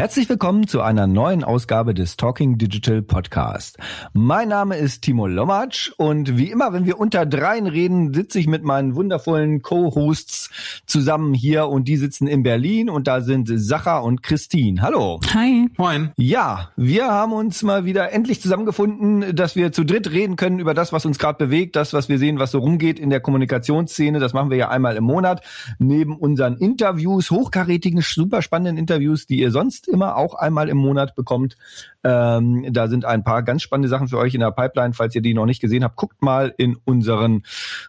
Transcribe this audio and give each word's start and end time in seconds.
Herzlich 0.00 0.30
willkommen 0.30 0.66
zu 0.66 0.80
einer 0.80 1.06
neuen 1.06 1.44
Ausgabe 1.44 1.92
des 1.92 2.16
Talking 2.16 2.56
Digital 2.56 3.02
Podcast. 3.02 3.76
Mein 4.14 4.48
Name 4.48 4.78
ist 4.78 5.02
Timo 5.02 5.26
Lommatsch 5.26 5.92
und 5.98 6.38
wie 6.38 6.50
immer, 6.50 6.72
wenn 6.72 6.86
wir 6.86 6.98
unter 6.98 7.26
dreien 7.26 7.66
reden, 7.66 8.14
sitze 8.14 8.38
ich 8.38 8.46
mit 8.46 8.64
meinen 8.64 8.94
wundervollen 8.94 9.60
Co-Hosts 9.60 10.48
zusammen 10.86 11.34
hier 11.34 11.68
und 11.68 11.86
die 11.86 11.98
sitzen 11.98 12.28
in 12.28 12.42
Berlin 12.42 12.88
und 12.88 13.08
da 13.08 13.20
sind 13.20 13.50
Sacha 13.52 13.98
und 13.98 14.22
Christine. 14.22 14.80
Hallo. 14.80 15.20
Hi. 15.34 15.68
Moin. 15.76 16.12
Ja, 16.16 16.70
wir 16.76 17.08
haben 17.08 17.34
uns 17.34 17.62
mal 17.62 17.84
wieder 17.84 18.10
endlich 18.10 18.40
zusammengefunden, 18.40 19.36
dass 19.36 19.54
wir 19.54 19.70
zu 19.70 19.84
dritt 19.84 20.10
reden 20.10 20.36
können 20.36 20.60
über 20.60 20.72
das, 20.72 20.94
was 20.94 21.04
uns 21.04 21.18
gerade 21.18 21.36
bewegt, 21.36 21.76
das, 21.76 21.92
was 21.92 22.08
wir 22.08 22.18
sehen, 22.18 22.38
was 22.38 22.52
so 22.52 22.60
rumgeht 22.60 22.98
in 22.98 23.10
der 23.10 23.20
Kommunikationsszene. 23.20 24.18
Das 24.18 24.32
machen 24.32 24.48
wir 24.48 24.56
ja 24.56 24.70
einmal 24.70 24.96
im 24.96 25.04
Monat. 25.04 25.42
Neben 25.78 26.16
unseren 26.16 26.56
Interviews, 26.56 27.30
hochkarätigen, 27.30 28.00
super 28.00 28.40
spannenden 28.40 28.78
Interviews, 28.78 29.26
die 29.26 29.40
ihr 29.40 29.50
sonst 29.50 29.89
immer 29.90 30.16
auch 30.16 30.34
einmal 30.34 30.68
im 30.68 30.78
Monat 30.78 31.14
bekommt. 31.14 31.56
Ähm, 32.04 32.66
da 32.72 32.88
sind 32.88 33.04
ein 33.04 33.24
paar 33.24 33.42
ganz 33.42 33.62
spannende 33.62 33.88
Sachen 33.88 34.08
für 34.08 34.18
euch 34.18 34.34
in 34.34 34.40
der 34.40 34.50
Pipeline. 34.50 34.94
Falls 34.94 35.14
ihr 35.14 35.22
die 35.22 35.34
noch 35.34 35.46
nicht 35.46 35.60
gesehen 35.60 35.84
habt, 35.84 35.96
guckt 35.96 36.22
mal 36.22 36.54
in 36.56 36.76
unseren 36.84 37.42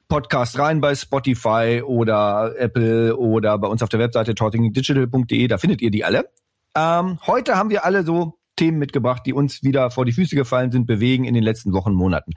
Podcast 0.08 0.59
rein 0.59 0.82
bei 0.82 0.95
Spotify 0.95 1.82
oder 1.86 2.54
Apple 2.58 3.16
oder 3.16 3.58
bei 3.58 3.68
uns 3.68 3.82
auf 3.84 3.90
der 3.90 4.00
Webseite 4.00 4.36
talkingdigital.de. 4.36 5.48
Da 5.48 5.58
findet 5.58 5.82
ihr 5.82 5.92
die 5.92 6.04
alle. 6.04 6.30
Ähm, 6.76 7.20
heute 7.26 7.56
haben 7.56 7.70
wir 7.70 7.86
alle 7.86 8.03
so 8.03 8.38
Themen 8.56 8.80
mitgebracht, 8.80 9.23
die 9.25 9.34
uns 9.34 9.64
wieder 9.64 9.92
vor 9.92 10.06
die 10.06 10.12
Füße 10.12 10.36
gefallen 10.36 10.72
sind, 10.72 10.86
bewegen 10.86 11.25
in 11.25 11.34
den 11.34 11.44
letzten 11.44 11.73
Wochen, 11.73 11.94
Monaten. 11.94 12.34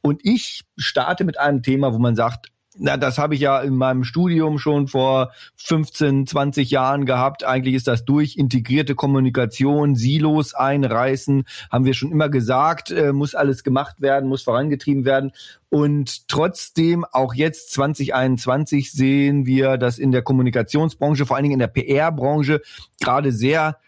Und 0.00 0.20
ich 0.24 0.64
starte 0.76 1.24
mit 1.24 1.38
einem 1.38 1.62
Thema, 1.62 1.92
wo 1.92 1.98
man 1.98 2.16
sagt, 2.16 2.48
na, 2.78 2.96
das 2.96 3.18
habe 3.18 3.34
ich 3.34 3.40
ja 3.40 3.60
in 3.60 3.76
meinem 3.76 4.04
Studium 4.04 4.58
schon 4.58 4.88
vor 4.88 5.32
15, 5.56 6.26
20 6.26 6.70
Jahren 6.70 7.04
gehabt. 7.06 7.44
Eigentlich 7.44 7.74
ist 7.74 7.88
das 7.88 8.04
durch 8.04 8.36
integrierte 8.36 8.94
Kommunikation, 8.94 9.96
Silos 9.96 10.54
einreißen, 10.54 11.44
haben 11.70 11.84
wir 11.84 11.94
schon 11.94 12.12
immer 12.12 12.28
gesagt, 12.28 12.90
äh, 12.90 13.12
muss 13.12 13.34
alles 13.34 13.64
gemacht 13.64 14.00
werden, 14.00 14.28
muss 14.28 14.42
vorangetrieben 14.42 15.04
werden. 15.04 15.32
Und 15.70 16.28
trotzdem, 16.28 17.04
auch 17.04 17.34
jetzt 17.34 17.72
2021 17.72 18.92
sehen 18.92 19.44
wir, 19.44 19.76
dass 19.76 19.98
in 19.98 20.12
der 20.12 20.22
Kommunikationsbranche, 20.22 21.26
vor 21.26 21.36
allen 21.36 21.44
Dingen 21.44 21.54
in 21.54 21.58
der 21.58 21.66
PR-Branche, 21.66 22.62
gerade 23.00 23.32
sehr 23.32 23.78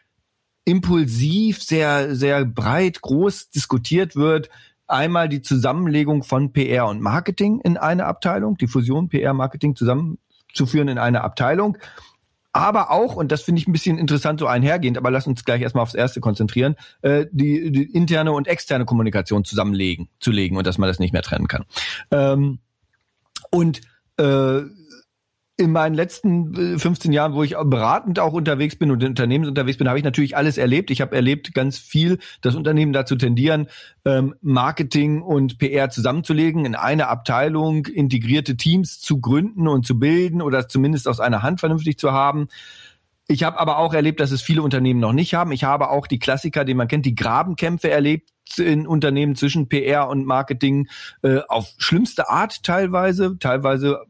impulsiv, 0.64 1.62
sehr, 1.62 2.14
sehr 2.14 2.44
breit, 2.44 3.00
groß 3.00 3.50
diskutiert 3.50 4.14
wird, 4.14 4.50
einmal 4.90 5.28
die 5.28 5.42
Zusammenlegung 5.42 6.22
von 6.22 6.52
PR 6.52 6.86
und 6.86 7.00
Marketing 7.00 7.60
in 7.60 7.76
eine 7.76 8.06
Abteilung, 8.06 8.56
die 8.56 8.66
Fusion 8.66 9.08
PR-Marketing 9.08 9.76
zusammenzuführen 9.76 10.88
in 10.88 10.98
eine 10.98 11.22
Abteilung. 11.22 11.78
Aber 12.52 12.90
auch, 12.90 13.14
und 13.14 13.30
das 13.30 13.42
finde 13.42 13.60
ich 13.60 13.68
ein 13.68 13.72
bisschen 13.72 13.96
interessant 13.96 14.40
so 14.40 14.46
einhergehend, 14.46 14.98
aber 14.98 15.10
lass 15.10 15.26
uns 15.26 15.44
gleich 15.44 15.62
erstmal 15.62 15.82
aufs 15.82 15.94
Erste 15.94 16.20
konzentrieren, 16.20 16.74
äh, 17.02 17.26
die, 17.30 17.70
die 17.70 17.84
interne 17.84 18.32
und 18.32 18.48
externe 18.48 18.84
Kommunikation 18.84 19.44
zusammenlegen, 19.44 20.08
zu 20.18 20.32
legen 20.32 20.56
und 20.56 20.66
dass 20.66 20.76
man 20.76 20.88
das 20.88 20.98
nicht 20.98 21.12
mehr 21.12 21.22
trennen 21.22 21.46
kann. 21.46 21.64
Ähm, 22.10 22.58
und 23.50 23.80
äh, 24.16 24.62
in 25.60 25.72
meinen 25.72 25.94
letzten 25.94 26.78
15 26.78 27.12
äh, 27.12 27.14
Jahren, 27.14 27.34
wo 27.34 27.42
ich 27.42 27.54
beratend 27.64 28.18
auch 28.18 28.32
unterwegs 28.32 28.76
bin 28.76 28.90
und 28.90 29.02
in 29.02 29.10
Unternehmen 29.10 29.46
unterwegs 29.46 29.78
bin, 29.78 29.88
habe 29.88 29.98
ich 29.98 30.04
natürlich 30.04 30.36
alles 30.36 30.58
erlebt. 30.58 30.90
Ich 30.90 31.00
habe 31.00 31.14
erlebt 31.14 31.54
ganz 31.54 31.78
viel, 31.78 32.18
dass 32.40 32.54
Unternehmen 32.54 32.92
dazu 32.92 33.14
tendieren, 33.14 33.68
ähm, 34.04 34.34
Marketing 34.40 35.22
und 35.22 35.58
PR 35.58 35.90
zusammenzulegen, 35.90 36.64
in 36.64 36.74
eine 36.74 37.08
Abteilung 37.08 37.86
integrierte 37.86 38.56
Teams 38.56 39.00
zu 39.00 39.20
gründen 39.20 39.68
und 39.68 39.86
zu 39.86 39.98
bilden 39.98 40.42
oder 40.42 40.66
zumindest 40.66 41.06
aus 41.06 41.20
einer 41.20 41.42
Hand 41.42 41.60
vernünftig 41.60 41.98
zu 41.98 42.12
haben. 42.12 42.48
Ich 43.28 43.44
habe 43.44 43.60
aber 43.60 43.78
auch 43.78 43.94
erlebt, 43.94 44.18
dass 44.18 44.32
es 44.32 44.42
viele 44.42 44.62
Unternehmen 44.62 44.98
noch 44.98 45.12
nicht 45.12 45.34
haben. 45.34 45.52
Ich 45.52 45.62
habe 45.62 45.90
auch 45.90 46.08
die 46.08 46.18
Klassiker, 46.18 46.64
die 46.64 46.74
man 46.74 46.88
kennt, 46.88 47.06
die 47.06 47.14
Grabenkämpfe 47.14 47.88
erlebt 47.88 48.30
in 48.58 48.88
Unternehmen 48.88 49.36
zwischen 49.36 49.68
PR 49.68 50.08
und 50.08 50.26
Marketing 50.26 50.88
äh, 51.22 51.38
auf 51.48 51.72
schlimmste 51.78 52.28
Art 52.28 52.64
teilweise, 52.64 53.38
teilweise 53.38 54.00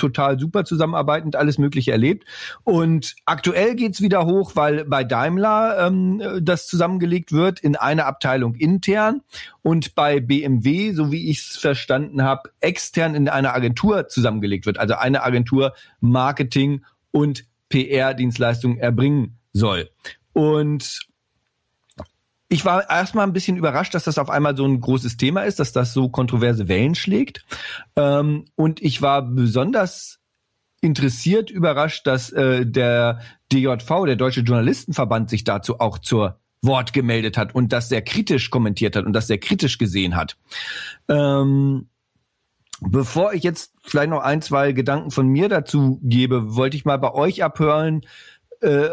total 0.00 0.38
super 0.38 0.64
zusammenarbeitend, 0.64 1.36
alles 1.36 1.58
Mögliche 1.58 1.92
erlebt. 1.92 2.24
Und 2.64 3.14
aktuell 3.26 3.74
geht's 3.74 4.00
wieder 4.00 4.26
hoch, 4.26 4.56
weil 4.56 4.84
bei 4.84 5.04
Daimler 5.04 5.86
ähm, 5.86 6.22
das 6.42 6.66
zusammengelegt 6.66 7.32
wird 7.32 7.60
in 7.60 7.76
einer 7.76 8.06
Abteilung 8.06 8.54
intern 8.54 9.20
und 9.62 9.94
bei 9.94 10.20
BMW, 10.20 10.92
so 10.92 11.12
wie 11.12 11.30
ich 11.30 11.38
es 11.38 11.56
verstanden 11.56 12.22
habe, 12.22 12.50
extern 12.60 13.14
in 13.14 13.28
einer 13.28 13.54
Agentur 13.54 14.08
zusammengelegt 14.08 14.66
wird. 14.66 14.78
Also 14.78 14.94
eine 14.94 15.22
Agentur 15.22 15.74
Marketing 16.00 16.84
und 17.12 17.44
PR-Dienstleistungen 17.68 18.78
erbringen 18.78 19.38
soll. 19.52 19.90
Und 20.32 21.09
ich 22.52 22.64
war 22.64 22.90
erstmal 22.90 23.26
ein 23.26 23.32
bisschen 23.32 23.56
überrascht, 23.56 23.94
dass 23.94 24.04
das 24.04 24.18
auf 24.18 24.28
einmal 24.28 24.56
so 24.56 24.66
ein 24.66 24.80
großes 24.80 25.16
Thema 25.16 25.42
ist, 25.42 25.60
dass 25.60 25.72
das 25.72 25.94
so 25.94 26.08
kontroverse 26.08 26.66
Wellen 26.66 26.96
schlägt. 26.96 27.46
Ähm, 27.94 28.44
und 28.56 28.82
ich 28.82 29.00
war 29.00 29.22
besonders 29.22 30.18
interessiert, 30.80 31.50
überrascht, 31.50 32.08
dass 32.08 32.30
äh, 32.32 32.66
der 32.66 33.20
DJV, 33.52 34.04
der 34.04 34.16
Deutsche 34.16 34.40
Journalistenverband, 34.40 35.30
sich 35.30 35.44
dazu 35.44 35.78
auch 35.78 35.98
zur 35.98 36.40
Wort 36.60 36.92
gemeldet 36.92 37.38
hat 37.38 37.54
und 37.54 37.72
das 37.72 37.88
sehr 37.88 38.02
kritisch 38.02 38.50
kommentiert 38.50 38.96
hat 38.96 39.06
und 39.06 39.12
das 39.12 39.28
sehr 39.28 39.38
kritisch 39.38 39.78
gesehen 39.78 40.16
hat. 40.16 40.36
Ähm, 41.08 41.88
bevor 42.80 43.32
ich 43.32 43.44
jetzt 43.44 43.74
vielleicht 43.84 44.10
noch 44.10 44.22
ein, 44.22 44.42
zwei 44.42 44.72
Gedanken 44.72 45.12
von 45.12 45.28
mir 45.28 45.48
dazu 45.48 46.00
gebe, 46.02 46.56
wollte 46.56 46.76
ich 46.76 46.84
mal 46.84 46.98
bei 46.98 47.14
euch 47.14 47.44
abhören, 47.44 48.00
äh, 48.60 48.88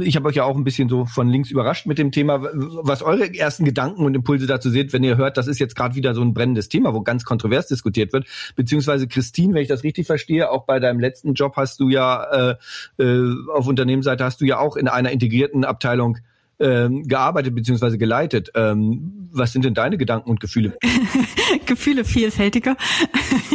ich 0.00 0.16
habe 0.16 0.28
euch 0.28 0.36
ja 0.36 0.44
auch 0.44 0.56
ein 0.56 0.64
bisschen 0.64 0.88
so 0.88 1.06
von 1.06 1.28
links 1.28 1.50
überrascht 1.50 1.86
mit 1.86 1.98
dem 1.98 2.12
Thema, 2.12 2.40
was 2.42 3.02
eure 3.02 3.32
ersten 3.34 3.64
Gedanken 3.64 4.04
und 4.04 4.14
Impulse 4.14 4.46
dazu 4.46 4.70
seht, 4.70 4.92
wenn 4.92 5.04
ihr 5.04 5.16
hört, 5.16 5.36
das 5.36 5.46
ist 5.46 5.58
jetzt 5.58 5.76
gerade 5.76 5.94
wieder 5.94 6.14
so 6.14 6.22
ein 6.22 6.34
brennendes 6.34 6.68
Thema, 6.68 6.94
wo 6.94 7.02
ganz 7.02 7.24
kontrovers 7.24 7.68
diskutiert 7.68 8.12
wird. 8.12 8.26
Beziehungsweise 8.56 9.08
Christine, 9.08 9.54
wenn 9.54 9.62
ich 9.62 9.68
das 9.68 9.84
richtig 9.84 10.06
verstehe, 10.06 10.50
auch 10.50 10.64
bei 10.64 10.80
deinem 10.80 11.00
letzten 11.00 11.34
Job 11.34 11.56
hast 11.56 11.80
du 11.80 11.88
ja 11.88 12.56
äh, 12.98 13.02
äh, 13.02 13.34
auf 13.54 13.66
Unternehmensseite 13.66 14.24
hast 14.24 14.40
du 14.40 14.44
ja 14.44 14.58
auch 14.58 14.76
in 14.76 14.88
einer 14.88 15.10
integrierten 15.10 15.64
Abteilung 15.64 16.18
ähm, 16.58 17.06
gearbeitet 17.06 17.54
beziehungsweise 17.54 17.98
geleitet. 17.98 18.50
Ähm, 18.54 19.28
was 19.32 19.52
sind 19.52 19.64
denn 19.64 19.74
deine 19.74 19.98
Gedanken 19.98 20.30
und 20.30 20.40
Gefühle? 20.40 20.76
Gefühle 21.66 22.04
vielfältiger 22.04 22.76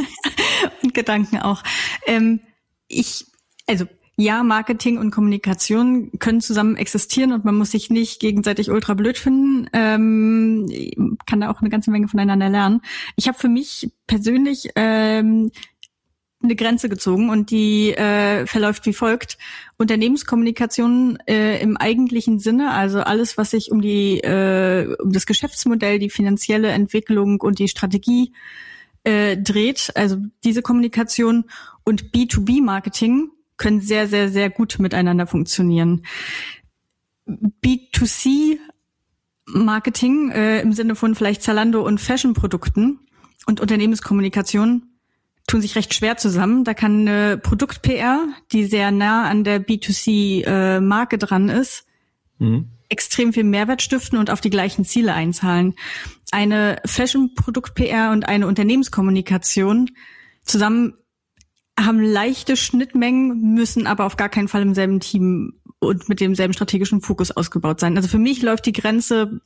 und 0.84 0.94
Gedanken 0.94 1.40
auch. 1.40 1.64
Ähm, 2.06 2.42
ich, 2.88 3.26
also 3.68 3.86
ja, 4.18 4.44
Marketing 4.44 4.98
und 4.98 5.12
Kommunikation 5.12 6.12
können 6.20 6.42
zusammen 6.42 6.76
existieren 6.76 7.32
und 7.32 7.46
man 7.46 7.56
muss 7.56 7.72
sich 7.72 7.90
nicht 7.90 8.20
gegenseitig 8.20 8.70
ultra 8.70 8.94
blöd 8.94 9.18
finden. 9.18 9.68
Ähm, 9.74 11.18
kann 11.26 11.42
da 11.42 11.50
auch 11.50 11.62
eine 11.62 11.70
ganze 11.70 11.92
Menge 11.92 12.08
voneinander 12.08 12.50
lernen. 12.50 12.82
Ich 13.16 13.28
habe 13.28 13.38
für 13.38 13.48
mich 13.48 13.90
persönlich 14.08 14.70
ähm, 14.76 15.50
eine 16.44 16.56
Grenze 16.56 16.90
gezogen 16.90 17.30
und 17.30 17.52
die 17.52 17.94
äh, 17.94 18.46
verläuft 18.48 18.86
wie 18.86 18.94
folgt. 18.94 19.38
Unternehmenskommunikation 19.78 21.18
äh, 21.28 21.62
im 21.62 21.78
eigentlichen 21.78 22.40
Sinne, 22.40 22.72
also 22.72 23.02
alles, 23.02 23.38
was 23.38 23.52
sich 23.52 23.72
um 23.72 23.82
die 23.82 24.20
äh, 24.20 24.96
um 25.00 25.12
das 25.12 25.26
Geschäftsmodell, 25.26 26.00
die 26.00 26.10
finanzielle 26.10 26.70
Entwicklung 26.70 27.40
und 27.42 27.60
die 27.60 27.68
Strategie 27.68 28.34
äh, 29.04 29.38
dreht, 29.38 29.92
also 29.96 30.18
diese 30.44 30.62
Kommunikation 30.62 31.46
und 31.84 32.12
B2B-Marketing 32.12 33.30
können 33.58 33.82
sehr, 33.82 34.08
sehr, 34.08 34.30
sehr 34.30 34.50
gut 34.50 34.78
miteinander 34.80 35.28
funktionieren. 35.28 36.06
B2C 37.28 38.58
Marketing 39.46 40.32
äh, 40.32 40.62
im 40.62 40.74
Sinne 40.74 40.96
von 40.96 41.16
vielleicht 41.16 41.42
Zalando 41.42 41.82
und 41.82 42.00
Fashion-Produkten 42.00 43.00
und 43.46 43.60
Unternehmenskommunikation 43.60 44.84
tun 45.48 45.62
sich 45.62 45.76
recht 45.76 45.94
schwer 45.94 46.18
zusammen. 46.18 46.64
Da 46.64 46.74
kann 46.74 47.08
eine 47.08 47.38
Produkt-PR, 47.38 48.28
die 48.52 48.66
sehr 48.66 48.92
nah 48.92 49.30
an 49.30 49.44
der 49.44 49.66
B2C-Marke 49.66 51.16
äh, 51.16 51.20
dran 51.20 51.50
ist, 51.50 51.86
mhm. 52.40 52.70
extrem 52.90 53.34
viel 53.34 53.44
Mehrwert 53.44 53.82
stiften 53.82 54.18
und 54.18 54.30
auf 54.30 54.42
die 54.42 54.50
gleichen 54.50 54.86
Ziele 54.86 55.14
einzahlen. 55.14 55.76
Eine 56.32 56.78
Fashion-Produkt-PR 56.86 58.12
und 58.12 58.28
eine 58.28 58.48
Unternehmenskommunikation 58.48 59.90
zusammen 60.44 60.94
haben 61.80 62.02
leichte 62.02 62.58
Schnittmengen, 62.58 63.54
müssen 63.54 63.88
aber 63.88 64.06
auf 64.06 64.18
gar 64.18 64.30
keinen 64.30 64.48
Fall 64.48 64.62
im 64.62 64.74
selben 64.74 65.00
Team 65.00 65.54
und 65.80 66.10
mit 66.10 66.20
demselben 66.20 66.54
strategischen 66.54 67.02
Fokus 67.02 67.32
ausgebaut 67.32 67.80
sein. 67.80 67.98
Also 67.98 68.08
für 68.08 68.20
mich 68.20 68.42
läuft 68.42 68.66
die 68.66 68.74
Grenze, 68.74 69.42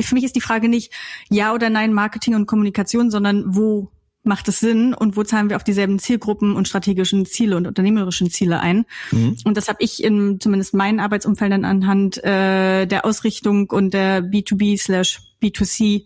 für 0.00 0.14
mich 0.14 0.24
ist 0.24 0.36
die 0.36 0.40
Frage 0.40 0.68
nicht 0.68 0.92
ja 1.30 1.54
oder 1.54 1.70
nein 1.70 1.92
Marketing 1.92 2.34
und 2.34 2.46
Kommunikation, 2.46 3.10
sondern 3.10 3.44
wo 3.54 3.90
macht 4.24 4.46
es 4.48 4.60
Sinn 4.60 4.94
und 4.94 5.16
wo 5.16 5.24
zahlen 5.24 5.48
wir 5.48 5.56
auf 5.56 5.64
dieselben 5.64 5.98
Zielgruppen 5.98 6.54
und 6.54 6.68
strategischen 6.68 7.26
Ziele 7.26 7.56
und 7.56 7.66
unternehmerischen 7.66 8.30
Ziele 8.30 8.60
ein. 8.60 8.84
Mhm. 9.10 9.36
Und 9.44 9.56
das 9.56 9.68
habe 9.68 9.82
ich 9.82 10.02
in 10.04 10.38
zumindest 10.38 10.74
meinen 10.74 11.00
Arbeitsumfeldern 11.00 11.64
anhand 11.64 12.22
äh, 12.22 12.86
der 12.86 13.04
Ausrichtung 13.04 13.70
und 13.70 13.94
der 13.94 14.22
B2B 14.22 14.78
slash 14.80 15.20
B2C 15.42 16.04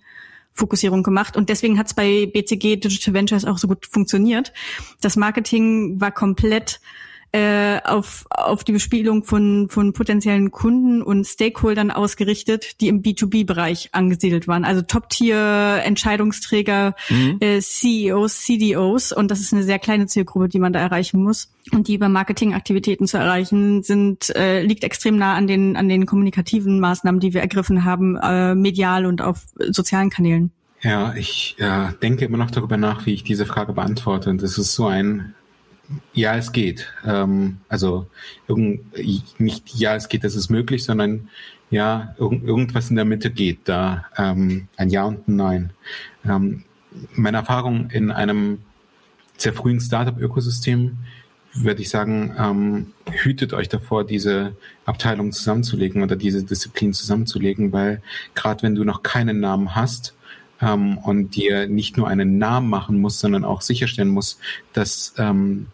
Fokussierung 0.56 1.02
gemacht. 1.02 1.36
Und 1.36 1.48
deswegen 1.48 1.78
hat 1.78 1.86
es 1.86 1.94
bei 1.94 2.26
BCG 2.26 2.76
Digital 2.76 3.14
Ventures 3.14 3.44
auch 3.44 3.58
so 3.58 3.68
gut 3.68 3.86
funktioniert. 3.86 4.52
Das 5.00 5.16
Marketing 5.16 6.00
war 6.00 6.10
komplett 6.10 6.80
äh, 7.32 7.81
auf, 7.84 8.26
auf 8.31 8.64
die 8.64 8.73
Bespielung 8.73 9.25
von, 9.25 9.69
von 9.69 9.93
potenziellen 9.93 10.50
Kunden 10.50 11.02
und 11.02 11.26
Stakeholdern 11.26 11.90
ausgerichtet, 11.90 12.81
die 12.81 12.88
im 12.88 13.02
B2B-Bereich 13.02 13.90
angesiedelt 13.93 14.49
waren. 14.49 14.64
Also 14.64 14.82
Top-Tier-Entscheidungsträger, 14.82 16.94
mhm. 17.08 17.37
äh, 17.40 17.61
CEOs, 17.61 18.43
CDOs. 18.43 19.12
Und 19.12 19.31
das 19.31 19.40
ist 19.40 19.52
eine 19.52 19.64
sehr 19.64 19.78
kleine 19.78 20.06
Zielgruppe, 20.06 20.49
die 20.49 20.58
man 20.58 20.73
da 20.73 20.81
erreichen 20.81 21.23
muss. 21.23 21.52
Und 21.73 21.88
die 21.88 21.94
über 21.94 22.08
Marketingaktivitäten 22.08 23.06
zu 23.06 23.19
erreichen, 23.19 23.82
sind, 23.82 24.34
äh, 24.37 24.62
liegt 24.62 24.84
extrem 24.84 25.17
nah 25.17 25.34
an 25.34 25.46
den, 25.46 25.76
an 25.76 25.88
den 25.88 26.06
kommunikativen 26.06 26.81
Maßnahmen, 26.81 27.20
die 27.20 27.34
wir 27.34 27.40
ergriffen 27.40 27.84
haben, 27.84 28.17
äh, 28.17 28.55
medial 28.55 29.05
und 29.05 29.20
auf 29.20 29.43
sozialen 29.70 30.11
Kanälen. 30.11 30.52
Ja, 30.82 31.14
ich 31.14 31.56
äh, 31.58 31.88
denke 32.02 32.25
immer 32.25 32.38
noch 32.38 32.50
darüber 32.50 32.76
nach, 32.76 33.06
wie 33.06 33.12
ich 33.12 33.25
diese 33.25 33.46
Frage 33.46 33.73
beantworte. 33.73 34.31
Und 34.31 34.43
das 34.43 34.58
ist 34.58 34.75
so 34.75 34.87
ein 34.87 35.34
ja, 36.12 36.36
es 36.36 36.52
geht. 36.52 36.92
Ähm, 37.04 37.58
also 37.68 38.06
nicht 39.38 39.74
ja, 39.74 39.94
es 39.94 40.08
geht, 40.08 40.24
das 40.24 40.34
ist 40.34 40.50
möglich, 40.50 40.84
sondern 40.84 41.28
ja, 41.70 42.14
irg 42.18 42.42
irgendwas 42.44 42.90
in 42.90 42.96
der 42.96 43.04
Mitte 43.04 43.30
geht 43.30 43.60
da. 43.64 44.06
Ähm, 44.16 44.68
ein 44.76 44.90
Ja 44.90 45.04
und 45.04 45.28
ein 45.28 45.36
Nein. 45.36 45.70
Ähm, 46.24 46.64
meine 47.14 47.38
Erfahrung 47.38 47.90
in 47.90 48.10
einem 48.10 48.58
sehr 49.36 49.52
frühen 49.52 49.80
Startup-Ökosystem 49.80 50.96
würde 51.52 51.82
ich 51.82 51.88
sagen, 51.88 52.34
ähm, 52.38 52.92
hütet 53.10 53.54
euch 53.54 53.68
davor, 53.68 54.04
diese 54.04 54.56
Abteilung 54.84 55.32
zusammenzulegen 55.32 56.02
oder 56.02 56.14
diese 56.14 56.44
Disziplin 56.44 56.92
zusammenzulegen, 56.92 57.72
weil 57.72 58.02
gerade 58.34 58.62
wenn 58.62 58.74
du 58.74 58.84
noch 58.84 59.02
keinen 59.02 59.40
Namen 59.40 59.74
hast, 59.74 60.16
ähm, 60.60 60.98
und 60.98 61.36
dir 61.36 61.66
nicht 61.66 61.96
nur 61.96 62.08
einen 62.08 62.38
Namen 62.38 62.68
machen 62.68 63.00
musst, 63.00 63.20
sondern 63.20 63.44
auch 63.44 63.60
sicherstellen 63.60 64.08
musst, 64.08 64.40
dass 64.72 65.14
ähm, 65.18 65.66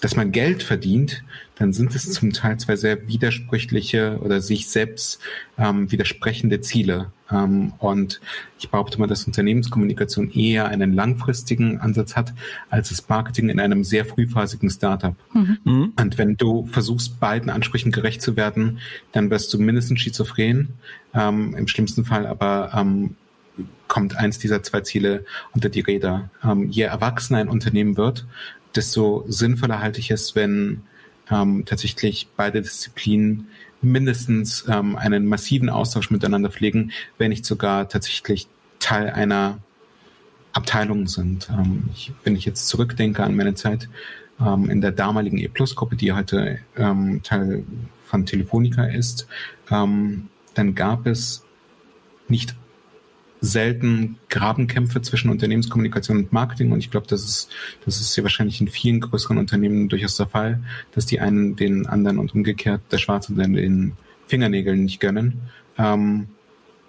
dass 0.00 0.16
man 0.16 0.32
Geld 0.32 0.62
verdient, 0.62 1.24
dann 1.56 1.72
sind 1.72 1.94
es 1.94 2.10
zum 2.12 2.32
Teil 2.32 2.58
zwei 2.58 2.76
sehr 2.76 3.06
widersprüchliche 3.06 4.18
oder 4.20 4.40
sich 4.40 4.68
selbst 4.68 5.20
ähm, 5.56 5.90
widersprechende 5.90 6.60
Ziele. 6.60 7.12
Ähm, 7.30 7.72
und 7.78 8.20
ich 8.58 8.68
behaupte 8.68 8.98
mal, 8.98 9.06
dass 9.06 9.24
Unternehmenskommunikation 9.24 10.30
eher 10.32 10.66
einen 10.68 10.92
langfristigen 10.92 11.78
Ansatz 11.78 12.16
hat, 12.16 12.34
als 12.70 12.88
das 12.88 13.08
Marketing 13.08 13.48
in 13.48 13.60
einem 13.60 13.84
sehr 13.84 14.04
frühphasigen 14.04 14.68
Startup. 14.68 15.14
Mhm. 15.32 15.58
mhm. 15.64 15.92
Und 15.98 16.18
wenn 16.18 16.36
du 16.36 16.66
versuchst, 16.66 17.20
beiden 17.20 17.48
Ansprüchen 17.50 17.92
gerecht 17.92 18.20
zu 18.20 18.36
werden, 18.36 18.78
dann 19.12 19.30
wirst 19.30 19.54
du 19.54 19.58
mindestens 19.58 20.00
schizophren, 20.00 20.74
ähm, 21.14 21.54
im 21.56 21.68
schlimmsten 21.68 22.04
Fall 22.04 22.26
aber 22.26 22.72
ähm, 22.74 23.16
kommt 23.86 24.16
eins 24.16 24.38
dieser 24.40 24.62
zwei 24.64 24.80
Ziele 24.80 25.24
unter 25.52 25.68
die 25.68 25.80
Räder. 25.80 26.30
Ähm, 26.42 26.68
je 26.68 26.82
erwachsener 26.82 27.38
ein 27.38 27.48
Unternehmen 27.48 27.96
wird, 27.96 28.26
desto 28.74 29.24
sinnvoller 29.28 29.80
halte 29.80 30.00
ich 30.00 30.10
es, 30.10 30.34
wenn 30.34 30.82
ähm, 31.30 31.64
tatsächlich 31.64 32.28
beide 32.36 32.60
Disziplinen 32.62 33.48
mindestens 33.80 34.64
ähm, 34.68 34.96
einen 34.96 35.26
massiven 35.26 35.68
Austausch 35.68 36.10
miteinander 36.10 36.50
pflegen, 36.50 36.92
wenn 37.18 37.30
nicht 37.30 37.44
sogar 37.44 37.88
tatsächlich 37.88 38.48
Teil 38.78 39.10
einer 39.10 39.58
Abteilung 40.52 41.06
sind. 41.06 41.48
Ähm, 41.50 41.84
ich, 41.94 42.12
wenn 42.24 42.36
ich 42.36 42.44
jetzt 42.44 42.68
zurückdenke 42.68 43.22
an 43.22 43.36
meine 43.36 43.54
Zeit 43.54 43.88
ähm, 44.40 44.70
in 44.70 44.80
der 44.80 44.92
damaligen 44.92 45.38
E-Plus-Gruppe, 45.38 45.96
die 45.96 46.12
heute 46.12 46.58
ähm, 46.76 47.22
Teil 47.22 47.64
von 48.06 48.26
Telefonica 48.26 48.84
ist, 48.84 49.26
ähm, 49.70 50.28
dann 50.54 50.74
gab 50.74 51.06
es 51.06 51.44
nicht 52.28 52.54
selten 53.44 54.16
Grabenkämpfe 54.28 55.02
zwischen 55.02 55.30
Unternehmenskommunikation 55.30 56.18
und 56.18 56.32
Marketing 56.32 56.72
und 56.72 56.78
ich 56.78 56.90
glaube, 56.90 57.06
das 57.06 57.24
ist, 57.24 57.50
das 57.84 58.00
ist 58.00 58.16
ja 58.16 58.22
wahrscheinlich 58.22 58.60
in 58.60 58.68
vielen 58.68 59.00
größeren 59.00 59.38
Unternehmen 59.38 59.88
durchaus 59.88 60.16
der 60.16 60.26
Fall, 60.26 60.62
dass 60.92 61.06
die 61.06 61.20
einen 61.20 61.56
den 61.56 61.86
anderen 61.86 62.18
und 62.18 62.34
umgekehrt 62.34 62.80
der 62.90 62.98
Schwarze 62.98 63.34
den 63.34 63.92
Fingernägeln 64.26 64.84
nicht 64.84 65.00
gönnen, 65.00 65.42
ähm, 65.78 66.28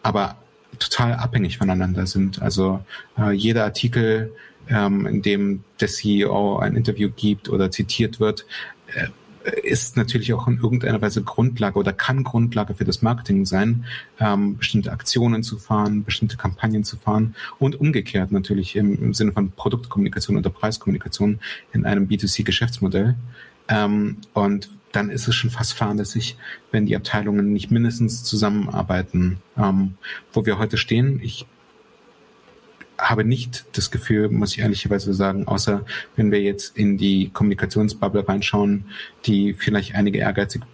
aber 0.01 0.37
total 0.79 1.13
abhängig 1.13 1.57
voneinander 1.57 2.05
sind. 2.05 2.41
Also 2.41 2.83
äh, 3.17 3.31
jeder 3.31 3.63
Artikel, 3.63 4.31
ähm, 4.67 5.05
in 5.05 5.21
dem 5.21 5.63
der 5.79 5.87
CEO 5.87 6.57
ein 6.57 6.75
Interview 6.75 7.09
gibt 7.15 7.49
oder 7.49 7.71
zitiert 7.71 8.19
wird, 8.19 8.45
äh, 8.93 9.07
ist 9.63 9.97
natürlich 9.97 10.33
auch 10.33 10.47
in 10.47 10.57
irgendeiner 10.57 11.01
Weise 11.01 11.23
Grundlage 11.23 11.77
oder 11.77 11.93
kann 11.93 12.23
Grundlage 12.23 12.73
für 12.75 12.85
das 12.85 13.01
Marketing 13.01 13.45
sein, 13.45 13.85
ähm, 14.19 14.57
bestimmte 14.57 14.91
Aktionen 14.91 15.43
zu 15.43 15.57
fahren, 15.57 16.03
bestimmte 16.03 16.37
Kampagnen 16.37 16.83
zu 16.83 16.97
fahren 16.97 17.35
und 17.59 17.79
umgekehrt 17.79 18.31
natürlich 18.31 18.75
im, 18.75 19.01
im 19.01 19.13
Sinne 19.13 19.31
von 19.31 19.51
Produktkommunikation 19.51 20.37
oder 20.37 20.49
Preiskommunikation 20.49 21.39
in 21.73 21.85
einem 21.85 22.07
B2C-Geschäftsmodell. 22.07 23.15
Ähm, 23.67 24.17
und 24.33 24.69
dann 24.91 25.09
ist 25.09 25.27
es 25.27 25.35
schon 25.35 25.49
fast 25.49 25.73
fahrlässig, 25.73 26.37
wenn 26.71 26.85
die 26.85 26.95
Abteilungen 26.95 27.51
nicht 27.51 27.69
mindestens 27.69 28.23
zusammenarbeiten. 28.23 29.37
Ähm, 29.57 29.95
wo 30.31 30.45
wir 30.45 30.57
heute 30.57 30.77
stehen, 30.77 31.19
ich 31.21 31.45
habe 33.09 33.23
nicht 33.23 33.65
das 33.73 33.91
Gefühl, 33.91 34.29
muss 34.29 34.53
ich 34.53 34.59
ehrlicherweise 34.59 35.13
sagen, 35.13 35.47
außer 35.47 35.85
wenn 36.15 36.31
wir 36.31 36.41
jetzt 36.41 36.77
in 36.77 36.97
die 36.97 37.29
Kommunikationsbubble 37.29 38.27
reinschauen, 38.27 38.85
die 39.25 39.53
vielleicht 39.53 39.95
einige 39.95 40.19
ehrgeizige 40.19 40.65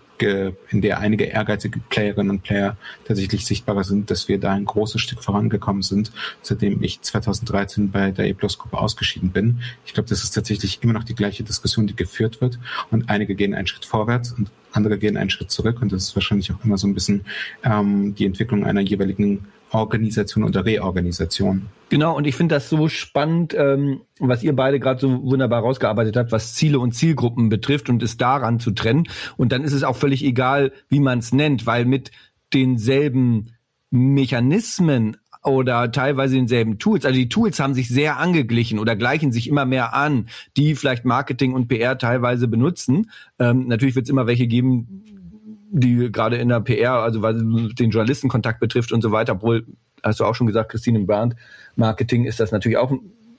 in 0.69 0.81
der 0.81 0.99
einige 0.99 1.25
ehrgeizige 1.25 1.79
Playerinnen 1.89 2.29
und 2.29 2.43
Player 2.43 2.77
tatsächlich 3.05 3.45
sichtbarer 3.45 3.83
sind, 3.83 4.11
dass 4.11 4.27
wir 4.27 4.39
da 4.39 4.51
ein 4.53 4.65
großes 4.65 5.01
Stück 5.01 5.23
vorangekommen 5.23 5.81
sind, 5.81 6.11
seitdem 6.43 6.83
ich 6.83 7.01
2013 7.01 7.89
bei 7.89 8.11
der 8.11 8.27
E-Plus-Gruppe 8.27 8.77
ausgeschieden 8.77 9.31
bin. 9.31 9.61
Ich 9.83 9.93
glaube, 9.93 10.09
das 10.09 10.23
ist 10.23 10.31
tatsächlich 10.31 10.79
immer 10.83 10.93
noch 10.93 11.05
die 11.05 11.15
gleiche 11.15 11.43
Diskussion, 11.43 11.87
die 11.87 11.95
geführt 11.95 12.39
wird 12.39 12.59
und 12.91 13.09
einige 13.09 13.33
gehen 13.33 13.55
einen 13.55 13.65
Schritt 13.65 13.85
vorwärts 13.85 14.31
und 14.31 14.51
andere 14.71 14.97
gehen 14.97 15.17
einen 15.17 15.29
Schritt 15.29 15.49
zurück 15.49 15.81
und 15.81 15.91
das 15.91 16.03
ist 16.03 16.15
wahrscheinlich 16.15 16.51
auch 16.51 16.63
immer 16.63 16.77
so 16.77 16.87
ein 16.87 16.93
bisschen 16.93 17.25
ähm, 17.63 18.13
die 18.15 18.25
Entwicklung 18.25 18.63
einer 18.63 18.81
jeweiligen 18.81 19.47
Organisation 19.71 20.43
oder 20.43 20.65
Reorganisation. 20.65 21.67
Genau, 21.89 22.15
und 22.15 22.25
ich 22.25 22.35
finde 22.35 22.55
das 22.55 22.69
so 22.69 22.87
spannend, 22.87 23.53
ähm, 23.57 24.01
was 24.19 24.43
ihr 24.43 24.55
beide 24.55 24.79
gerade 24.79 24.99
so 24.99 25.23
wunderbar 25.23 25.61
rausgearbeitet 25.61 26.15
habt, 26.17 26.31
was 26.31 26.53
Ziele 26.55 26.79
und 26.79 26.93
Zielgruppen 26.93 27.49
betrifft 27.49 27.89
und 27.89 28.01
es 28.03 28.17
daran 28.17 28.59
zu 28.59 28.71
trennen. 28.71 29.07
Und 29.37 29.51
dann 29.51 29.63
ist 29.63 29.73
es 29.73 29.83
auch 29.83 29.95
völlig 29.95 30.23
egal, 30.23 30.71
wie 30.89 30.99
man 30.99 31.19
es 31.19 31.33
nennt, 31.33 31.65
weil 31.65 31.85
mit 31.85 32.11
denselben 32.53 33.51
Mechanismen 33.89 35.17
oder 35.43 35.91
teilweise 35.91 36.35
denselben 36.35 36.77
Tools. 36.77 37.03
Also 37.03 37.17
die 37.17 37.29
Tools 37.29 37.59
haben 37.59 37.73
sich 37.73 37.89
sehr 37.89 38.17
angeglichen 38.19 38.79
oder 38.79 38.95
gleichen 38.95 39.31
sich 39.31 39.47
immer 39.47 39.65
mehr 39.65 39.93
an, 39.93 40.27
die 40.55 40.75
vielleicht 40.75 41.03
Marketing 41.03 41.53
und 41.53 41.67
PR 41.67 41.97
teilweise 41.97 42.47
benutzen. 42.47 43.09
Ähm, 43.39 43.67
natürlich 43.67 43.95
wird 43.95 44.05
es 44.05 44.09
immer 44.09 44.27
welche 44.27 44.47
geben, 44.47 45.10
die 45.71 46.11
gerade 46.11 46.37
in 46.37 46.49
der 46.49 46.59
PR, 46.59 46.95
also 46.95 47.21
was 47.21 47.35
den 47.37 47.89
Journalistenkontakt 47.89 48.59
betrifft 48.59 48.91
und 48.91 49.01
so 49.01 49.11
weiter, 49.11 49.33
obwohl, 49.33 49.65
hast 50.03 50.19
du 50.19 50.25
auch 50.25 50.35
schon 50.35 50.47
gesagt, 50.47 50.71
Christine 50.71 50.99
Brand, 50.99 51.35
Marketing 51.75 52.25
ist 52.25 52.39
das 52.39 52.51
natürlich 52.51 52.77
auch 52.77 52.91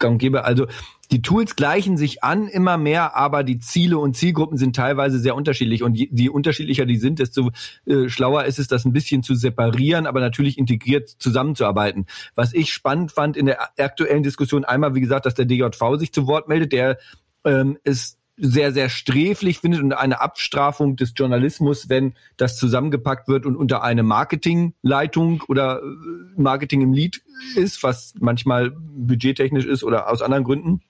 gang 0.02 0.14
und 0.14 0.18
gäbe. 0.18 0.44
Also 0.44 0.66
die 1.10 1.22
Tools 1.22 1.56
gleichen 1.56 1.96
sich 1.96 2.22
an 2.22 2.48
immer 2.48 2.76
mehr, 2.76 3.16
aber 3.16 3.44
die 3.44 3.58
Ziele 3.58 3.98
und 3.98 4.16
Zielgruppen 4.16 4.58
sind 4.58 4.76
teilweise 4.76 5.18
sehr 5.18 5.34
unterschiedlich. 5.34 5.82
Und 5.82 5.94
je, 5.94 6.08
je 6.10 6.28
unterschiedlicher 6.28 6.84
die 6.84 6.96
sind, 6.96 7.18
desto 7.18 7.50
äh, 7.86 8.08
schlauer 8.08 8.44
ist 8.44 8.58
es, 8.58 8.66
das 8.66 8.84
ein 8.84 8.92
bisschen 8.92 9.22
zu 9.22 9.34
separieren, 9.34 10.06
aber 10.06 10.20
natürlich 10.20 10.58
integriert 10.58 11.08
zusammenzuarbeiten. 11.08 12.06
Was 12.34 12.52
ich 12.52 12.72
spannend 12.72 13.12
fand 13.12 13.36
in 13.36 13.46
der 13.46 13.60
aktuellen 13.78 14.22
Diskussion, 14.22 14.64
einmal, 14.64 14.94
wie 14.94 15.00
gesagt, 15.00 15.24
dass 15.24 15.34
der 15.34 15.46
DJV 15.46 15.98
sich 15.98 16.12
zu 16.12 16.26
Wort 16.26 16.48
meldet, 16.48 16.72
der 16.72 16.98
ähm, 17.44 17.78
ist 17.84 18.18
sehr, 18.36 18.72
sehr 18.72 18.88
sträflich 18.88 19.58
findet 19.58 19.82
und 19.82 19.92
eine 19.92 20.20
Abstrafung 20.20 20.96
des 20.96 21.12
Journalismus, 21.16 21.88
wenn 21.88 22.14
das 22.36 22.56
zusammengepackt 22.56 23.28
wird 23.28 23.44
und 23.46 23.56
unter 23.56 23.82
eine 23.82 24.02
Marketingleitung 24.02 25.42
oder 25.48 25.80
äh, 25.80 26.40
Marketing 26.40 26.80
im 26.80 26.92
Lead 26.92 27.22
ist, 27.56 27.82
was 27.82 28.14
manchmal 28.18 28.70
budgettechnisch 28.70 29.66
ist 29.66 29.84
oder 29.84 30.10
aus 30.10 30.22
anderen 30.22 30.44
Gründen. 30.44 30.80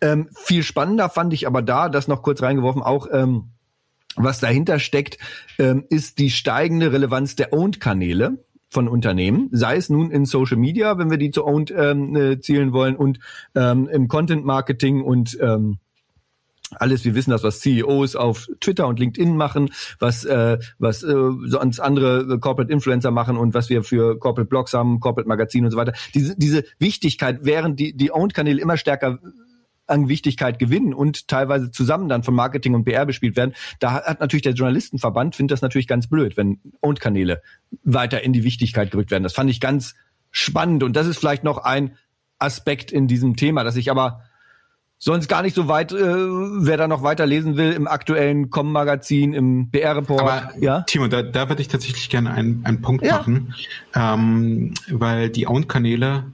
Ähm, 0.00 0.28
viel 0.34 0.62
spannender 0.62 1.08
fand 1.08 1.32
ich 1.32 1.46
aber 1.46 1.62
da, 1.62 1.88
das 1.88 2.06
noch 2.06 2.22
kurz 2.22 2.42
reingeworfen, 2.42 2.82
auch 2.82 3.08
ähm, 3.10 3.50
was 4.16 4.38
dahinter 4.38 4.78
steckt, 4.78 5.18
ähm, 5.58 5.84
ist 5.88 6.18
die 6.18 6.30
steigende 6.30 6.92
Relevanz 6.92 7.34
der 7.34 7.52
Owned-Kanäle 7.52 8.38
von 8.70 8.88
Unternehmen, 8.88 9.48
sei 9.52 9.76
es 9.76 9.88
nun 9.88 10.10
in 10.10 10.24
Social 10.24 10.56
Media, 10.56 10.98
wenn 10.98 11.10
wir 11.10 11.18
die 11.18 11.30
zu 11.30 11.44
Owned 11.44 11.72
ähm, 11.76 12.14
äh, 12.14 12.40
zielen 12.40 12.72
wollen, 12.72 12.96
und 12.96 13.18
ähm, 13.54 13.88
im 13.88 14.08
Content 14.08 14.44
Marketing 14.44 15.02
und 15.02 15.36
ähm, 15.40 15.78
alles, 16.80 17.04
wir 17.04 17.14
wissen 17.14 17.30
das, 17.30 17.42
was 17.42 17.60
CEOs 17.60 18.16
auf 18.16 18.48
Twitter 18.60 18.86
und 18.86 18.98
LinkedIn 18.98 19.36
machen, 19.36 19.70
was 19.98 20.24
äh, 20.24 20.58
was 20.78 21.02
äh, 21.02 21.14
sonst 21.46 21.80
andere 21.80 22.38
Corporate 22.38 22.72
Influencer 22.72 23.10
machen 23.10 23.36
und 23.36 23.54
was 23.54 23.68
wir 23.70 23.82
für 23.84 24.18
Corporate 24.18 24.48
Blogs 24.48 24.72
haben, 24.72 25.00
Corporate 25.00 25.28
Magazin 25.28 25.64
und 25.64 25.70
so 25.70 25.76
weiter. 25.76 25.92
Diese 26.14 26.36
diese 26.36 26.64
Wichtigkeit, 26.78 27.40
während 27.42 27.80
die 27.80 27.96
die 27.96 28.12
Owned 28.12 28.34
Kanäle 28.34 28.60
immer 28.60 28.76
stärker 28.76 29.18
an 29.86 30.08
Wichtigkeit 30.08 30.58
gewinnen 30.58 30.94
und 30.94 31.28
teilweise 31.28 31.70
zusammen 31.70 32.08
dann 32.08 32.22
von 32.22 32.34
Marketing 32.34 32.74
und 32.74 32.84
PR 32.84 33.06
bespielt 33.06 33.36
werden. 33.36 33.54
Da 33.80 33.92
hat 33.92 34.20
natürlich 34.20 34.42
der 34.42 34.54
Journalistenverband 34.54 35.36
findet 35.36 35.52
das 35.52 35.62
natürlich 35.62 35.88
ganz 35.88 36.08
blöd, 36.08 36.36
wenn 36.36 36.60
Owned 36.80 37.00
Kanäle 37.00 37.42
weiter 37.82 38.22
in 38.22 38.32
die 38.32 38.44
Wichtigkeit 38.44 38.90
gerückt 38.90 39.10
werden. 39.10 39.22
Das 39.22 39.34
fand 39.34 39.50
ich 39.50 39.60
ganz 39.60 39.94
spannend 40.30 40.82
und 40.82 40.96
das 40.96 41.06
ist 41.06 41.18
vielleicht 41.18 41.44
noch 41.44 41.58
ein 41.58 41.96
Aspekt 42.38 42.92
in 42.92 43.06
diesem 43.06 43.36
Thema, 43.36 43.64
dass 43.64 43.76
ich 43.76 43.90
aber 43.90 44.22
sonst 45.04 45.28
gar 45.28 45.42
nicht 45.42 45.54
so 45.54 45.68
weit, 45.68 45.92
äh, 45.92 45.96
wer 45.98 46.78
da 46.78 46.88
noch 46.88 47.02
weiter 47.02 47.26
lesen 47.26 47.58
will, 47.58 47.72
im 47.72 47.86
aktuellen 47.86 48.48
Com-Magazin, 48.48 49.34
im 49.34 49.68
BR-Report. 49.68 50.54
Ja? 50.60 50.80
Timo, 50.80 51.08
da, 51.08 51.20
da 51.22 51.50
würde 51.50 51.60
ich 51.60 51.68
tatsächlich 51.68 52.08
gerne 52.08 52.32
einen, 52.32 52.64
einen 52.64 52.80
Punkt 52.80 53.04
ja. 53.04 53.18
machen, 53.18 53.54
ähm, 53.94 54.72
weil 54.88 55.28
die 55.28 55.46
Owned-Kanäle 55.46 56.24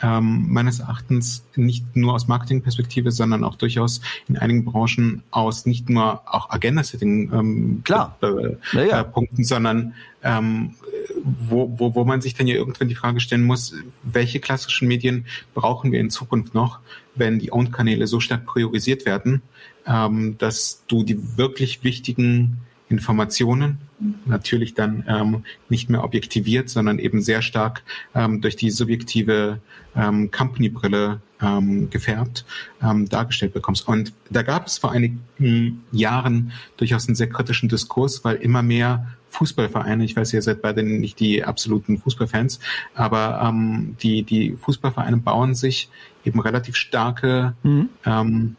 ähm, 0.00 0.46
meines 0.48 0.78
Erachtens 0.78 1.44
nicht 1.56 1.96
nur 1.96 2.14
aus 2.14 2.28
Marketingperspektive, 2.28 3.10
sondern 3.10 3.42
auch 3.42 3.56
durchaus 3.56 4.00
in 4.28 4.38
einigen 4.38 4.64
Branchen 4.64 5.24
aus 5.32 5.66
nicht 5.66 5.90
nur 5.90 6.22
auch 6.24 6.50
Agenda-Setting 6.50 7.32
ähm, 7.32 7.80
Klar. 7.84 8.16
Äh, 8.22 8.56
ja, 8.72 8.82
ja. 8.84 9.00
Äh, 9.00 9.04
Punkten, 9.04 9.42
sondern 9.42 9.94
ähm, 10.22 10.76
wo, 11.24 11.74
wo, 11.76 11.96
wo 11.96 12.04
man 12.04 12.20
sich 12.20 12.34
dann 12.34 12.46
ja 12.46 12.54
irgendwann 12.54 12.86
die 12.86 12.94
Frage 12.94 13.18
stellen 13.18 13.42
muss, 13.42 13.74
welche 14.04 14.38
klassischen 14.38 14.86
Medien 14.86 15.26
brauchen 15.52 15.90
wir 15.90 15.98
in 15.98 16.10
Zukunft 16.10 16.54
noch, 16.54 16.78
wenn 17.14 17.38
die 17.38 17.52
Owned-Kanäle 17.52 18.06
so 18.06 18.20
stark 18.20 18.46
priorisiert 18.46 19.06
werden, 19.06 19.42
ähm, 19.86 20.36
dass 20.38 20.84
du 20.88 21.02
die 21.02 21.36
wirklich 21.36 21.82
wichtigen 21.84 22.58
Informationen 22.88 23.78
natürlich 24.24 24.74
dann 24.74 25.04
ähm, 25.06 25.44
nicht 25.68 25.90
mehr 25.90 26.02
objektiviert, 26.02 26.68
sondern 26.68 26.98
eben 26.98 27.22
sehr 27.22 27.42
stark 27.42 27.82
ähm, 28.14 28.40
durch 28.40 28.56
die 28.56 28.70
subjektive 28.70 29.60
ähm, 29.94 30.30
Company-Brille 30.30 31.20
ähm, 31.40 31.90
gefärbt 31.90 32.44
ähm, 32.82 33.08
dargestellt 33.08 33.52
bekommst. 33.52 33.86
Und 33.86 34.12
da 34.30 34.42
gab 34.42 34.66
es 34.66 34.78
vor 34.78 34.92
einigen 34.92 35.84
Jahren 35.92 36.52
durchaus 36.76 37.06
einen 37.06 37.14
sehr 37.14 37.28
kritischen 37.28 37.68
Diskurs, 37.68 38.24
weil 38.24 38.36
immer 38.36 38.62
mehr 38.62 39.06
Fußballvereine, 39.30 40.04
ich 40.04 40.16
weiß, 40.16 40.32
ihr 40.32 40.42
seid 40.42 40.60
beide 40.60 40.82
nicht 40.82 41.20
die 41.20 41.44
absoluten 41.44 41.98
Fußballfans, 41.98 42.58
aber 42.94 43.40
ähm, 43.44 43.96
die, 44.02 44.24
die 44.24 44.56
Fußballvereine 44.56 45.18
bauen 45.18 45.54
sich 45.54 45.88
eben 46.24 46.40
relativ 46.40 46.76
starke 46.76 47.54
mhm. 47.62 47.88
ähm, 48.04 48.56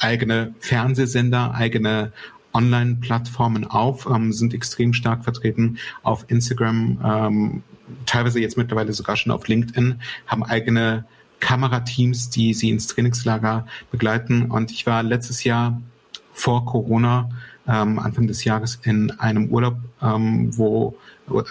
eigene 0.00 0.54
Fernsehsender, 0.58 1.54
eigene 1.54 2.12
Online-Plattformen 2.52 3.66
auf, 3.66 4.06
ähm, 4.06 4.32
sind 4.32 4.54
extrem 4.54 4.92
stark 4.92 5.24
vertreten 5.24 5.78
auf 6.02 6.24
Instagram, 6.28 6.98
ähm, 7.04 7.62
teilweise 8.06 8.40
jetzt 8.40 8.56
mittlerweile 8.56 8.92
sogar 8.92 9.16
schon 9.16 9.32
auf 9.32 9.46
LinkedIn, 9.48 10.00
haben 10.26 10.44
eigene 10.44 11.04
Kamerateams, 11.40 12.30
die 12.30 12.54
sie 12.54 12.70
ins 12.70 12.86
Trainingslager 12.86 13.66
begleiten. 13.90 14.50
Und 14.50 14.70
ich 14.70 14.86
war 14.86 15.02
letztes 15.02 15.44
Jahr 15.44 15.80
vor 16.32 16.64
Corona, 16.64 17.28
ähm, 17.66 17.98
Anfang 17.98 18.26
des 18.26 18.44
Jahres, 18.44 18.78
in 18.82 19.10
einem 19.18 19.48
Urlaub, 19.48 19.76
ähm, 20.00 20.56
wo 20.56 20.96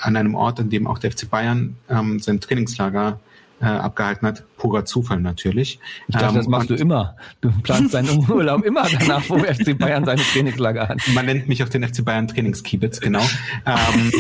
an 0.02 0.16
einem 0.16 0.36
Ort, 0.36 0.60
an 0.60 0.70
dem 0.70 0.88
auch 0.88 1.00
der 1.00 1.12
FC 1.12 1.30
Bayern 1.30 1.76
ähm, 1.90 2.20
sein 2.20 2.40
Trainingslager 2.40 3.20
äh, 3.64 3.68
abgehalten 3.68 4.28
hat. 4.28 4.44
Purer 4.58 4.84
Zufall 4.84 5.22
natürlich. 5.22 5.80
Ich 6.08 6.14
dachte, 6.14 6.28
ähm, 6.28 6.36
das 6.36 6.48
machst 6.48 6.70
du 6.70 6.76
immer. 6.76 7.16
Du 7.40 7.50
planst 7.64 7.94
deinen 7.94 8.30
Urlaub 8.30 8.64
immer 8.64 8.86
danach, 8.90 9.24
wo 9.30 9.40
FC 9.40 9.78
Bayern 9.78 10.04
seine 10.04 10.22
Trainingslager 10.22 10.90
hat. 10.90 11.02
Man 11.14 11.26
nennt 11.26 11.48
mich 11.48 11.64
auch 11.64 11.70
den 11.70 11.88
FC 11.88 12.04
Bayern 12.04 12.28
Trainingskiebitz, 12.28 13.00
genau. 13.00 13.24
ähm, 13.66 14.12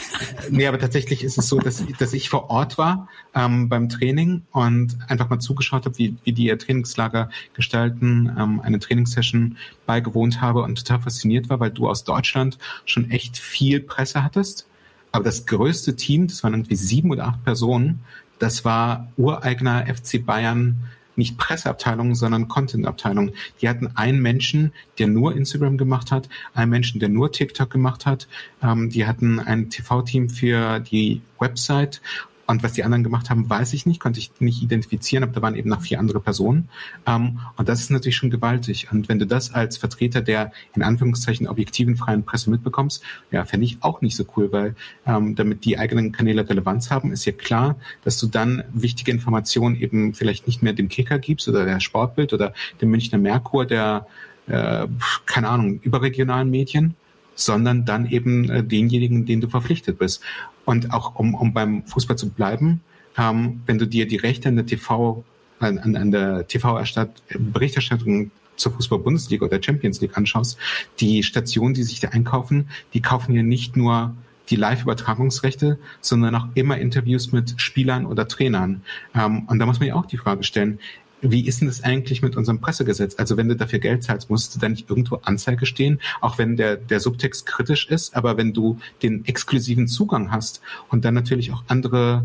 nee, 0.50 0.66
aber 0.66 0.78
tatsächlich 0.78 1.24
ist 1.24 1.38
es 1.38 1.48
so, 1.48 1.58
dass, 1.58 1.82
dass 1.98 2.12
ich 2.12 2.28
vor 2.28 2.50
Ort 2.50 2.76
war 2.76 3.08
ähm, 3.34 3.70
beim 3.70 3.88
Training 3.88 4.42
und 4.52 4.98
einfach 5.08 5.30
mal 5.30 5.38
zugeschaut 5.38 5.86
habe, 5.86 5.96
wie, 5.96 6.16
wie 6.24 6.32
die 6.32 6.44
ihr 6.44 6.58
Trainingslager 6.58 7.30
gestalten, 7.54 8.30
ähm, 8.38 8.60
eine 8.60 8.80
Trainingssession 8.80 9.56
beigewohnt 9.86 10.42
habe 10.42 10.62
und 10.62 10.76
total 10.76 11.00
fasziniert 11.00 11.48
war, 11.48 11.58
weil 11.58 11.70
du 11.70 11.88
aus 11.88 12.04
Deutschland 12.04 12.58
schon 12.84 13.10
echt 13.10 13.38
viel 13.38 13.80
Presse 13.80 14.22
hattest. 14.22 14.66
Aber 15.12 15.24
das 15.24 15.46
größte 15.46 15.96
Team, 15.96 16.28
das 16.28 16.44
waren 16.44 16.54
irgendwie 16.54 16.76
sieben 16.76 17.10
oder 17.10 17.26
acht 17.26 17.44
Personen, 17.44 18.00
das 18.40 18.64
war 18.64 19.12
ureigener 19.16 19.86
FC 19.86 20.24
Bayern 20.24 20.90
nicht 21.16 21.36
Presseabteilung, 21.36 22.14
sondern 22.14 22.48
Contentabteilung. 22.48 23.32
Die 23.60 23.68
hatten 23.68 23.88
einen 23.94 24.20
Menschen, 24.20 24.72
der 24.98 25.06
nur 25.06 25.36
Instagram 25.36 25.76
gemacht 25.76 26.10
hat, 26.10 26.28
einen 26.54 26.70
Menschen, 26.70 26.98
der 26.98 27.10
nur 27.10 27.30
TikTok 27.30 27.70
gemacht 27.70 28.06
hat. 28.06 28.26
Ähm, 28.62 28.90
die 28.90 29.06
hatten 29.06 29.38
ein 29.38 29.70
TV-Team 29.70 30.30
für 30.30 30.80
die 30.80 31.20
Website 31.38 32.00
und 32.50 32.62
was 32.62 32.72
die 32.72 32.84
anderen 32.84 33.04
gemacht 33.04 33.30
haben, 33.30 33.48
weiß 33.48 33.72
ich 33.74 33.86
nicht, 33.86 34.00
konnte 34.00 34.18
ich 34.18 34.32
nicht 34.40 34.62
identifizieren, 34.62 35.22
aber 35.22 35.32
da 35.32 35.42
waren 35.42 35.54
eben 35.54 35.68
noch 35.68 35.82
vier 35.82 36.00
andere 36.00 36.20
Personen. 36.20 36.68
Ähm, 37.06 37.38
und 37.56 37.68
das 37.68 37.80
ist 37.80 37.90
natürlich 37.90 38.16
schon 38.16 38.30
gewaltig. 38.30 38.88
Und 38.90 39.08
wenn 39.08 39.18
du 39.18 39.26
das 39.26 39.54
als 39.54 39.76
Vertreter 39.76 40.20
der 40.20 40.52
in 40.74 40.82
Anführungszeichen 40.82 41.46
objektiven 41.46 41.96
freien 41.96 42.24
Presse 42.24 42.50
mitbekommst, 42.50 43.02
ja, 43.30 43.44
fände 43.44 43.66
ich 43.66 43.78
auch 43.82 44.00
nicht 44.00 44.16
so 44.16 44.24
cool, 44.36 44.52
weil 44.52 44.74
ähm, 45.06 45.36
damit 45.36 45.64
die 45.64 45.78
eigenen 45.78 46.12
Kanäle 46.12 46.48
Relevanz 46.48 46.90
haben, 46.90 47.12
ist 47.12 47.24
ja 47.24 47.32
klar, 47.32 47.76
dass 48.02 48.18
du 48.18 48.26
dann 48.26 48.64
wichtige 48.72 49.12
Informationen 49.12 49.76
eben 49.76 50.14
vielleicht 50.14 50.46
nicht 50.46 50.62
mehr 50.62 50.72
dem 50.72 50.88
Kicker 50.88 51.18
gibst 51.18 51.48
oder 51.48 51.64
der 51.64 51.80
Sportbild 51.80 52.32
oder 52.32 52.52
dem 52.80 52.90
Münchner 52.90 53.18
Merkur, 53.18 53.64
der 53.64 54.06
äh, 54.48 54.88
keine 55.26 55.48
Ahnung, 55.48 55.80
überregionalen 55.82 56.50
Medien, 56.50 56.96
sondern 57.40 57.84
dann 57.84 58.06
eben 58.06 58.48
äh, 58.50 58.62
denjenigen, 58.62 59.26
den 59.26 59.40
du 59.40 59.48
verpflichtet 59.48 59.98
bist. 59.98 60.22
Und 60.64 60.92
auch 60.92 61.16
um, 61.16 61.34
um 61.34 61.52
beim 61.52 61.84
Fußball 61.84 62.16
zu 62.16 62.30
bleiben, 62.30 62.82
ähm, 63.16 63.62
wenn 63.66 63.78
du 63.78 63.86
dir 63.86 64.06
die 64.06 64.16
Rechte 64.16 64.48
an 64.48 64.56
der 64.56 64.66
TV, 64.66 65.24
an, 65.58 65.78
an 65.96 66.10
der 66.10 66.46
TV-Berichterstattung 66.46 68.30
zur 68.56 68.72
Fußball-Bundesliga 68.72 69.46
oder 69.46 69.62
Champions 69.62 70.00
League 70.00 70.16
anschaust, 70.16 70.58
die 71.00 71.22
Stationen, 71.22 71.74
die 71.74 71.82
sich 71.82 72.00
da 72.00 72.08
einkaufen, 72.08 72.68
die 72.92 73.00
kaufen 73.00 73.34
ja 73.34 73.42
nicht 73.42 73.76
nur 73.76 74.14
die 74.50 74.56
Live-Übertragungsrechte, 74.56 75.78
sondern 76.00 76.34
auch 76.34 76.48
immer 76.54 76.76
Interviews 76.76 77.32
mit 77.32 77.54
Spielern 77.60 78.04
oder 78.04 78.28
Trainern. 78.28 78.82
Ähm, 79.14 79.44
und 79.46 79.58
da 79.58 79.66
muss 79.66 79.80
man 79.80 79.88
ja 79.88 79.94
auch 79.94 80.06
die 80.06 80.18
Frage 80.18 80.42
stellen, 80.42 80.78
wie 81.22 81.46
ist 81.46 81.60
denn 81.60 81.68
das 81.68 81.82
eigentlich 81.82 82.22
mit 82.22 82.36
unserem 82.36 82.60
Pressegesetz? 82.60 83.16
Also 83.18 83.36
wenn 83.36 83.48
du 83.48 83.56
dafür 83.56 83.78
Geld 83.78 84.02
zahlst, 84.02 84.30
musst 84.30 84.54
du 84.54 84.58
da 84.58 84.68
nicht 84.68 84.88
irgendwo 84.88 85.16
Anzeige 85.16 85.66
stehen, 85.66 86.00
auch 86.20 86.38
wenn 86.38 86.56
der, 86.56 86.76
der 86.76 87.00
Subtext 87.00 87.46
kritisch 87.46 87.88
ist, 87.88 88.16
aber 88.16 88.36
wenn 88.36 88.52
du 88.52 88.78
den 89.02 89.24
exklusiven 89.26 89.88
Zugang 89.88 90.30
hast 90.30 90.60
und 90.88 91.04
dann 91.04 91.14
natürlich 91.14 91.52
auch 91.52 91.64
andere 91.68 92.24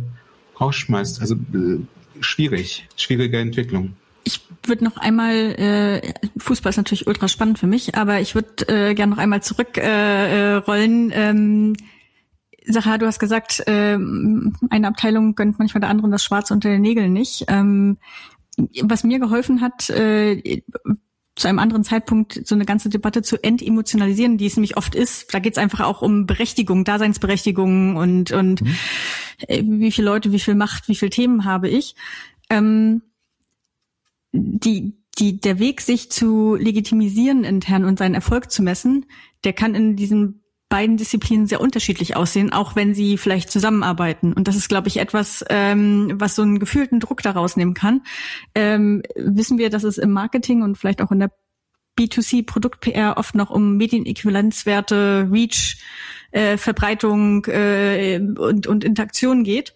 rausschmeißt, 0.60 1.22
also 1.22 1.36
äh, 1.36 1.80
schwierig, 2.20 2.88
schwierige 2.96 3.40
Entwicklung. 3.40 3.96
Ich 4.24 4.42
würde 4.66 4.84
noch 4.84 4.98
einmal, 4.98 5.34
äh, 5.36 6.14
Fußball 6.38 6.72
ist 6.72 6.78
natürlich 6.78 7.06
ultra 7.06 7.28
spannend 7.28 7.60
für 7.60 7.68
mich, 7.68 7.96
aber 7.96 8.22
ich 8.22 8.34
würde 8.34 8.68
äh, 8.68 8.94
gerne 8.96 9.12
noch 9.12 9.20
einmal 9.20 9.44
zurückrollen. 9.44 11.12
Äh, 11.12 11.30
ähm, 11.30 11.76
Sacha, 12.68 12.98
du 12.98 13.06
hast 13.06 13.20
gesagt, 13.20 13.62
äh, 13.68 13.98
eine 14.70 14.88
Abteilung 14.88 15.36
gönnt 15.36 15.60
manchmal 15.60 15.82
der 15.82 15.90
anderen 15.90 16.12
das 16.12 16.24
Schwarz 16.24 16.50
unter 16.50 16.70
den 16.70 16.82
Nägeln 16.82 17.14
nicht. 17.14 17.46
Ähm, 17.48 17.98
was 18.84 19.04
mir 19.04 19.20
geholfen 19.20 19.62
hat, 19.62 19.90
äh, 19.90 20.62
zu 21.36 21.50
einem 21.50 21.60
anderen 21.60 21.84
Zeitpunkt 21.84 22.42
so 22.46 22.56
eine 22.56 22.66
ganze 22.66 22.90
Debatte 22.90 23.22
zu 23.22 23.44
entemotionalisieren, 23.44 24.38
die 24.38 24.46
es 24.46 24.56
nämlich 24.56 24.78
oft 24.78 24.96
ist. 24.96 25.34
Da 25.34 25.40
geht 25.40 25.54
es 25.54 25.58
einfach 25.58 25.82
auch 25.82 26.02
um 26.02 26.26
Berechtigung, 26.26 26.86
Daseinsberechtigung 26.86 27.98
und, 27.98 28.32
und 28.32 28.62
mhm. 28.62 28.76
äh, 29.48 29.62
wie 29.66 29.92
viele 29.92 30.08
Leute, 30.08 30.32
wie 30.32 30.40
viel 30.40 30.56
Macht, 30.56 30.88
wie 30.88 30.96
viele 30.96 31.10
Themen 31.12 31.44
habe 31.44 31.68
ich. 31.68 31.96
Ähm, 32.50 33.02
die, 34.32 34.94
die, 35.20 35.40
der 35.40 35.60
Weg, 35.60 35.82
sich 35.82 36.10
zu 36.10 36.56
legitimisieren 36.56 37.44
intern 37.44 37.84
und 37.86 38.00
seinen 38.00 38.16
Erfolg 38.16 38.52
zu 38.52 38.64
messen, 38.64 39.06
der 39.44 39.54
kann 39.54 39.76
in 39.76 39.96
diesem 39.96 40.42
beiden 40.70 40.98
Disziplinen 40.98 41.48
sehr 41.48 41.62
unterschiedlich 41.62 42.16
aussehen, 42.16 42.52
auch 42.52 42.76
wenn 42.76 42.94
sie 42.94 43.18
vielleicht 43.18 43.52
zusammenarbeiten. 43.52 44.34
Und 44.34 44.48
das 44.48 44.56
ist, 44.56 44.68
glaube 44.68 44.88
ich, 44.88 44.98
etwas, 44.98 45.46
ähm, 45.50 46.14
was 46.16 46.36
so 46.36 46.42
einen 46.42 46.60
gefühlten 46.60 47.00
Druck 47.00 47.22
daraus 47.22 47.56
nehmen 47.56 47.74
kann. 47.74 48.02
Ähm, 48.56 49.04
wissen 49.16 49.58
wir, 49.58 49.70
dass 49.70 49.84
es 49.84 49.98
im 49.98 50.12
Marketing 50.12 50.64
und 50.64 50.78
vielleicht 50.78 51.02
auch 51.02 51.12
in 51.12 51.20
der 51.20 51.32
B2C-Produkt-PR 51.98 53.18
oft 53.18 53.36
noch 53.36 53.52
um 53.52 53.78
Medienäquivalenzwerte, 53.78 55.30
Reach, 55.32 55.82
äh, 56.32 56.58
Verbreitung 56.58 57.46
äh, 57.46 58.20
und, 58.20 58.68
und 58.68 58.84
Interaktion 58.84 59.44
geht. 59.44 59.74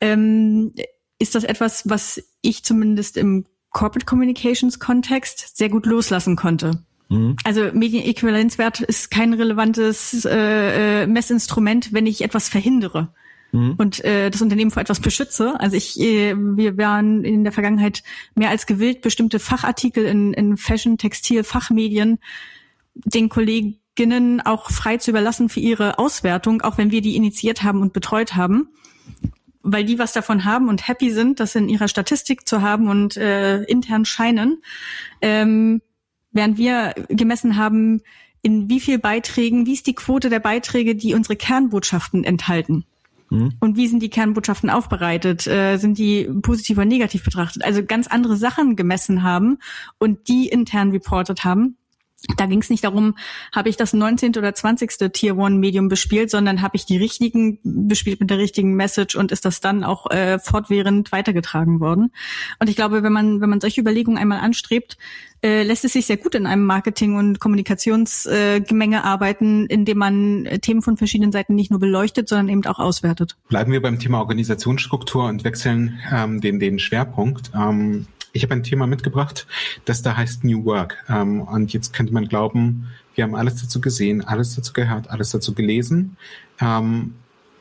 Ähm, 0.00 0.72
ist 1.18 1.34
das 1.34 1.44
etwas, 1.44 1.88
was 1.88 2.22
ich 2.42 2.62
zumindest 2.62 3.16
im 3.16 3.44
Corporate 3.70 4.06
Communications 4.06 4.78
Kontext 4.78 5.56
sehr 5.56 5.68
gut 5.68 5.86
loslassen 5.86 6.36
konnte? 6.36 6.84
Mhm. 7.08 7.36
Also 7.44 7.70
Medienäquivalenzwert 7.72 8.80
ist 8.80 9.10
kein 9.10 9.32
relevantes 9.32 10.24
äh, 10.24 11.02
äh, 11.02 11.06
Messinstrument, 11.06 11.92
wenn 11.92 12.06
ich 12.06 12.22
etwas 12.22 12.48
verhindere. 12.48 13.12
mhm. 13.52 13.74
und 13.78 14.04
äh, 14.04 14.30
das 14.30 14.42
Unternehmen 14.42 14.70
vor 14.70 14.82
etwas 14.82 15.00
beschütze. 15.00 15.58
Also 15.58 15.76
ich, 15.76 15.98
äh, 16.00 16.34
wir 16.36 16.76
waren 16.76 17.24
in 17.24 17.44
der 17.44 17.52
Vergangenheit 17.52 18.02
mehr 18.34 18.50
als 18.50 18.66
gewillt, 18.66 19.00
bestimmte 19.00 19.38
Fachartikel 19.38 20.04
in, 20.04 20.32
in 20.34 20.56
Fashion, 20.56 20.98
Textil, 20.98 21.44
Fachmedien 21.44 22.18
den 22.94 23.28
Kolleginnen 23.28 24.40
auch 24.40 24.70
frei 24.70 24.96
zu 24.96 25.10
überlassen 25.10 25.48
für 25.48 25.60
ihre 25.60 25.98
Auswertung, 25.98 26.62
auch 26.62 26.78
wenn 26.78 26.90
wir 26.90 27.00
die 27.00 27.16
initiiert 27.16 27.62
haben 27.62 27.80
und 27.80 27.92
betreut 27.92 28.34
haben 28.34 28.68
weil 29.70 29.84
die 29.84 29.98
was 29.98 30.12
davon 30.12 30.44
haben 30.44 30.68
und 30.68 30.88
happy 30.88 31.10
sind, 31.10 31.40
das 31.40 31.54
in 31.54 31.68
ihrer 31.68 31.88
Statistik 31.88 32.48
zu 32.48 32.62
haben 32.62 32.88
und 32.88 33.16
äh, 33.16 33.62
intern 33.64 34.04
scheinen, 34.04 34.62
ähm, 35.20 35.82
während 36.32 36.58
wir 36.58 36.94
gemessen 37.08 37.56
haben, 37.56 38.02
in 38.42 38.68
wie 38.68 38.80
viel 38.80 38.98
Beiträgen, 38.98 39.66
wie 39.66 39.72
ist 39.72 39.86
die 39.86 39.94
Quote 39.94 40.30
der 40.30 40.40
Beiträge, 40.40 40.94
die 40.94 41.14
unsere 41.14 41.36
Kernbotschaften 41.36 42.24
enthalten. 42.24 42.84
Mhm. 43.30 43.54
Und 43.60 43.76
wie 43.76 43.88
sind 43.88 44.02
die 44.02 44.10
Kernbotschaften 44.10 44.70
aufbereitet? 44.70 45.46
Äh, 45.46 45.76
sind 45.78 45.98
die 45.98 46.28
positiv 46.42 46.78
oder 46.78 46.86
negativ 46.86 47.24
betrachtet? 47.24 47.64
Also 47.64 47.84
ganz 47.84 48.06
andere 48.06 48.36
Sachen 48.36 48.76
gemessen 48.76 49.22
haben 49.22 49.58
und 49.98 50.28
die 50.28 50.48
intern 50.48 50.90
reported 50.90 51.44
haben 51.44 51.76
da 52.36 52.46
ging 52.46 52.60
es 52.60 52.68
nicht 52.68 52.82
darum, 52.82 53.16
habe 53.54 53.68
ich 53.68 53.76
das 53.76 53.92
19. 53.92 54.30
oder 54.36 54.52
20. 54.52 55.12
Tier 55.12 55.36
One 55.36 55.56
Medium 55.56 55.88
bespielt, 55.88 56.30
sondern 56.30 56.62
habe 56.62 56.76
ich 56.76 56.84
die 56.84 56.96
richtigen 56.96 57.60
bespielt 57.62 58.18
mit 58.20 58.28
der 58.28 58.38
richtigen 58.38 58.74
Message 58.74 59.14
und 59.14 59.30
ist 59.30 59.44
das 59.44 59.60
dann 59.60 59.84
auch 59.84 60.10
äh, 60.10 60.40
fortwährend 60.40 61.12
weitergetragen 61.12 61.78
worden. 61.78 62.12
Und 62.58 62.68
ich 62.68 62.74
glaube, 62.74 63.04
wenn 63.04 63.12
man 63.12 63.40
wenn 63.40 63.50
man 63.50 63.60
solche 63.60 63.80
Überlegungen 63.80 64.18
einmal 64.18 64.40
anstrebt, 64.40 64.98
äh, 65.44 65.62
lässt 65.62 65.84
es 65.84 65.92
sich 65.92 66.06
sehr 66.06 66.16
gut 66.16 66.34
in 66.34 66.46
einem 66.46 66.64
Marketing- 66.64 67.16
und 67.16 67.38
Kommunikationsgemenge 67.38 68.96
äh, 68.96 69.00
arbeiten, 69.00 69.66
indem 69.66 69.98
man 69.98 70.48
Themen 70.60 70.82
von 70.82 70.96
verschiedenen 70.96 71.30
Seiten 71.30 71.54
nicht 71.54 71.70
nur 71.70 71.78
beleuchtet, 71.78 72.28
sondern 72.28 72.48
eben 72.48 72.66
auch 72.66 72.80
auswertet. 72.80 73.36
Bleiben 73.48 73.70
wir 73.70 73.80
beim 73.80 74.00
Thema 74.00 74.18
Organisationsstruktur 74.18 75.26
und 75.26 75.44
wechseln 75.44 76.00
ähm, 76.12 76.40
den 76.40 76.58
den 76.58 76.80
Schwerpunkt. 76.80 77.52
Ähm 77.54 78.06
ich 78.38 78.44
habe 78.44 78.54
ein 78.54 78.62
Thema 78.62 78.86
mitgebracht, 78.86 79.48
das 79.84 80.02
da 80.02 80.16
heißt 80.16 80.44
New 80.44 80.64
Work. 80.64 80.96
Ähm, 81.08 81.42
und 81.42 81.72
jetzt 81.72 81.92
könnte 81.92 82.14
man 82.14 82.28
glauben, 82.28 82.86
wir 83.16 83.24
haben 83.24 83.34
alles 83.34 83.60
dazu 83.60 83.80
gesehen, 83.80 84.24
alles 84.24 84.54
dazu 84.54 84.72
gehört, 84.72 85.10
alles 85.10 85.30
dazu 85.30 85.54
gelesen. 85.54 86.16
Ähm, 86.60 87.14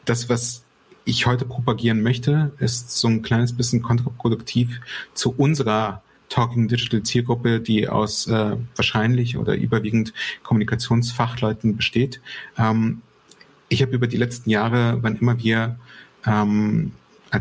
das, 0.06 0.30
was 0.30 0.64
ich 1.04 1.26
heute 1.26 1.46
propagieren 1.46 2.04
möchte, 2.04 2.52
ist 2.60 2.92
so 2.92 3.08
ein 3.08 3.24
kleines 3.24 3.54
bisschen 3.54 3.82
kontraproduktiv 3.82 4.80
zu 5.16 5.34
unserer 5.36 6.04
Talking 6.30 6.68
Digital 6.68 7.02
Zielgruppe, 7.02 7.60
die 7.60 7.90
aus 7.90 8.28
äh, 8.28 8.56
wahrscheinlich 8.76 9.36
oder 9.38 9.56
überwiegend 9.56 10.14
Kommunikationsfachleuten 10.44 11.76
besteht. 11.76 12.22
Ähm, 12.56 13.02
ich 13.68 13.82
habe 13.82 13.94
über 13.94 14.06
die 14.06 14.18
letzten 14.18 14.52
Jahre, 14.52 15.00
wann 15.02 15.16
immer 15.16 15.40
wir 15.40 15.80
ähm, 16.24 16.92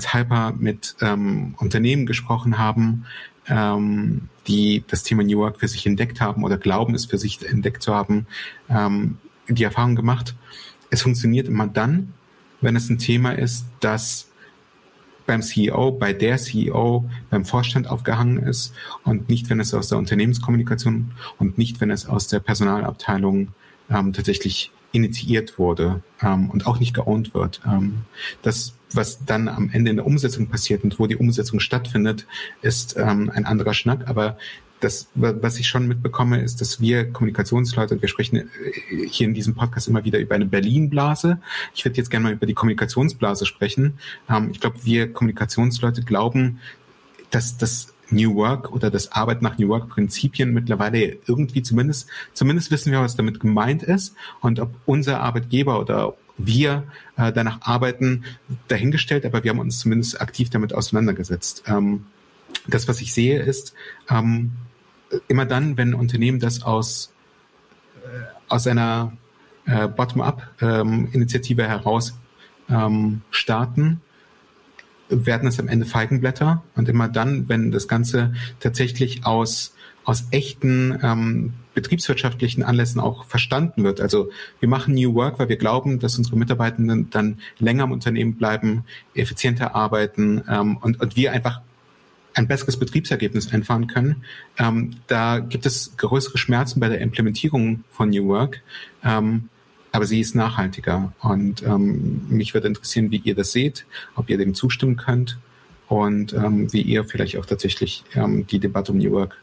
Hyper 0.04 0.54
mit 0.58 0.96
ähm, 1.00 1.54
Unternehmen 1.58 2.06
gesprochen 2.06 2.58
haben, 2.58 3.06
ähm, 3.48 4.28
die 4.46 4.84
das 4.86 5.02
Thema 5.02 5.22
New 5.22 5.38
Work 5.38 5.60
für 5.60 5.68
sich 5.68 5.86
entdeckt 5.86 6.20
haben 6.20 6.44
oder 6.44 6.58
glauben, 6.58 6.94
es 6.94 7.06
für 7.06 7.18
sich 7.18 7.46
entdeckt 7.48 7.82
zu 7.82 7.94
haben, 7.94 8.26
ähm, 8.68 9.18
die 9.48 9.64
Erfahrung 9.64 9.96
gemacht. 9.96 10.34
Es 10.90 11.02
funktioniert 11.02 11.48
immer 11.48 11.66
dann, 11.66 12.12
wenn 12.60 12.76
es 12.76 12.88
ein 12.90 12.98
Thema 12.98 13.32
ist, 13.32 13.66
das 13.80 14.28
beim 15.26 15.42
CEO, 15.42 15.92
bei 15.92 16.12
der 16.12 16.36
CEO, 16.38 17.08
beim 17.30 17.44
Vorstand 17.44 17.88
aufgehangen 17.88 18.38
ist 18.38 18.72
und 19.04 19.28
nicht, 19.28 19.50
wenn 19.50 19.60
es 19.60 19.74
aus 19.74 19.88
der 19.88 19.98
Unternehmenskommunikation 19.98 21.12
und 21.38 21.58
nicht, 21.58 21.80
wenn 21.80 21.90
es 21.90 22.06
aus 22.06 22.28
der 22.28 22.38
Personalabteilung 22.38 23.48
ähm, 23.90 24.12
tatsächlich 24.12 24.70
initiiert 24.92 25.58
wurde 25.58 26.02
ähm, 26.22 26.48
und 26.50 26.66
auch 26.66 26.78
nicht 26.80 26.94
geowned 26.94 27.34
wird. 27.34 27.60
Ähm, 27.66 28.02
das 28.42 28.75
was 28.92 29.24
dann 29.24 29.48
am 29.48 29.70
Ende 29.72 29.90
in 29.90 29.96
der 29.96 30.06
Umsetzung 30.06 30.48
passiert 30.48 30.84
und 30.84 30.98
wo 30.98 31.06
die 31.06 31.16
Umsetzung 31.16 31.60
stattfindet, 31.60 32.26
ist 32.62 32.96
ähm, 32.96 33.30
ein 33.34 33.44
anderer 33.44 33.74
Schnack. 33.74 34.08
Aber 34.08 34.36
das, 34.80 35.08
was 35.14 35.58
ich 35.58 35.68
schon 35.68 35.88
mitbekomme, 35.88 36.40
ist, 36.42 36.60
dass 36.60 36.80
wir 36.80 37.10
Kommunikationsleute, 37.10 38.00
wir 38.00 38.08
sprechen 38.08 38.36
äh, 38.36 39.06
hier 39.08 39.26
in 39.26 39.34
diesem 39.34 39.54
Podcast 39.54 39.88
immer 39.88 40.04
wieder 40.04 40.18
über 40.18 40.34
eine 40.34 40.46
Berlin-Blase. 40.46 41.40
Ich 41.74 41.84
würde 41.84 41.96
jetzt 41.96 42.10
gerne 42.10 42.24
mal 42.24 42.32
über 42.32 42.46
die 42.46 42.54
Kommunikationsblase 42.54 43.46
sprechen. 43.46 43.98
Ähm, 44.28 44.50
ich 44.52 44.60
glaube, 44.60 44.78
wir 44.84 45.12
Kommunikationsleute 45.12 46.02
glauben, 46.02 46.60
dass 47.30 47.56
das 47.56 47.94
New 48.10 48.36
Work 48.36 48.70
oder 48.70 48.90
das 48.90 49.12
Arbeit 49.12 49.42
nach 49.42 49.58
New 49.58 49.68
Work 49.68 49.88
Prinzipien 49.88 50.52
mittlerweile 50.52 51.18
irgendwie 51.26 51.62
zumindest, 51.62 52.08
zumindest 52.34 52.70
wissen 52.70 52.92
wir, 52.92 53.00
was 53.00 53.16
damit 53.16 53.40
gemeint 53.40 53.82
ist 53.82 54.14
und 54.40 54.60
ob 54.60 54.74
unser 54.84 55.20
Arbeitgeber 55.20 55.80
oder 55.80 56.14
wir 56.38 56.84
äh, 57.16 57.32
danach 57.32 57.62
arbeiten, 57.62 58.25
dahingestellt, 58.68 59.25
aber 59.25 59.42
wir 59.44 59.50
haben 59.50 59.58
uns 59.58 59.78
zumindest 59.78 60.20
aktiv 60.20 60.50
damit 60.50 60.75
auseinandergesetzt. 60.75 61.64
Ähm, 61.66 62.06
das, 62.66 62.88
was 62.88 63.00
ich 63.00 63.12
sehe, 63.12 63.40
ist 63.40 63.75
ähm, 64.10 64.52
immer 65.28 65.46
dann, 65.46 65.76
wenn 65.76 65.94
Unternehmen 65.94 66.40
das 66.40 66.62
aus, 66.62 67.12
äh, 68.04 68.08
aus 68.49 68.66
einer 68.66 69.12
äh, 69.66 69.88
Bottom-up-Initiative 69.88 71.62
ähm, 71.62 71.68
heraus 71.68 72.18
ähm, 72.68 73.22
starten, 73.30 74.00
werden 75.08 75.49
es 75.49 75.60
am 75.60 75.68
Ende 75.68 75.86
Feigenblätter. 75.86 76.62
Und 76.75 76.88
immer 76.88 77.08
dann, 77.08 77.49
wenn 77.49 77.70
das 77.70 77.88
Ganze 77.88 78.34
tatsächlich 78.60 79.25
aus, 79.25 79.75
aus 80.04 80.26
echten 80.30 80.99
ähm, 81.02 81.54
betriebswirtschaftlichen 81.76 82.65
Anlässen 82.65 83.00
auch 83.00 83.26
verstanden 83.26 83.84
wird. 83.84 84.00
Also 84.00 84.30
wir 84.58 84.69
machen 84.69 84.95
New 84.95 85.15
Work, 85.15 85.39
weil 85.39 85.50
wir 85.50 85.58
glauben, 85.58 86.00
dass 86.00 86.17
unsere 86.17 86.36
Mitarbeitenden 86.36 87.10
dann 87.10 87.39
länger 87.58 87.84
im 87.84 87.93
Unternehmen 87.93 88.34
bleiben, 88.34 88.84
effizienter 89.15 89.76
arbeiten 89.76 90.43
ähm, 90.49 90.78
und, 90.78 91.00
und 91.00 91.17
wir 91.17 91.32
einfach 91.32 91.60
ein 92.32 92.49
besseres 92.49 92.78
Betriebsergebnis 92.78 93.52
einfahren 93.52 93.86
können. 93.89 94.25
Ähm, 94.58 94.97
da 95.06 95.39
gibt 95.39 95.67
es 95.67 95.97
größere 95.99 96.39
Schmerzen 96.39 96.80
bei 96.80 96.89
der 96.89 97.00
Implementierung 97.00 97.84
von 97.91 98.08
New 98.08 98.26
Work, 98.28 98.62
ähm, 99.04 99.50
aber 99.93 100.06
sie 100.06 100.21
ist 100.21 100.34
nachhaltiger. 100.34 101.12
Und 101.21 101.62
ähm, 101.62 102.26
mich 102.28 102.54
würde 102.54 102.69
interessieren, 102.69 103.10
wie 103.10 103.19
ihr 103.19 103.34
das 103.34 103.52
seht, 103.52 103.84
ob 104.15 104.30
ihr 104.30 104.39
dem 104.39 104.54
zustimmen 104.54 104.97
könnt 104.97 105.39
und 105.89 106.32
ähm, 106.32 106.73
wie 106.73 106.82
ihr 106.82 107.04
vielleicht 107.04 107.36
auch 107.36 107.47
tatsächlich 107.47 108.02
ähm, 108.15 108.47
die 108.47 108.60
Debatte 108.60 108.93
um 108.93 108.99
New 108.99 109.12
Work 109.12 109.36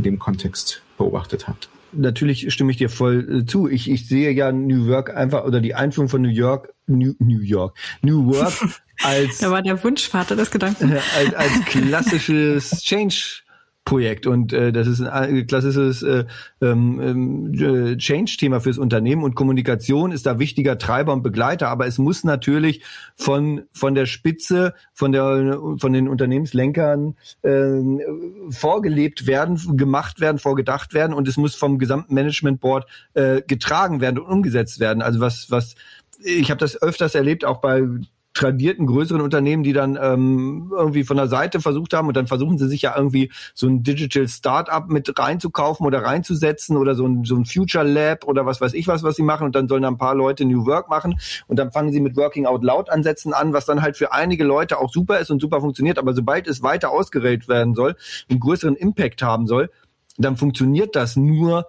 in 0.00 0.04
dem 0.04 0.18
Kontext 0.18 0.82
beobachtet 0.96 1.46
habt 1.46 1.68
natürlich 1.92 2.52
stimme 2.52 2.70
ich 2.72 2.78
dir 2.78 2.88
voll 2.88 3.40
äh, 3.40 3.46
zu. 3.46 3.68
Ich, 3.68 3.90
ich 3.90 4.06
sehe 4.06 4.30
ja 4.30 4.52
New 4.52 4.86
York 4.86 5.14
einfach 5.14 5.44
oder 5.44 5.60
die 5.60 5.74
Einführung 5.74 6.08
von 6.08 6.22
New 6.22 6.28
York, 6.28 6.72
New, 6.86 7.14
New 7.18 7.40
York, 7.40 7.76
New 8.02 8.26
Work 8.32 8.54
als. 9.02 9.38
da 9.38 9.50
war 9.50 9.62
der 9.62 9.82
Wunschvater 9.82 10.36
des 10.36 10.50
Gedanken. 10.50 10.92
Als, 11.16 11.34
als 11.34 11.64
klassisches 11.66 12.82
Change 12.82 13.42
Projekt. 13.90 14.28
Und 14.28 14.52
äh, 14.52 14.72
das 14.72 14.86
ist 14.86 15.00
ein 15.00 15.48
klassisches 15.48 16.04
äh, 16.04 16.24
ähm, 16.62 17.00
ähm, 17.02 17.54
äh, 17.54 17.96
Change-Thema 17.96 18.60
fürs 18.60 18.78
Unternehmen. 18.78 19.24
Und 19.24 19.34
Kommunikation 19.34 20.12
ist 20.12 20.26
da 20.26 20.38
wichtiger 20.38 20.78
Treiber 20.78 21.12
und 21.12 21.24
Begleiter, 21.24 21.66
aber 21.68 21.88
es 21.88 21.98
muss 21.98 22.22
natürlich 22.22 22.84
von 23.16 23.62
von 23.72 23.96
der 23.96 24.06
Spitze, 24.06 24.74
von 24.92 25.10
der 25.10 25.58
von 25.78 25.92
den 25.92 26.06
Unternehmenslenkern 26.06 27.16
äh, 27.42 27.80
vorgelebt 28.50 29.26
werden, 29.26 29.58
gemacht 29.76 30.20
werden, 30.20 30.38
vorgedacht 30.38 30.94
werden. 30.94 31.12
Und 31.12 31.26
es 31.26 31.36
muss 31.36 31.56
vom 31.56 31.80
gesamten 31.80 32.14
Management 32.14 32.60
Board 32.60 32.86
äh, 33.14 33.42
getragen 33.42 34.00
werden 34.00 34.20
und 34.20 34.26
umgesetzt 34.26 34.78
werden. 34.78 35.02
Also 35.02 35.18
was 35.18 35.50
was 35.50 35.74
ich 36.22 36.48
habe 36.52 36.60
das 36.60 36.80
öfters 36.80 37.16
erlebt, 37.16 37.44
auch 37.44 37.60
bei 37.60 37.82
tradierten 38.32 38.86
größeren 38.86 39.20
Unternehmen, 39.20 39.62
die 39.62 39.72
dann 39.72 39.98
ähm, 40.00 40.72
irgendwie 40.74 41.04
von 41.04 41.16
der 41.16 41.26
Seite 41.26 41.60
versucht 41.60 41.94
haben 41.94 42.08
und 42.08 42.16
dann 42.16 42.28
versuchen 42.28 42.58
sie 42.58 42.68
sich 42.68 42.82
ja 42.82 42.94
irgendwie 42.96 43.30
so 43.54 43.66
ein 43.66 43.82
Digital 43.82 44.28
Startup 44.28 44.88
mit 44.88 45.18
reinzukaufen 45.18 45.84
oder 45.84 46.02
reinzusetzen 46.02 46.76
oder 46.76 46.94
so 46.94 47.06
ein, 47.06 47.24
so 47.24 47.34
ein 47.34 47.44
Future 47.44 47.84
Lab 47.84 48.24
oder 48.24 48.46
was 48.46 48.60
weiß 48.60 48.74
ich 48.74 48.86
was, 48.86 49.02
was 49.02 49.16
sie 49.16 49.22
machen 49.22 49.46
und 49.46 49.56
dann 49.56 49.68
sollen 49.68 49.82
da 49.82 49.88
ein 49.88 49.98
paar 49.98 50.14
Leute 50.14 50.44
New 50.44 50.64
Work 50.66 50.88
machen 50.88 51.18
und 51.48 51.58
dann 51.58 51.72
fangen 51.72 51.92
sie 51.92 52.00
mit 52.00 52.16
Working 52.16 52.46
Out 52.46 52.62
Loud 52.62 52.88
Ansätzen 52.88 53.34
an, 53.34 53.52
was 53.52 53.66
dann 53.66 53.82
halt 53.82 53.96
für 53.96 54.12
einige 54.12 54.44
Leute 54.44 54.78
auch 54.78 54.90
super 54.90 55.18
ist 55.18 55.30
und 55.30 55.40
super 55.40 55.60
funktioniert, 55.60 55.98
aber 55.98 56.14
sobald 56.14 56.46
es 56.46 56.62
weiter 56.62 56.90
ausgerollt 56.90 57.48
werden 57.48 57.74
soll, 57.74 57.96
einen 58.28 58.40
größeren 58.40 58.76
Impact 58.76 59.22
haben 59.22 59.46
soll, 59.46 59.70
dann 60.18 60.36
funktioniert 60.36 60.94
das 60.94 61.16
nur 61.16 61.66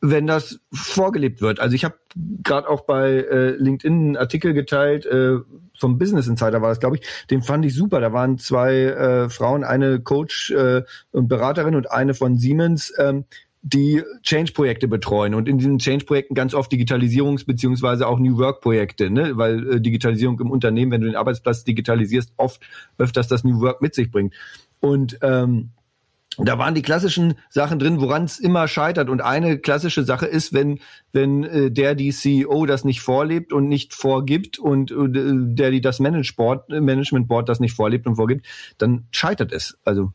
wenn 0.00 0.26
das 0.26 0.60
vorgelebt 0.72 1.40
wird. 1.40 1.60
Also 1.60 1.74
ich 1.74 1.84
habe 1.84 1.96
gerade 2.42 2.68
auch 2.68 2.82
bei 2.82 3.12
äh, 3.12 3.50
LinkedIn 3.56 3.92
einen 3.92 4.16
Artikel 4.16 4.52
geteilt, 4.52 5.06
äh, 5.06 5.38
vom 5.78 5.98
Business 5.98 6.26
Insider 6.26 6.62
war 6.62 6.70
das, 6.70 6.80
glaube 6.80 6.96
ich. 6.96 7.02
Den 7.30 7.42
fand 7.42 7.64
ich 7.64 7.74
super. 7.74 8.00
Da 8.00 8.12
waren 8.12 8.38
zwei 8.38 8.74
äh, 8.74 9.28
Frauen, 9.28 9.64
eine 9.64 10.00
Coach 10.00 10.50
äh, 10.50 10.82
und 11.12 11.28
Beraterin 11.28 11.74
und 11.74 11.90
eine 11.90 12.14
von 12.14 12.38
Siemens, 12.38 12.92
ähm, 12.98 13.24
die 13.62 14.02
Change-Projekte 14.22 14.86
betreuen 14.86 15.34
und 15.34 15.48
in 15.48 15.58
diesen 15.58 15.78
Change-Projekten 15.78 16.34
ganz 16.34 16.54
oft 16.54 16.70
Digitalisierungs- 16.70 17.46
beziehungsweise 17.46 18.06
auch 18.06 18.20
New 18.20 18.38
Work-Projekte, 18.38 19.10
ne? 19.10 19.36
weil 19.36 19.68
äh, 19.68 19.80
Digitalisierung 19.80 20.38
im 20.38 20.52
Unternehmen, 20.52 20.92
wenn 20.92 21.00
du 21.00 21.08
den 21.08 21.16
Arbeitsplatz 21.16 21.64
digitalisierst, 21.64 22.32
oft 22.36 22.60
öfters 22.96 23.26
das 23.26 23.42
New 23.42 23.60
Work 23.60 23.82
mit 23.82 23.94
sich 23.94 24.12
bringt. 24.12 24.34
Und 24.78 25.18
ähm, 25.20 25.70
da 26.38 26.58
waren 26.58 26.74
die 26.74 26.82
klassischen 26.82 27.34
Sachen 27.48 27.78
drin, 27.78 28.00
woran 28.00 28.24
es 28.24 28.38
immer 28.38 28.68
scheitert. 28.68 29.08
Und 29.08 29.22
eine 29.22 29.58
klassische 29.58 30.04
Sache 30.04 30.26
ist, 30.26 30.52
wenn, 30.52 30.80
wenn 31.12 31.44
äh, 31.44 31.70
der 31.70 31.94
die 31.94 32.10
CEO 32.10 32.66
das 32.66 32.84
nicht 32.84 33.00
vorlebt 33.00 33.52
und 33.52 33.68
nicht 33.68 33.94
vorgibt 33.94 34.58
und 34.58 34.90
äh, 34.90 34.96
der 35.08 35.70
die 35.70 35.80
das 35.80 35.98
Management, 35.98 36.68
Management 36.68 37.28
Board 37.28 37.48
das 37.48 37.60
nicht 37.60 37.74
vorlebt 37.74 38.06
und 38.06 38.16
vorgibt, 38.16 38.46
dann 38.78 39.06
scheitert 39.10 39.52
es. 39.52 39.78
Also 39.84 40.12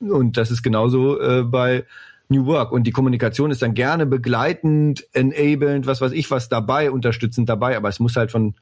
und 0.00 0.36
das 0.36 0.50
ist 0.50 0.62
genauso 0.62 1.20
äh, 1.20 1.42
bei 1.42 1.84
New 2.28 2.46
Work. 2.46 2.72
Und 2.72 2.84
die 2.84 2.92
Kommunikation 2.92 3.50
ist 3.50 3.62
dann 3.62 3.74
gerne 3.74 4.06
begleitend, 4.06 5.06
enablend, 5.12 5.86
was 5.86 6.00
weiß 6.00 6.12
ich 6.12 6.30
was 6.30 6.48
dabei, 6.48 6.90
unterstützend 6.90 7.48
dabei, 7.48 7.76
aber 7.76 7.88
es 7.88 8.00
muss 8.00 8.16
halt 8.16 8.30
von, 8.30 8.54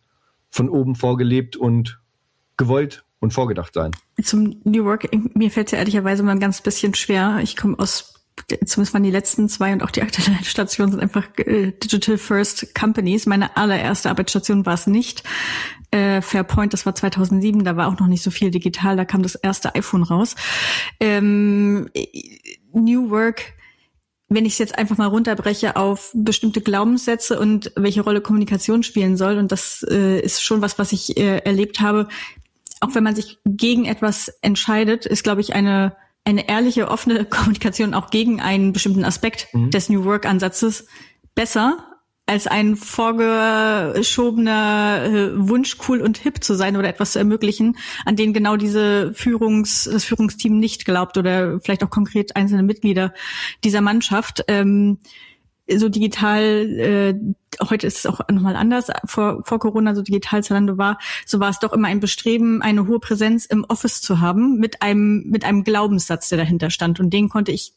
von 0.50 0.68
oben 0.68 0.94
vorgelebt 0.94 1.56
und 1.56 2.00
gewollt 2.56 3.04
und 3.20 3.32
vorgedacht 3.32 3.74
sein. 3.74 3.92
Zum 4.22 4.60
New 4.64 4.84
Work, 4.84 5.08
mir 5.34 5.50
fällt 5.50 5.68
es 5.68 5.72
ja 5.72 5.78
ehrlicherweise 5.78 6.22
mal 6.22 6.32
ein 6.32 6.40
ganz 6.40 6.60
bisschen 6.60 6.94
schwer. 6.94 7.40
Ich 7.42 7.56
komme 7.56 7.78
aus, 7.78 8.24
zumindest 8.64 8.94
waren 8.94 9.02
die 9.02 9.10
letzten 9.10 9.48
zwei 9.48 9.72
und 9.72 9.82
auch 9.82 9.90
die 9.90 10.02
aktuelle 10.02 10.38
Station 10.44 10.90
sind 10.90 11.00
einfach 11.00 11.26
äh, 11.38 11.72
Digital 11.72 12.18
First 12.18 12.74
Companies. 12.74 13.26
Meine 13.26 13.56
allererste 13.56 14.10
Arbeitsstation 14.10 14.66
war 14.66 14.74
es 14.74 14.86
nicht. 14.86 15.24
Äh, 15.90 16.20
Fairpoint, 16.20 16.72
das 16.72 16.86
war 16.86 16.94
2007, 16.94 17.64
da 17.64 17.76
war 17.76 17.88
auch 17.88 17.98
noch 17.98 18.06
nicht 18.08 18.22
so 18.22 18.30
viel 18.30 18.50
digital, 18.50 18.96
da 18.96 19.04
kam 19.04 19.22
das 19.22 19.34
erste 19.34 19.74
iPhone 19.74 20.02
raus. 20.02 20.36
Ähm, 21.00 21.88
New 22.72 23.10
Work 23.10 23.54
wenn 24.28 24.44
ich 24.44 24.52
es 24.52 24.58
jetzt 24.58 24.78
einfach 24.78 24.98
mal 24.98 25.06
runterbreche 25.06 25.76
auf 25.76 26.10
bestimmte 26.14 26.60
Glaubenssätze 26.60 27.38
und 27.38 27.72
welche 27.76 28.02
Rolle 28.02 28.20
Kommunikation 28.20 28.82
spielen 28.82 29.16
soll, 29.16 29.38
und 29.38 29.50
das 29.50 29.84
äh, 29.88 30.20
ist 30.20 30.42
schon 30.42 30.60
was, 30.60 30.78
was 30.78 30.92
ich 30.92 31.16
äh, 31.16 31.38
erlebt 31.38 31.80
habe, 31.80 32.08
auch 32.80 32.94
wenn 32.94 33.04
man 33.04 33.14
sich 33.14 33.38
gegen 33.44 33.84
etwas 33.84 34.28
entscheidet, 34.42 35.06
ist, 35.06 35.24
glaube 35.24 35.40
ich, 35.40 35.54
eine, 35.54 35.96
eine 36.24 36.48
ehrliche, 36.48 36.88
offene 36.88 37.24
Kommunikation 37.24 37.94
auch 37.94 38.10
gegen 38.10 38.40
einen 38.40 38.72
bestimmten 38.72 39.04
Aspekt 39.04 39.48
mhm. 39.52 39.70
des 39.70 39.88
New 39.88 40.04
Work-Ansatzes 40.04 40.86
besser 41.34 41.88
als 42.28 42.46
ein 42.46 42.76
vorgeschobener 42.76 45.02
äh, 45.02 45.48
Wunsch, 45.48 45.78
cool 45.88 46.02
und 46.02 46.18
hip 46.18 46.44
zu 46.44 46.54
sein 46.54 46.76
oder 46.76 46.88
etwas 46.88 47.12
zu 47.12 47.18
ermöglichen, 47.18 47.78
an 48.04 48.16
den 48.16 48.34
genau 48.34 48.56
diese 48.56 49.14
Führungs, 49.14 49.88
das 49.90 50.04
Führungsteam 50.04 50.58
nicht 50.58 50.84
glaubt 50.84 51.16
oder 51.16 51.58
vielleicht 51.60 51.82
auch 51.82 51.88
konkret 51.88 52.36
einzelne 52.36 52.62
Mitglieder 52.62 53.14
dieser 53.64 53.80
Mannschaft. 53.80 54.44
Ähm, 54.46 54.98
so 55.76 55.88
digital, 55.88 56.42
äh, 56.42 57.14
heute 57.68 57.86
ist 57.86 57.98
es 57.98 58.06
auch 58.06 58.20
nochmal 58.30 58.56
anders, 58.56 58.88
vor, 59.04 59.42
vor 59.44 59.58
Corona 59.58 59.94
so 59.94 60.02
digital 60.02 60.42
Zalando 60.42 60.78
war, 60.78 60.98
so 61.26 61.40
war 61.40 61.50
es 61.50 61.58
doch 61.58 61.72
immer 61.72 61.88
ein 61.88 62.00
Bestreben, 62.00 62.62
eine 62.62 62.86
hohe 62.86 63.00
Präsenz 63.00 63.44
im 63.44 63.64
Office 63.64 64.00
zu 64.00 64.20
haben, 64.20 64.58
mit 64.58 64.82
einem, 64.82 65.24
mit 65.28 65.44
einem 65.44 65.64
Glaubenssatz, 65.64 66.28
der 66.28 66.38
dahinter 66.38 66.70
stand. 66.70 67.00
Und 67.00 67.10
den 67.10 67.28
konnte 67.28 67.52
ich 67.52 67.74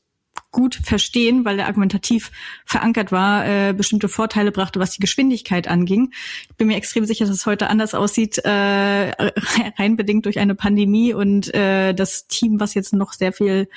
gut 0.52 0.76
verstehen, 0.76 1.46
weil 1.46 1.60
er 1.60 1.68
argumentativ 1.68 2.32
verankert 2.66 3.12
war, 3.12 3.46
äh, 3.48 3.74
bestimmte 3.74 4.10
Vorteile 4.10 4.52
brachte, 4.52 4.80
was 4.80 4.92
die 4.92 5.00
Geschwindigkeit 5.00 5.68
anging. 5.68 6.12
Ich 6.50 6.56
bin 6.58 6.68
mir 6.68 6.76
extrem 6.76 7.06
sicher, 7.06 7.26
dass 7.26 7.36
es 7.36 7.46
heute 7.46 7.70
anders 7.70 7.94
aussieht, 7.94 8.38
äh, 8.44 9.12
rein 9.80 9.96
bedingt 9.96 10.26
durch 10.26 10.40
eine 10.40 10.56
Pandemie 10.56 11.14
und 11.14 11.54
äh, 11.54 11.94
das 11.94 12.28
Team, 12.28 12.60
was 12.60 12.74
jetzt 12.74 12.94
noch 12.94 13.14
sehr 13.14 13.32
viel 13.32 13.70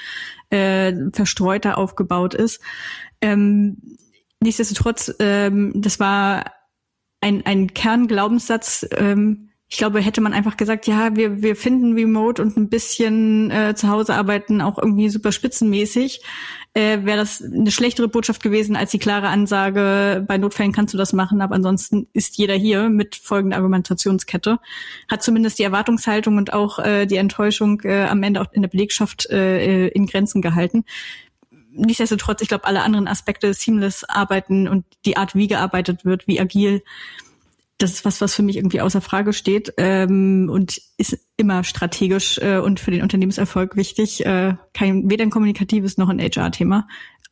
äh, 0.51 0.93
verstreuter 1.13 1.79
aufgebaut 1.79 2.35
ist. 2.35 2.61
Ähm, 3.21 3.79
nichtsdestotrotz, 4.45 5.13
ähm, 5.19 5.73
das 5.75 5.99
war 5.99 6.53
ein, 7.21 7.45
ein 7.47 7.75
Kernglaubenssatz, 7.75 8.87
ähm, 8.97 9.49
ich 9.69 9.79
glaube, 9.79 10.01
hätte 10.01 10.21
man 10.21 10.35
einfach 10.35 10.57
gesagt, 10.57 10.87
ja, 10.87 11.17
wir, 11.17 11.43
wir 11.43 11.57
finden 11.57 11.95
Remote 11.95 12.41
und 12.41 12.57
ein 12.57 12.69
bisschen 12.69 13.51
äh, 13.51 13.75
zu 13.75 13.89
Hause 13.89 14.15
arbeiten 14.15 14.61
auch 14.61 14.79
irgendwie 14.79 15.09
super 15.09 15.33
spitzenmäßig, 15.33 16.21
äh, 16.75 16.99
wäre 17.03 17.19
das 17.19 17.43
eine 17.43 17.71
schlechtere 17.71 18.09
Botschaft 18.09 18.43
gewesen 18.43 18.77
als 18.77 18.91
die 18.91 18.99
klare 18.99 19.29
Ansage, 19.29 20.25
bei 20.29 20.39
Notfällen 20.39 20.73
kannst 20.73 20.93
du 20.93 20.99
das 20.99 21.13
machen, 21.13 21.41
aber 21.41 21.55
ansonsten 21.55 22.07
ist 22.13 22.37
jeder 22.37 22.55
hier 22.55 22.91
mit 22.91 23.17
folgender 23.17 23.57
Argumentationskette. 23.57 24.59
Hat 25.09 25.23
zumindest 25.23 25.59
die 25.59 25.65
Erwartungshaltung 25.65 26.37
und 26.37 26.53
auch 26.53 26.79
äh, 26.79 27.07
die 27.07 27.17
Enttäuschung 27.17 27.81
äh, 27.83 28.05
am 28.05 28.23
Ende 28.23 28.43
auch 28.43 28.53
in 28.53 28.63
der 28.63 28.69
Belegschaft 28.69 29.29
äh, 29.31 29.89
in 29.89 30.07
Grenzen 30.07 30.43
gehalten 30.43 30.85
nichtsdestotrotz, 31.75 32.41
ich 32.43 32.49
glaube, 32.49 32.65
alle 32.65 32.83
anderen 32.83 33.09
Aspekte, 33.09 33.53
seamless 33.55 34.05
arbeiten 34.05 34.69
und 34.69 34.85
die 35.05 35.17
Art, 35.17 35.35
wie 35.35 35.49
gearbeitet 35.49 36.05
wird, 36.05 36.27
wie 36.27 36.41
agil, 36.41 36.83
das 37.79 37.93
ist 37.93 38.05
was, 38.05 38.21
was 38.21 38.35
für 38.35 38.43
mich 38.43 38.57
irgendwie 38.57 38.81
außer 38.81 39.01
Frage 39.01 39.33
steht 39.33 39.75
ähm, 39.79 40.49
und 40.51 40.81
ist 40.97 41.19
immer 41.37 41.65
strategisch 41.65 42.39
äh, 42.39 42.59
und 42.59 42.79
für 42.79 42.93
den 42.93 43.03
Unternehmenserfolg 43.03 43.77
wichtig. 43.77 44.25
Äh, 44.25 44.55
kein 44.73 45.11
weder 45.11 45.25
ein 45.25 45.31
kommunikatives 45.31 45.99
noch 45.99 46.09
ein 46.09 46.21
HR-Thema. 46.21 46.87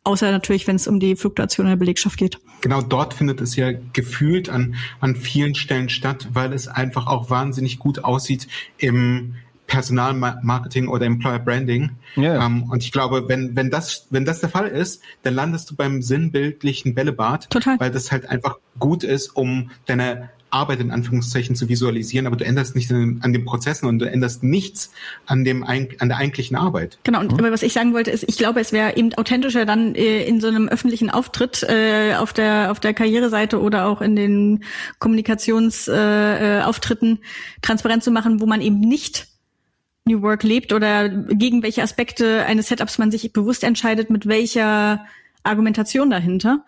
Außer 0.04 0.32
natürlich, 0.32 0.66
wenn 0.66 0.74
es 0.74 0.88
um 0.88 0.98
die 0.98 1.14
Fluktuation 1.14 1.66
der 1.66 1.76
Belegschaft 1.76 2.16
geht. 2.16 2.40
Genau 2.60 2.82
dort 2.82 3.14
findet 3.14 3.40
es 3.40 3.54
ja 3.54 3.70
gefühlt 3.92 4.48
an, 4.48 4.74
an 4.98 5.14
vielen 5.14 5.54
Stellen 5.54 5.88
statt, 5.88 6.28
weil 6.32 6.52
es 6.52 6.66
einfach 6.66 7.06
auch 7.06 7.30
wahnsinnig 7.30 7.78
gut 7.78 8.02
aussieht 8.02 8.48
im 8.78 9.36
Personalmarketing 9.72 10.86
oder 10.86 11.06
Employer 11.06 11.38
Branding. 11.38 11.92
Yeah. 12.14 12.44
Ähm, 12.44 12.64
und 12.64 12.84
ich 12.84 12.92
glaube, 12.92 13.26
wenn, 13.28 13.56
wenn 13.56 13.70
das, 13.70 14.06
wenn 14.10 14.26
das 14.26 14.40
der 14.40 14.50
Fall 14.50 14.68
ist, 14.68 15.00
dann 15.22 15.34
landest 15.34 15.70
du 15.70 15.76
beim 15.76 16.02
sinnbildlichen 16.02 16.94
Bällebad, 16.94 17.48
Total. 17.48 17.80
weil 17.80 17.90
das 17.90 18.12
halt 18.12 18.28
einfach 18.28 18.58
gut 18.78 19.02
ist, 19.02 19.34
um 19.34 19.70
deine 19.86 20.28
Arbeit 20.50 20.80
in 20.80 20.90
Anführungszeichen 20.90 21.56
zu 21.56 21.70
visualisieren, 21.70 22.26
aber 22.26 22.36
du 22.36 22.44
änderst 22.44 22.76
nicht 22.76 22.92
an 22.92 23.32
den 23.32 23.46
Prozessen 23.46 23.86
und 23.86 23.98
du 23.98 24.04
änderst 24.04 24.42
nichts 24.42 24.92
an 25.24 25.44
dem 25.44 25.64
an 25.64 25.88
der 25.88 26.18
eigentlichen 26.18 26.58
Arbeit. 26.58 26.98
Genau. 27.04 27.20
Und 27.20 27.32
mhm. 27.32 27.38
was 27.50 27.62
ich 27.62 27.72
sagen 27.72 27.94
wollte 27.94 28.10
ist, 28.10 28.24
ich 28.28 28.36
glaube, 28.36 28.60
es 28.60 28.74
wäre 28.74 28.98
eben 28.98 29.14
authentischer 29.14 29.64
dann 29.64 29.94
äh, 29.94 30.24
in 30.24 30.42
so 30.42 30.48
einem 30.48 30.68
öffentlichen 30.68 31.08
Auftritt 31.08 31.62
äh, 31.62 32.16
auf 32.16 32.34
der 32.34 32.70
auf 32.70 32.80
der 32.80 32.92
Karriereseite 32.92 33.62
oder 33.62 33.86
auch 33.86 34.02
in 34.02 34.16
den 34.16 34.64
Kommunikationsauftritten 34.98 37.16
äh, 37.16 37.20
transparent 37.62 38.04
zu 38.04 38.10
machen, 38.10 38.42
wo 38.42 38.44
man 38.44 38.60
eben 38.60 38.80
nicht 38.80 39.31
New 40.04 40.22
Work 40.22 40.42
lebt 40.42 40.72
oder 40.72 41.08
gegen 41.08 41.62
welche 41.62 41.82
Aspekte 41.82 42.44
eines 42.44 42.68
Setups 42.68 42.98
man 42.98 43.10
sich 43.10 43.32
bewusst 43.32 43.64
entscheidet, 43.64 44.10
mit 44.10 44.26
welcher 44.26 45.06
Argumentation 45.44 46.10
dahinter 46.10 46.64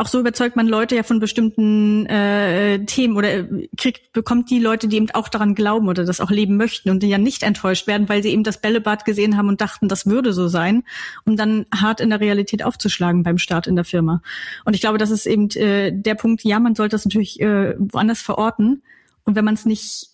auch 0.00 0.06
so 0.06 0.18
überzeugt 0.18 0.56
man 0.56 0.66
Leute 0.66 0.96
ja 0.96 1.02
von 1.02 1.20
bestimmten 1.20 2.06
äh, 2.06 2.84
Themen 2.86 3.16
oder 3.16 3.44
kriegt, 3.76 4.12
bekommt 4.14 4.50
die 4.50 4.58
Leute, 4.58 4.88
die 4.88 4.96
eben 4.96 5.10
auch 5.10 5.28
daran 5.28 5.54
glauben 5.54 5.88
oder 5.88 6.04
das 6.04 6.20
auch 6.20 6.30
leben 6.30 6.56
möchten 6.56 6.88
und 6.88 7.02
die 7.02 7.08
ja 7.08 7.18
nicht 7.18 7.42
enttäuscht 7.42 7.86
werden, 7.86 8.08
weil 8.08 8.22
sie 8.22 8.30
eben 8.30 8.42
das 8.42 8.62
Bällebad 8.62 9.04
gesehen 9.04 9.36
haben 9.36 9.48
und 9.48 9.60
dachten, 9.60 9.88
das 9.88 10.06
würde 10.06 10.32
so 10.32 10.48
sein, 10.48 10.84
um 11.26 11.36
dann 11.36 11.66
hart 11.74 12.00
in 12.00 12.08
der 12.08 12.20
Realität 12.20 12.64
aufzuschlagen 12.64 13.22
beim 13.22 13.36
Start 13.36 13.66
in 13.66 13.76
der 13.76 13.84
Firma. 13.84 14.22
Und 14.64 14.74
ich 14.74 14.80
glaube, 14.80 14.96
das 14.96 15.10
ist 15.10 15.26
eben 15.26 15.50
äh, 15.50 15.92
der 15.92 16.14
Punkt, 16.14 16.44
ja, 16.44 16.60
man 16.60 16.74
sollte 16.74 16.94
das 16.94 17.04
natürlich 17.04 17.38
äh, 17.40 17.74
woanders 17.78 18.22
verorten. 18.22 18.82
Und 19.24 19.36
wenn 19.36 19.44
man 19.44 19.54
es 19.54 19.66
nicht 19.66 20.09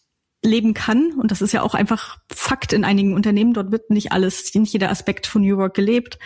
leben 0.47 0.75
kann, 0.75 1.13
und 1.13 1.31
das 1.31 1.43
ist 1.43 1.53
ja 1.53 1.63
auch 1.63 1.75
einfach 1.75 2.19
Fakt 2.33 2.73
in 2.73 2.85
einigen 2.85 3.15
Unternehmen, 3.15 3.53
dort 3.53 3.73
wird 3.73 3.91
nicht 3.91 4.13
alles, 4.13 4.55
nicht 4.55 4.73
jeder 4.73 4.91
Aspekt 4.91 5.27
von 5.27 5.43
New 5.43 5.57
Work 5.57 5.75
gelebt, 5.75 6.19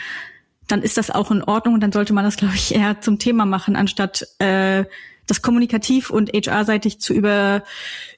dann 0.68 0.83
ist 0.83 0.96
das 0.96 1.11
auch 1.11 1.30
in 1.30 1.42
Ordnung. 1.42 1.74
Und 1.74 1.80
dann 1.80 1.92
sollte 1.92 2.12
man 2.12 2.24
das, 2.24 2.37
glaube 2.37 2.54
ich, 2.54 2.74
eher 2.74 3.00
zum 3.00 3.18
Thema 3.18 3.44
machen, 3.44 3.76
anstatt 3.76 4.26
äh, 4.38 4.85
das 5.26 5.42
kommunikativ 5.42 6.11
und 6.11 6.33
HR-seitig 6.33 7.00
zu 7.00 7.14
über, 7.14 7.62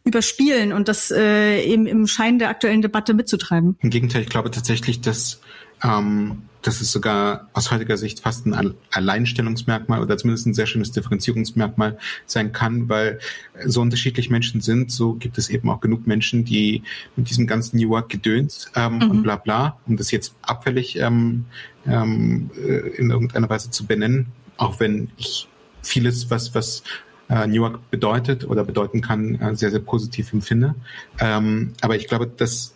überspielen 0.04 0.72
und 0.72 0.88
das 0.88 1.10
äh, 1.10 1.62
eben 1.62 1.86
im 1.86 2.06
Schein 2.06 2.38
der 2.38 2.48
aktuellen 2.48 2.82
Debatte 2.82 3.14
mitzutreiben. 3.14 3.76
Im 3.80 3.90
Gegenteil, 3.90 4.22
ich 4.22 4.28
glaube 4.28 4.50
tatsächlich, 4.50 5.00
dass 5.00 5.40
ähm, 5.82 6.42
das 6.62 6.80
ist 6.80 6.92
sogar 6.92 7.48
aus 7.52 7.70
heutiger 7.72 7.96
Sicht 7.96 8.20
fast 8.20 8.46
ein 8.46 8.74
Alleinstellungsmerkmal 8.92 10.00
oder 10.00 10.16
zumindest 10.16 10.46
ein 10.46 10.54
sehr 10.54 10.66
schönes 10.66 10.92
Differenzierungsmerkmal 10.92 11.98
sein 12.24 12.52
kann, 12.52 12.88
weil 12.88 13.18
so 13.64 13.80
unterschiedlich 13.80 14.30
Menschen 14.30 14.60
sind, 14.60 14.92
so 14.92 15.14
gibt 15.14 15.38
es 15.38 15.48
eben 15.48 15.68
auch 15.68 15.80
genug 15.80 16.06
Menschen, 16.06 16.44
die 16.44 16.82
mit 17.16 17.28
diesem 17.28 17.46
ganzen 17.46 17.78
New 17.78 17.90
Work 17.90 18.08
Gedöns 18.08 18.70
ähm, 18.76 18.98
mhm. 18.98 19.10
und 19.10 19.22
bla 19.24 19.36
bla, 19.36 19.76
um 19.86 19.96
das 19.96 20.12
jetzt 20.12 20.34
abfällig 20.42 20.96
ähm, 21.00 21.46
ähm, 21.86 22.50
äh, 22.56 22.96
in 22.96 23.10
irgendeiner 23.10 23.50
Weise 23.50 23.70
zu 23.70 23.84
benennen, 23.84 24.28
auch 24.56 24.78
wenn 24.78 25.10
ich 25.16 25.48
vieles, 25.82 26.30
was, 26.30 26.54
was 26.54 26.84
äh, 27.28 27.46
New 27.46 27.54
York 27.54 27.90
bedeutet 27.90 28.44
oder 28.44 28.64
bedeuten 28.64 29.00
kann, 29.00 29.34
äh, 29.40 29.56
sehr, 29.56 29.70
sehr 29.70 29.80
positiv 29.80 30.32
empfinde. 30.32 30.74
Ähm, 31.18 31.72
aber 31.80 31.96
ich 31.96 32.06
glaube, 32.06 32.26
dass 32.28 32.74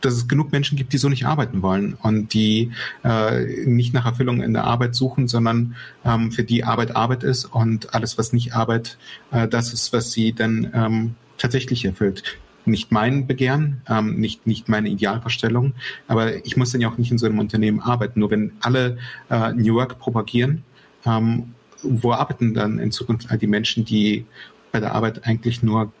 dass 0.00 0.14
es 0.14 0.28
genug 0.28 0.52
Menschen 0.52 0.76
gibt, 0.76 0.92
die 0.92 0.98
so 0.98 1.08
nicht 1.08 1.26
arbeiten 1.26 1.62
wollen 1.62 1.94
und 1.94 2.32
die 2.34 2.70
äh, 3.04 3.66
nicht 3.66 3.94
nach 3.94 4.06
Erfüllung 4.06 4.42
in 4.42 4.52
der 4.52 4.64
Arbeit 4.64 4.94
suchen, 4.94 5.28
sondern 5.28 5.74
ähm, 6.04 6.30
für 6.30 6.44
die 6.44 6.64
Arbeit 6.64 6.94
Arbeit 6.94 7.24
ist 7.24 7.46
und 7.46 7.94
alles, 7.94 8.18
was 8.18 8.32
nicht 8.32 8.54
Arbeit, 8.54 8.98
äh, 9.32 9.48
das 9.48 9.72
ist, 9.72 9.92
was 9.92 10.12
sie 10.12 10.32
dann 10.32 10.70
ähm, 10.74 11.14
tatsächlich 11.36 11.84
erfüllt 11.84 12.38
nicht 12.68 12.92
mein 12.92 13.26
Begehren, 13.26 13.80
ähm, 13.88 14.20
nicht, 14.20 14.46
nicht 14.46 14.68
meine 14.68 14.88
Idealvorstellung, 14.90 15.72
aber 16.06 16.44
ich 16.44 16.56
muss 16.56 16.70
dann 16.70 16.80
ja 16.80 16.90
auch 16.90 16.98
nicht 16.98 17.10
in 17.10 17.18
so 17.18 17.26
einem 17.26 17.38
Unternehmen 17.38 17.80
arbeiten. 17.80 18.20
Nur 18.20 18.30
wenn 18.30 18.52
alle 18.60 18.98
äh, 19.30 19.52
New 19.52 19.74
Work 19.74 19.98
propagieren, 19.98 20.64
ähm, 21.04 21.54
wo 21.82 22.12
arbeiten 22.12 22.54
dann 22.54 22.78
in 22.78 22.92
Zukunft 22.92 23.30
all 23.30 23.38
die 23.38 23.46
Menschen, 23.46 23.84
die 23.84 24.26
bei 24.70 24.80
der 24.80 24.94
Arbeit 24.94 25.26
eigentlich 25.26 25.62
nur 25.62 25.92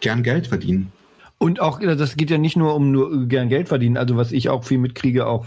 gern 0.00 0.22
Geld 0.22 0.46
verdienen? 0.46 0.92
Und 1.42 1.58
auch, 1.58 1.80
das 1.80 2.14
geht 2.14 2.30
ja 2.30 2.38
nicht 2.38 2.56
nur 2.56 2.72
um 2.76 2.92
nur 2.92 3.26
gern 3.26 3.48
Geld 3.48 3.66
verdienen. 3.66 3.96
Also 3.96 4.16
was 4.16 4.30
ich 4.30 4.48
auch 4.48 4.62
viel 4.62 4.78
mitkriege, 4.78 5.26
auch 5.26 5.44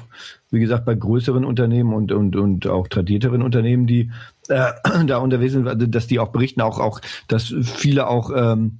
wie 0.51 0.59
gesagt 0.59 0.83
bei 0.83 0.93
größeren 0.93 1.45
Unternehmen 1.45 1.93
und 1.93 2.11
und 2.11 2.35
und 2.35 2.67
auch 2.67 2.89
tradierteren 2.89 3.41
Unternehmen, 3.41 3.87
die 3.87 4.11
äh, 4.49 4.73
da 5.07 5.19
unterwegs 5.19 5.53
sind, 5.53 5.69
also, 5.69 5.85
dass 5.85 6.07
die 6.07 6.19
auch 6.19 6.33
berichten, 6.33 6.59
auch 6.59 6.81
auch, 6.81 6.99
dass 7.29 7.55
viele 7.61 8.07
auch 8.07 8.29
ähm, 8.35 8.79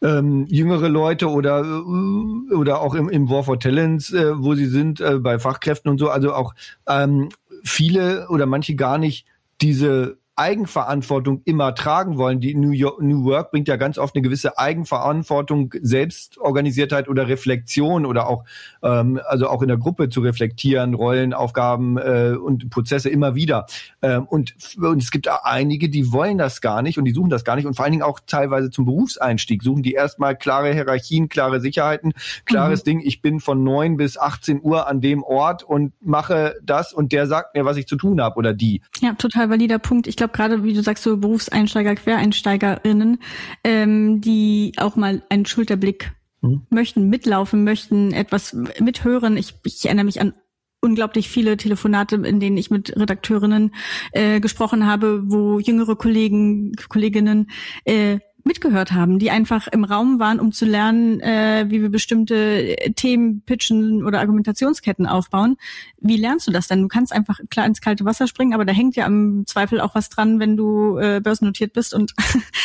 ähm, 0.00 0.46
jüngere 0.46 0.88
Leute 0.88 1.30
oder 1.30 1.64
äh, 1.64 2.54
oder 2.54 2.80
auch 2.80 2.94
im, 2.94 3.08
im 3.08 3.28
War 3.28 3.42
for 3.42 3.58
Talents, 3.58 4.12
äh, 4.12 4.40
wo 4.40 4.54
sie 4.54 4.66
sind, 4.66 5.00
äh, 5.00 5.18
bei 5.18 5.40
Fachkräften 5.40 5.90
und 5.90 5.98
so, 5.98 6.10
also 6.10 6.32
auch 6.32 6.54
ähm, 6.86 7.30
viele 7.64 8.28
oder 8.28 8.46
manche 8.46 8.76
gar 8.76 8.98
nicht 8.98 9.26
diese 9.60 10.17
Eigenverantwortung 10.38 11.42
immer 11.44 11.74
tragen 11.74 12.16
wollen. 12.16 12.40
Die 12.40 12.54
New, 12.54 12.70
York, 12.70 13.02
New 13.02 13.24
Work 13.24 13.50
bringt 13.50 13.68
ja 13.68 13.76
ganz 13.76 13.98
oft 13.98 14.14
eine 14.14 14.22
gewisse 14.22 14.56
Eigenverantwortung, 14.56 15.74
Selbstorganisiertheit 15.80 17.08
oder 17.08 17.28
Reflexion 17.28 18.06
oder 18.06 18.28
auch 18.28 18.44
ähm, 18.82 19.20
also 19.26 19.48
auch 19.48 19.62
in 19.62 19.68
der 19.68 19.76
Gruppe 19.76 20.08
zu 20.08 20.20
reflektieren, 20.20 20.94
Rollen, 20.94 21.34
Aufgaben 21.34 21.98
äh, 21.98 22.36
und 22.40 22.70
Prozesse 22.70 23.08
immer 23.08 23.34
wieder. 23.34 23.66
Ähm, 24.00 24.26
und, 24.26 24.54
und 24.80 25.02
es 25.02 25.10
gibt 25.10 25.28
einige, 25.28 25.88
die 25.88 26.12
wollen 26.12 26.38
das 26.38 26.60
gar 26.60 26.82
nicht 26.82 26.98
und 26.98 27.04
die 27.04 27.12
suchen 27.12 27.30
das 27.30 27.44
gar 27.44 27.56
nicht 27.56 27.66
und 27.66 27.74
vor 27.74 27.84
allen 27.84 27.92
Dingen 27.92 28.04
auch 28.04 28.20
teilweise 28.26 28.70
zum 28.70 28.84
Berufseinstieg 28.84 29.62
suchen 29.62 29.82
die 29.82 29.92
erstmal 29.92 30.36
klare 30.36 30.72
Hierarchien, 30.72 31.28
klare 31.28 31.60
Sicherheiten, 31.60 32.12
klares 32.44 32.80
mhm. 32.80 32.84
Ding. 32.84 33.00
Ich 33.00 33.22
bin 33.22 33.40
von 33.40 33.64
neun 33.64 33.96
bis 33.96 34.18
18 34.18 34.60
Uhr 34.62 34.86
an 34.86 35.00
dem 35.00 35.22
Ort 35.22 35.62
und 35.62 35.92
mache 36.00 36.54
das 36.62 36.92
und 36.92 37.12
der 37.12 37.26
sagt 37.26 37.54
mir, 37.54 37.64
was 37.64 37.76
ich 37.76 37.86
zu 37.86 37.96
tun 37.96 38.20
habe 38.20 38.36
oder 38.36 38.54
die. 38.54 38.82
Ja, 39.00 39.14
total 39.14 39.50
valider 39.50 39.78
Punkt. 39.78 40.06
Ich 40.06 40.16
glaube 40.16 40.27
glaube 40.32 40.36
gerade, 40.36 40.64
wie 40.64 40.74
du 40.74 40.82
sagst, 40.82 41.04
so 41.04 41.16
Berufseinsteiger, 41.16 41.94
Quereinsteigerinnen, 41.94 43.18
ähm, 43.64 44.20
die 44.20 44.72
auch 44.76 44.96
mal 44.96 45.22
einen 45.28 45.46
Schulterblick 45.46 46.12
mhm. 46.40 46.62
möchten, 46.70 47.08
mitlaufen 47.08 47.64
möchten, 47.64 48.12
etwas 48.12 48.56
mithören. 48.80 49.36
Ich, 49.36 49.54
ich 49.64 49.86
erinnere 49.86 50.04
mich 50.04 50.20
an 50.20 50.34
unglaublich 50.80 51.28
viele 51.28 51.56
Telefonate, 51.56 52.16
in 52.16 52.38
denen 52.38 52.56
ich 52.56 52.70
mit 52.70 52.96
Redakteurinnen 52.96 53.74
äh, 54.12 54.40
gesprochen 54.40 54.86
habe, 54.86 55.22
wo 55.26 55.58
jüngere 55.58 55.96
Kollegen, 55.96 56.72
Kolleginnen 56.88 57.50
äh, 57.84 58.20
mitgehört 58.48 58.92
haben, 58.92 59.20
die 59.20 59.30
einfach 59.30 59.68
im 59.68 59.84
Raum 59.84 60.18
waren, 60.18 60.40
um 60.40 60.50
zu 60.50 60.64
lernen, 60.64 61.20
äh, 61.20 61.66
wie 61.68 61.80
wir 61.82 61.90
bestimmte 61.90 62.74
Themen 62.96 63.42
pitchen 63.42 64.04
oder 64.04 64.18
Argumentationsketten 64.18 65.06
aufbauen. 65.06 65.56
Wie 66.00 66.16
lernst 66.16 66.48
du 66.48 66.50
das 66.50 66.66
denn? 66.66 66.82
Du 66.82 66.88
kannst 66.88 67.12
einfach 67.12 67.38
klar 67.50 67.66
ins 67.66 67.80
kalte 67.80 68.04
Wasser 68.04 68.26
springen, 68.26 68.54
aber 68.54 68.64
da 68.64 68.72
hängt 68.72 68.96
ja 68.96 69.06
im 69.06 69.44
Zweifel 69.46 69.80
auch 69.80 69.94
was 69.94 70.08
dran, 70.08 70.40
wenn 70.40 70.56
du 70.56 70.98
äh, 70.98 71.20
börsennotiert 71.20 71.74
bist. 71.74 71.94
Und 71.94 72.14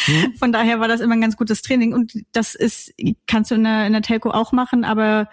mhm. 0.07 0.33
von 0.39 0.51
daher 0.51 0.79
war 0.79 0.87
das 0.87 1.01
immer 1.01 1.13
ein 1.13 1.21
ganz 1.21 1.37
gutes 1.37 1.61
Training. 1.61 1.93
Und 1.93 2.13
das 2.31 2.55
ist, 2.55 2.93
kannst 3.27 3.51
du 3.51 3.55
in 3.55 3.65
der, 3.65 3.85
in 3.85 3.93
der 3.93 4.01
Telco 4.01 4.31
auch 4.31 4.53
machen, 4.53 4.85
aber 4.85 5.29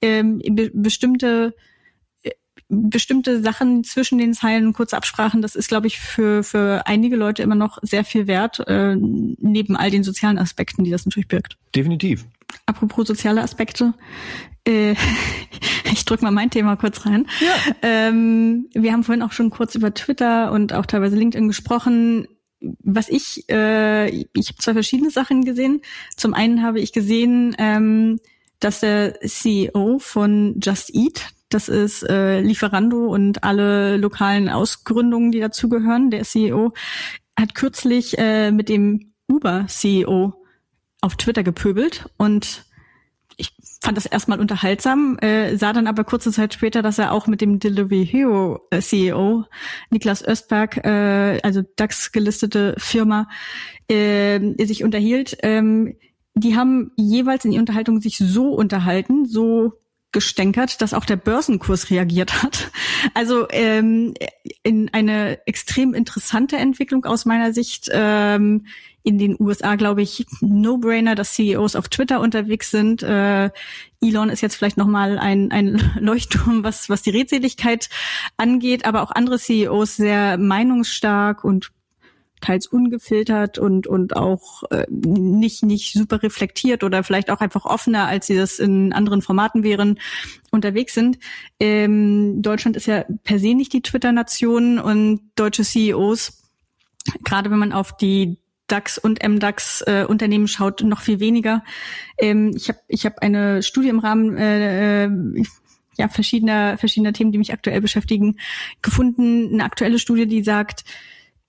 ähm, 0.00 0.40
be 0.50 0.70
bestimmte 0.72 1.54
bestimmte 2.68 3.40
Sachen 3.42 3.82
zwischen 3.82 4.18
den 4.18 4.34
Zeilen, 4.34 4.72
kurze 4.72 4.96
Absprachen, 4.96 5.40
das 5.40 5.54
ist, 5.54 5.68
glaube 5.68 5.86
ich, 5.86 5.98
für, 5.98 6.42
für 6.42 6.86
einige 6.86 7.16
Leute 7.16 7.42
immer 7.42 7.54
noch 7.54 7.78
sehr 7.82 8.04
viel 8.04 8.26
wert, 8.26 8.60
äh, 8.66 8.94
neben 8.96 9.76
all 9.76 9.90
den 9.90 10.04
sozialen 10.04 10.38
Aspekten, 10.38 10.84
die 10.84 10.90
das 10.90 11.06
natürlich 11.06 11.28
birgt. 11.28 11.56
Definitiv. 11.74 12.26
Apropos 12.66 13.08
soziale 13.08 13.42
Aspekte, 13.42 13.94
äh, 14.66 14.94
ich 15.92 16.04
drück 16.04 16.22
mal 16.22 16.30
mein 16.30 16.50
Thema 16.50 16.76
kurz 16.76 17.06
rein. 17.06 17.26
Ja. 17.40 17.74
Ähm, 17.82 18.68
wir 18.74 18.92
haben 18.92 19.04
vorhin 19.04 19.22
auch 19.22 19.32
schon 19.32 19.50
kurz 19.50 19.74
über 19.74 19.94
Twitter 19.94 20.52
und 20.52 20.72
auch 20.74 20.86
teilweise 20.86 21.16
LinkedIn 21.16 21.48
gesprochen. 21.48 22.28
Was 22.60 23.08
ich, 23.08 23.48
äh, 23.48 24.08
ich 24.08 24.48
habe 24.48 24.58
zwei 24.58 24.72
verschiedene 24.74 25.10
Sachen 25.10 25.44
gesehen. 25.44 25.80
Zum 26.16 26.34
einen 26.34 26.62
habe 26.62 26.80
ich 26.80 26.92
gesehen, 26.92 27.54
ähm, 27.58 28.18
dass 28.60 28.80
der 28.80 29.20
CEO 29.20 29.98
von 30.00 30.58
Just 30.60 30.92
Eat, 30.92 31.28
das 31.48 31.68
ist 31.68 32.02
äh, 32.02 32.40
Lieferando 32.40 33.06
und 33.06 33.44
alle 33.44 33.96
lokalen 33.96 34.48
Ausgründungen, 34.48 35.32
die 35.32 35.40
dazugehören. 35.40 36.10
Der 36.10 36.24
CEO 36.24 36.72
hat 37.38 37.54
kürzlich 37.54 38.18
äh, 38.18 38.50
mit 38.50 38.68
dem 38.68 39.12
Uber-CEO 39.28 40.34
auf 41.00 41.16
Twitter 41.16 41.42
gepöbelt 41.42 42.08
und 42.16 42.64
ich 43.36 43.52
fand 43.80 43.96
das 43.96 44.06
erstmal 44.06 44.40
unterhaltsam, 44.40 45.16
äh, 45.20 45.56
sah 45.56 45.72
dann 45.72 45.86
aber 45.86 46.02
kurze 46.02 46.32
Zeit 46.32 46.54
später, 46.54 46.82
dass 46.82 46.98
er 46.98 47.12
auch 47.12 47.28
mit 47.28 47.40
dem 47.40 47.60
Delivery 47.60 48.04
Hero 48.04 48.66
äh, 48.70 48.80
CEO 48.80 49.44
Niklas 49.90 50.26
Östberg, 50.26 50.84
äh, 50.84 51.40
also 51.42 51.62
DAX 51.76 52.10
gelistete 52.10 52.74
Firma, 52.78 53.28
äh, 53.88 54.40
sich 54.64 54.82
unterhielt. 54.82 55.38
Ähm, 55.42 55.96
die 56.34 56.56
haben 56.56 56.90
jeweils 56.96 57.44
in 57.44 57.52
die 57.52 57.58
Unterhaltung 57.60 58.00
sich 58.00 58.18
so 58.18 58.54
unterhalten, 58.54 59.24
so 59.24 59.72
gestänkert, 60.12 60.80
dass 60.80 60.94
auch 60.94 61.04
der 61.04 61.16
Börsenkurs 61.16 61.90
reagiert 61.90 62.42
hat. 62.42 62.70
Also 63.14 63.46
ähm, 63.50 64.14
in 64.62 64.88
eine 64.92 65.46
extrem 65.46 65.94
interessante 65.94 66.56
Entwicklung 66.56 67.04
aus 67.04 67.24
meiner 67.24 67.52
Sicht. 67.52 67.88
Ähm, 67.92 68.66
in 69.08 69.16
den 69.16 69.36
USA, 69.40 69.76
glaube 69.76 70.02
ich, 70.02 70.26
No-Brainer, 70.40 71.14
dass 71.14 71.32
CEOs 71.32 71.76
auf 71.76 71.88
Twitter 71.88 72.20
unterwegs 72.20 72.70
sind. 72.70 73.02
Äh, 73.02 73.50
Elon 74.02 74.28
ist 74.28 74.42
jetzt 74.42 74.56
vielleicht 74.56 74.76
nochmal 74.76 75.18
ein, 75.18 75.50
ein 75.50 75.80
Leuchtturm, 75.98 76.62
was, 76.62 76.90
was 76.90 77.02
die 77.02 77.10
Redseligkeit 77.10 77.88
angeht, 78.36 78.84
aber 78.84 79.02
auch 79.02 79.10
andere 79.10 79.38
CEOs 79.38 79.96
sehr 79.96 80.36
meinungsstark 80.36 81.42
und 81.42 81.70
teils 82.40 82.66
ungefiltert 82.66 83.58
und 83.58 83.86
und 83.86 84.16
auch 84.16 84.62
äh, 84.70 84.86
nicht 84.90 85.62
nicht 85.62 85.92
super 85.92 86.22
reflektiert 86.22 86.84
oder 86.84 87.02
vielleicht 87.02 87.30
auch 87.30 87.40
einfach 87.40 87.64
offener, 87.64 88.06
als 88.06 88.26
sie 88.26 88.36
das 88.36 88.58
in 88.58 88.92
anderen 88.92 89.22
Formaten 89.22 89.62
wären, 89.62 89.98
unterwegs 90.50 90.94
sind. 90.94 91.18
Ähm, 91.60 92.42
Deutschland 92.42 92.76
ist 92.76 92.86
ja 92.86 93.04
per 93.24 93.38
se 93.38 93.54
nicht 93.54 93.72
die 93.72 93.82
Twitter-Nation 93.82 94.78
und 94.78 95.20
deutsche 95.36 95.64
CEOs, 95.64 96.42
gerade 97.24 97.50
wenn 97.50 97.58
man 97.58 97.72
auf 97.72 97.96
die 97.96 98.38
DAX 98.68 98.98
und 98.98 99.26
MDAX 99.26 99.82
äh, 99.82 100.04
Unternehmen 100.06 100.46
schaut, 100.46 100.82
noch 100.82 101.00
viel 101.00 101.20
weniger. 101.20 101.64
Ähm, 102.18 102.52
ich 102.54 102.68
habe 102.68 102.78
ich 102.86 103.06
hab 103.06 103.18
eine 103.20 103.62
Studie 103.62 103.88
im 103.88 103.98
Rahmen 103.98 104.36
äh, 104.36 105.04
äh, 105.04 105.44
ja, 105.96 106.08
verschiedener, 106.08 106.78
verschiedener 106.78 107.12
Themen, 107.12 107.32
die 107.32 107.38
mich 107.38 107.52
aktuell 107.52 107.80
beschäftigen, 107.80 108.38
gefunden. 108.82 109.52
Eine 109.52 109.64
aktuelle 109.64 109.98
Studie, 109.98 110.26
die 110.26 110.44
sagt, 110.44 110.84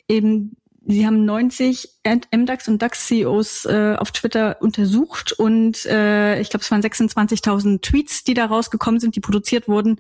eben 0.08 0.58
Sie 0.92 1.06
haben 1.06 1.24
90 1.24 1.88
MDAX 2.36 2.68
und 2.68 2.82
DAX-CEOs 2.82 3.66
äh, 3.66 3.96
auf 3.96 4.12
Twitter 4.12 4.58
untersucht 4.60 5.34
und 5.34 5.86
äh, 5.86 6.42
ich 6.42 6.50
glaube, 6.50 6.64
es 6.64 6.72
waren 6.72 6.82
26.000 6.82 7.82
Tweets, 7.82 8.24
die 8.24 8.34
da 8.34 8.46
rausgekommen 8.46 9.00
sind, 9.00 9.16
die 9.16 9.20
produziert 9.20 9.68
wurden 9.68 10.00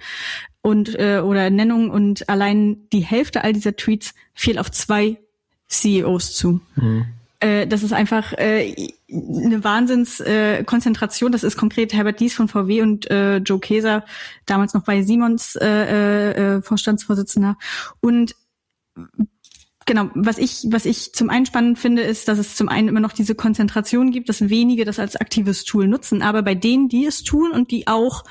und 0.61 0.97
äh, 0.97 1.19
oder 1.19 1.51
Nennungen 1.51 1.91
und 1.91 2.27
allein 2.27 2.89
die 2.91 3.01
Hälfte 3.01 3.43
all 3.43 3.53
dieser 3.53 3.75
Tweets 3.75 4.15
fiel 4.33 4.57
auf 4.57 4.71
zwei 4.71 5.19
CEOs 5.67 6.33
zu. 6.33 6.59
Mhm. 6.75 7.05
Äh, 7.39 7.67
das 7.67 7.83
ist 7.83 7.93
einfach 7.93 8.33
äh, 8.33 8.75
eine 9.11 9.63
Wahnsinnskonzentration. 9.63 11.29
Äh, 11.29 11.33
das 11.33 11.43
ist 11.43 11.55
konkret 11.55 11.93
Herbert 11.93 12.19
Dies 12.19 12.33
von 12.33 12.47
VW 12.47 12.81
und 12.81 13.11
äh, 13.11 13.37
Joe 13.37 13.59
Keser, 13.59 14.05
damals 14.47 14.73
noch 14.73 14.85
bei 14.85 15.03
Simons 15.03 15.55
äh, 15.55 16.31
äh, 16.55 16.61
Vorstandsvorsitzender. 16.63 17.59
Und 18.01 18.33
genau, 19.89 20.11
was 20.13 20.37
ich, 20.37 20.67
was 20.69 20.85
ich 20.85 21.13
zum 21.13 21.31
einen 21.31 21.47
spannend 21.47 21.79
finde, 21.79 22.03
ist, 22.03 22.27
dass 22.27 22.37
es 22.37 22.55
zum 22.55 22.69
einen 22.69 22.89
immer 22.89 22.99
noch 22.99 23.11
diese 23.11 23.33
Konzentration 23.33 24.11
gibt, 24.11 24.29
dass 24.29 24.47
wenige 24.47 24.85
das 24.85 24.99
als 24.99 25.15
aktives 25.15 25.65
Tool 25.65 25.87
nutzen. 25.87 26.21
Aber 26.21 26.43
bei 26.43 26.53
denen, 26.53 26.89
die 26.89 27.07
es 27.07 27.23
tun 27.23 27.49
und 27.49 27.71
die 27.71 27.87
auch 27.87 28.23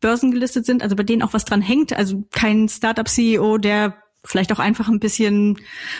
börsengelistet 0.00 0.66
sind, 0.66 0.82
also 0.82 0.96
bei 0.96 1.04
denen 1.04 1.22
auch 1.22 1.32
was 1.32 1.46
dran 1.46 1.62
hängt, 1.62 1.94
also 1.94 2.24
kein 2.30 2.68
Startup-CEO, 2.68 3.56
der 3.56 3.96
vielleicht 4.22 4.52
auch 4.52 4.58
einfach 4.58 4.88
ein 4.88 5.00
bisschen 5.00 5.58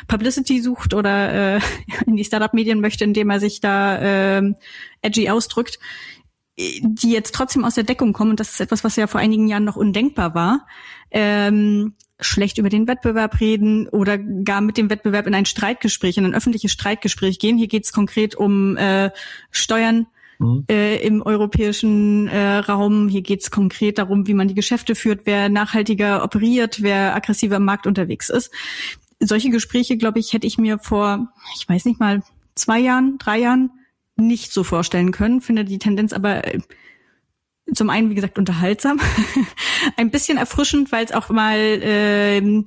Publicity 0.09 0.61
sucht 0.61 0.92
oder 0.92 1.57
äh, 1.57 1.61
in 2.07 2.16
die 2.16 2.25
Startup-Medien 2.25 2.83
möchte, 2.83 3.05
indem 3.05 3.31
er 3.31 3.40
sich 3.40 3.62
da 3.62 4.38
äh, 4.38 4.53
edgy 5.01 5.31
ausdrückt, 5.31 5.79
die 6.59 7.12
jetzt 7.12 7.35
trotzdem 7.35 7.64
aus 7.64 7.77
der 7.77 7.85
Deckung 7.85 8.12
kommen, 8.12 8.33
und 8.33 8.40
das 8.40 8.51
ist 8.51 8.61
etwas, 8.61 8.85
was 8.85 8.97
ja 8.97 9.07
vor 9.07 9.21
einigen 9.21 9.49
Jahren 9.49 9.64
noch 9.64 9.77
undenkbar 9.77 10.35
war, 10.35 10.66
ähm, 11.11 11.94
schlecht 12.20 12.59
über 12.59 12.68
den 12.68 12.88
Wettbewerb 12.88 13.40
reden 13.40 13.88
oder 13.88 14.18
gar 14.18 14.61
mit 14.61 14.76
dem 14.76 14.90
Wettbewerb 14.90 15.26
in 15.26 15.35
ein 15.35 15.46
Streitgespräch, 15.46 16.16
in 16.16 16.24
ein 16.24 16.35
öffentliches 16.35 16.72
Streitgespräch 16.72 17.38
gehen. 17.38 17.59
Hier 17.59 17.68
geht 17.68 17.85
es 17.85 17.92
konkret 17.92 18.35
um 18.35 18.76
äh, 18.76 19.11
Steuern 19.50 20.07
mhm. 20.38 20.64
äh, 20.68 20.96
im 20.96 21.22
europäischen 21.22 22.28
äh, 22.28 22.57
Raum. 22.59 23.09
Hier 23.09 23.22
geht 23.22 23.42
es 23.42 23.50
konkret 23.50 23.98
darum, 23.98 24.26
wie 24.26 24.35
man 24.35 24.48
die 24.48 24.54
Geschäfte 24.54 24.94
führt, 24.94 25.22
wer 25.24 25.48
nachhaltiger 25.48 26.24
operiert, 26.24 26.83
wer 26.83 27.14
aggressiver 27.14 27.57
am 27.57 27.64
Markt 27.64 27.87
unterwegs 27.87 28.31
ist. 28.31 28.50
Solche 29.20 29.50
Gespräche, 29.50 29.96
glaube 29.96 30.18
ich, 30.18 30.33
hätte 30.33 30.46
ich 30.46 30.59
mir 30.59 30.78
vor, 30.78 31.33
ich 31.57 31.68
weiß 31.68 31.85
nicht 31.85 32.00
mal, 32.00 32.22
zwei 32.54 32.78
Jahren, 32.78 33.18
drei 33.18 33.38
Jahren 33.38 33.70
nicht 34.16 34.52
so 34.52 34.64
vorstellen 34.64 35.12
können. 35.12 35.40
Finde 35.40 35.64
die 35.64 35.78
Tendenz 35.78 36.12
aber 36.12 36.44
äh, 36.44 36.61
zum 37.74 37.90
einen, 37.90 38.11
wie 38.11 38.14
gesagt, 38.14 38.38
unterhaltsam, 38.38 38.98
ein 39.96 40.11
bisschen 40.11 40.38
erfrischend, 40.38 40.92
weil 40.92 41.05
es 41.05 41.12
auch 41.12 41.29
mal 41.29 41.57
ähm, 41.83 42.66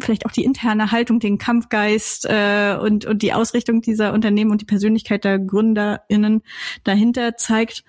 vielleicht 0.00 0.26
auch 0.26 0.32
die 0.32 0.44
interne 0.44 0.92
Haltung, 0.92 1.20
den 1.20 1.38
Kampfgeist 1.38 2.26
äh, 2.26 2.76
und, 2.80 3.06
und 3.06 3.22
die 3.22 3.32
Ausrichtung 3.32 3.80
dieser 3.80 4.12
Unternehmen 4.12 4.50
und 4.50 4.60
die 4.60 4.66
Persönlichkeit 4.66 5.24
der 5.24 5.38
GründerInnen 5.38 6.42
dahinter 6.84 7.36
zeigt. 7.36 7.84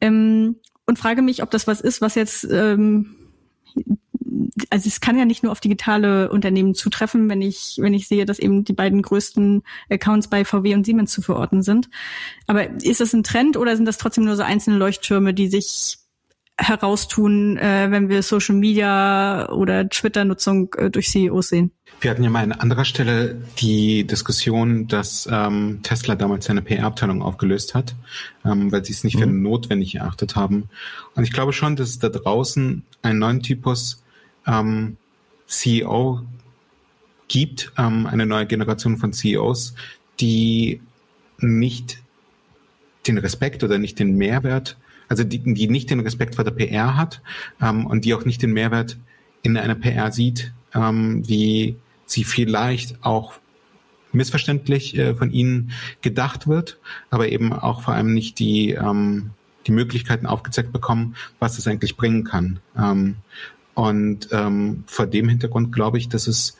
Ähm, 0.00 0.56
und 0.86 0.98
frage 0.98 1.22
mich, 1.22 1.42
ob 1.42 1.50
das 1.50 1.66
was 1.66 1.80
ist, 1.80 2.00
was 2.00 2.14
jetzt 2.14 2.44
ähm, 2.50 3.16
also 4.70 4.88
es 4.88 5.00
kann 5.00 5.18
ja 5.18 5.24
nicht 5.24 5.42
nur 5.42 5.52
auf 5.52 5.60
digitale 5.60 6.30
Unternehmen 6.30 6.74
zutreffen, 6.74 7.28
wenn 7.28 7.42
ich, 7.42 7.76
wenn 7.78 7.94
ich 7.94 8.08
sehe, 8.08 8.24
dass 8.24 8.38
eben 8.38 8.64
die 8.64 8.72
beiden 8.72 9.02
größten 9.02 9.62
Accounts 9.90 10.28
bei 10.28 10.44
VW 10.44 10.74
und 10.74 10.84
Siemens 10.84 11.12
zu 11.12 11.22
verorten 11.22 11.62
sind. 11.62 11.88
Aber 12.46 12.70
ist 12.70 13.00
das 13.00 13.12
ein 13.12 13.24
Trend 13.24 13.56
oder 13.56 13.76
sind 13.76 13.86
das 13.86 13.98
trotzdem 13.98 14.24
nur 14.24 14.36
so 14.36 14.42
einzelne 14.42 14.76
Leuchttürme, 14.76 15.34
die 15.34 15.48
sich 15.48 15.98
heraustun, 16.56 17.56
äh, 17.56 17.90
wenn 17.90 18.08
wir 18.08 18.22
Social 18.22 18.54
Media 18.54 19.48
oder 19.50 19.88
Twitter-Nutzung 19.88 20.72
äh, 20.74 20.90
durch 20.90 21.08
CEOs 21.08 21.48
sehen? 21.48 21.72
Wir 22.00 22.10
hatten 22.10 22.22
ja 22.22 22.30
mal 22.30 22.44
an 22.44 22.52
anderer 22.52 22.84
Stelle 22.84 23.42
die 23.58 24.06
Diskussion, 24.06 24.86
dass 24.86 25.28
ähm, 25.30 25.80
Tesla 25.82 26.14
damals 26.14 26.44
seine 26.44 26.62
PR-Abteilung 26.62 27.22
aufgelöst 27.22 27.74
hat, 27.74 27.94
ähm, 28.44 28.70
weil 28.70 28.84
sie 28.84 28.92
es 28.92 29.02
nicht 29.02 29.16
mhm. 29.16 29.20
für 29.20 29.26
notwendig 29.26 29.96
erachtet 29.96 30.36
haben. 30.36 30.68
Und 31.14 31.24
ich 31.24 31.32
glaube 31.32 31.52
schon, 31.52 31.74
dass 31.76 31.88
es 31.88 31.98
da 31.98 32.08
draußen 32.08 32.84
einen 33.02 33.18
neuen 33.18 33.42
Typus 33.42 34.02
ähm, 34.46 34.96
CEO 35.46 36.22
gibt, 37.26 37.72
ähm, 37.76 38.06
eine 38.06 38.26
neue 38.26 38.46
Generation 38.46 38.96
von 38.96 39.12
CEOs, 39.12 39.74
die 40.20 40.80
nicht 41.38 41.98
den 43.08 43.18
Respekt 43.18 43.64
oder 43.64 43.78
nicht 43.78 43.98
den 43.98 44.16
Mehrwert, 44.16 44.76
also 45.08 45.24
die, 45.24 45.38
die 45.38 45.68
nicht 45.68 45.90
den 45.90 46.00
Respekt 46.00 46.34
vor 46.34 46.44
der 46.44 46.52
PR 46.52 46.96
hat 46.96 47.22
ähm, 47.60 47.86
und 47.86 48.04
die 48.04 48.14
auch 48.14 48.24
nicht 48.24 48.42
den 48.42 48.52
Mehrwert 48.52 48.96
in 49.42 49.56
einer 49.56 49.74
PR 49.74 50.12
sieht, 50.12 50.52
ähm, 50.74 51.26
wie 51.28 51.76
sie 52.06 52.24
vielleicht 52.24 53.04
auch 53.04 53.34
missverständlich 54.12 54.96
äh, 54.96 55.14
von 55.14 55.30
ihnen 55.30 55.72
gedacht 56.00 56.46
wird, 56.46 56.78
aber 57.10 57.28
eben 57.28 57.52
auch 57.52 57.82
vor 57.82 57.94
allem 57.94 58.14
nicht 58.14 58.38
die, 58.38 58.70
ähm, 58.70 59.30
die 59.66 59.72
Möglichkeiten 59.72 60.26
aufgezeigt 60.26 60.72
bekommen, 60.72 61.16
was 61.38 61.58
es 61.58 61.66
eigentlich 61.66 61.96
bringen 61.96 62.24
kann. 62.24 62.60
Ähm, 62.76 63.16
und 63.74 64.28
ähm, 64.30 64.84
vor 64.86 65.06
dem 65.06 65.28
Hintergrund 65.28 65.72
glaube 65.72 65.98
ich, 65.98 66.08
dass 66.08 66.26
es 66.28 66.56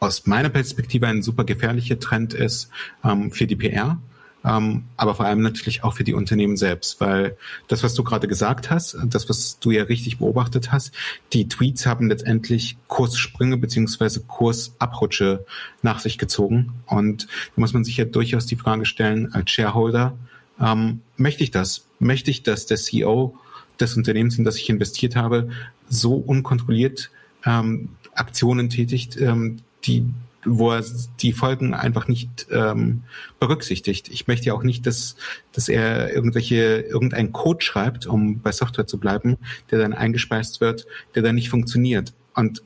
aus 0.00 0.26
meiner 0.26 0.50
Perspektive 0.50 1.06
ein 1.06 1.22
super 1.22 1.44
gefährlicher 1.44 1.98
Trend 1.98 2.34
ist 2.34 2.70
ähm, 3.02 3.32
für 3.32 3.46
die 3.46 3.56
PR, 3.56 3.98
ähm, 4.44 4.84
aber 4.96 5.14
vor 5.14 5.26
allem 5.26 5.42
natürlich 5.42 5.84
auch 5.84 5.94
für 5.94 6.04
die 6.04 6.14
Unternehmen 6.14 6.56
selbst, 6.56 7.00
weil 7.00 7.36
das, 7.66 7.82
was 7.82 7.94
du 7.94 8.04
gerade 8.04 8.28
gesagt 8.28 8.70
hast, 8.70 8.96
das, 9.06 9.28
was 9.28 9.58
du 9.58 9.70
ja 9.70 9.84
richtig 9.84 10.18
beobachtet 10.18 10.70
hast, 10.70 10.92
die 11.32 11.48
Tweets 11.48 11.86
haben 11.86 12.08
letztendlich 12.08 12.76
Kurssprünge 12.86 13.56
beziehungsweise 13.56 14.20
Kursabrutsche 14.20 15.44
nach 15.82 15.98
sich 15.98 16.18
gezogen 16.18 16.72
und 16.86 17.24
da 17.24 17.60
muss 17.60 17.72
man 17.72 17.84
sich 17.84 17.96
ja 17.96 18.04
durchaus 18.04 18.46
die 18.46 18.56
Frage 18.56 18.86
stellen 18.86 19.32
als 19.32 19.50
Shareholder, 19.50 20.16
ähm, 20.60 21.00
möchte 21.16 21.42
ich 21.44 21.50
das? 21.50 21.86
Möchte 21.98 22.30
ich, 22.30 22.42
dass 22.42 22.66
der 22.66 22.76
CEO 22.76 23.36
des 23.80 23.96
Unternehmens, 23.96 24.38
in 24.38 24.44
das 24.44 24.56
ich 24.56 24.68
investiert 24.70 25.16
habe, 25.16 25.50
so 25.88 26.14
unkontrolliert 26.14 27.10
ähm, 27.44 27.90
Aktionen 28.14 28.70
tätigt, 28.70 29.16
ähm, 29.20 29.58
die 29.84 30.04
wo 30.50 30.72
er 30.72 30.84
die 31.20 31.32
Folgen 31.32 31.74
einfach 31.74 32.08
nicht 32.08 32.46
ähm, 32.50 33.02
berücksichtigt. 33.40 34.08
Ich 34.08 34.26
möchte 34.26 34.46
ja 34.46 34.54
auch 34.54 34.62
nicht, 34.62 34.86
dass, 34.86 35.16
dass 35.52 35.68
er 35.68 36.12
irgendwelche, 36.12 36.80
irgendeinen 36.80 37.32
Code 37.32 37.64
schreibt, 37.64 38.06
um 38.06 38.40
bei 38.40 38.52
Software 38.52 38.86
zu 38.86 38.98
bleiben, 38.98 39.38
der 39.70 39.78
dann 39.78 39.92
eingespeist 39.92 40.60
wird, 40.60 40.86
der 41.14 41.22
dann 41.22 41.34
nicht 41.34 41.50
funktioniert. 41.50 42.12
Und 42.34 42.62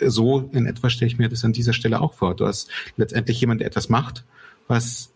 äh, 0.00 0.08
so 0.08 0.48
in 0.52 0.66
etwa 0.66 0.90
stelle 0.90 1.10
ich 1.10 1.18
mir 1.18 1.28
das 1.28 1.44
an 1.44 1.52
dieser 1.52 1.72
Stelle 1.72 2.00
auch 2.00 2.14
vor. 2.14 2.34
Du 2.34 2.46
hast 2.46 2.70
letztendlich 2.96 3.40
jemand, 3.40 3.60
der 3.60 3.68
etwas 3.68 3.88
macht, 3.88 4.24
was 4.66 5.10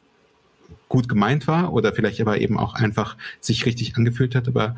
gut 0.88 1.08
gemeint 1.08 1.46
war 1.46 1.72
oder 1.72 1.92
vielleicht 1.92 2.20
aber 2.20 2.38
eben 2.40 2.58
auch 2.58 2.74
einfach 2.74 3.16
sich 3.40 3.64
richtig 3.66 3.96
angefühlt 3.96 4.34
hat, 4.34 4.48
aber 4.48 4.76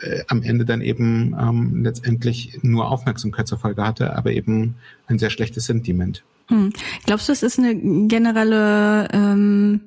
äh, 0.00 0.22
am 0.28 0.42
Ende 0.42 0.64
dann 0.64 0.80
eben 0.80 1.36
ähm, 1.38 1.82
letztendlich 1.82 2.60
nur 2.62 2.90
Aufmerksamkeit 2.90 3.48
zur 3.48 3.58
Folge 3.58 3.82
hatte, 3.84 4.16
aber 4.16 4.32
eben 4.32 4.76
ein 5.06 5.18
sehr 5.18 5.30
schlechtes 5.30 5.66
Sentiment. 5.66 6.22
Hm. 6.48 6.72
Glaubst 7.04 7.28
du, 7.28 7.32
es 7.32 7.42
ist 7.42 7.58
eine 7.58 7.74
generelle 8.08 9.08
ähm, 9.12 9.80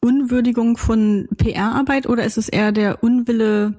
Unwürdigung 0.00 0.76
von 0.76 1.28
PR-Arbeit 1.36 2.06
oder 2.08 2.24
ist 2.24 2.38
es 2.38 2.48
eher 2.48 2.72
der 2.72 3.02
Unwille, 3.02 3.74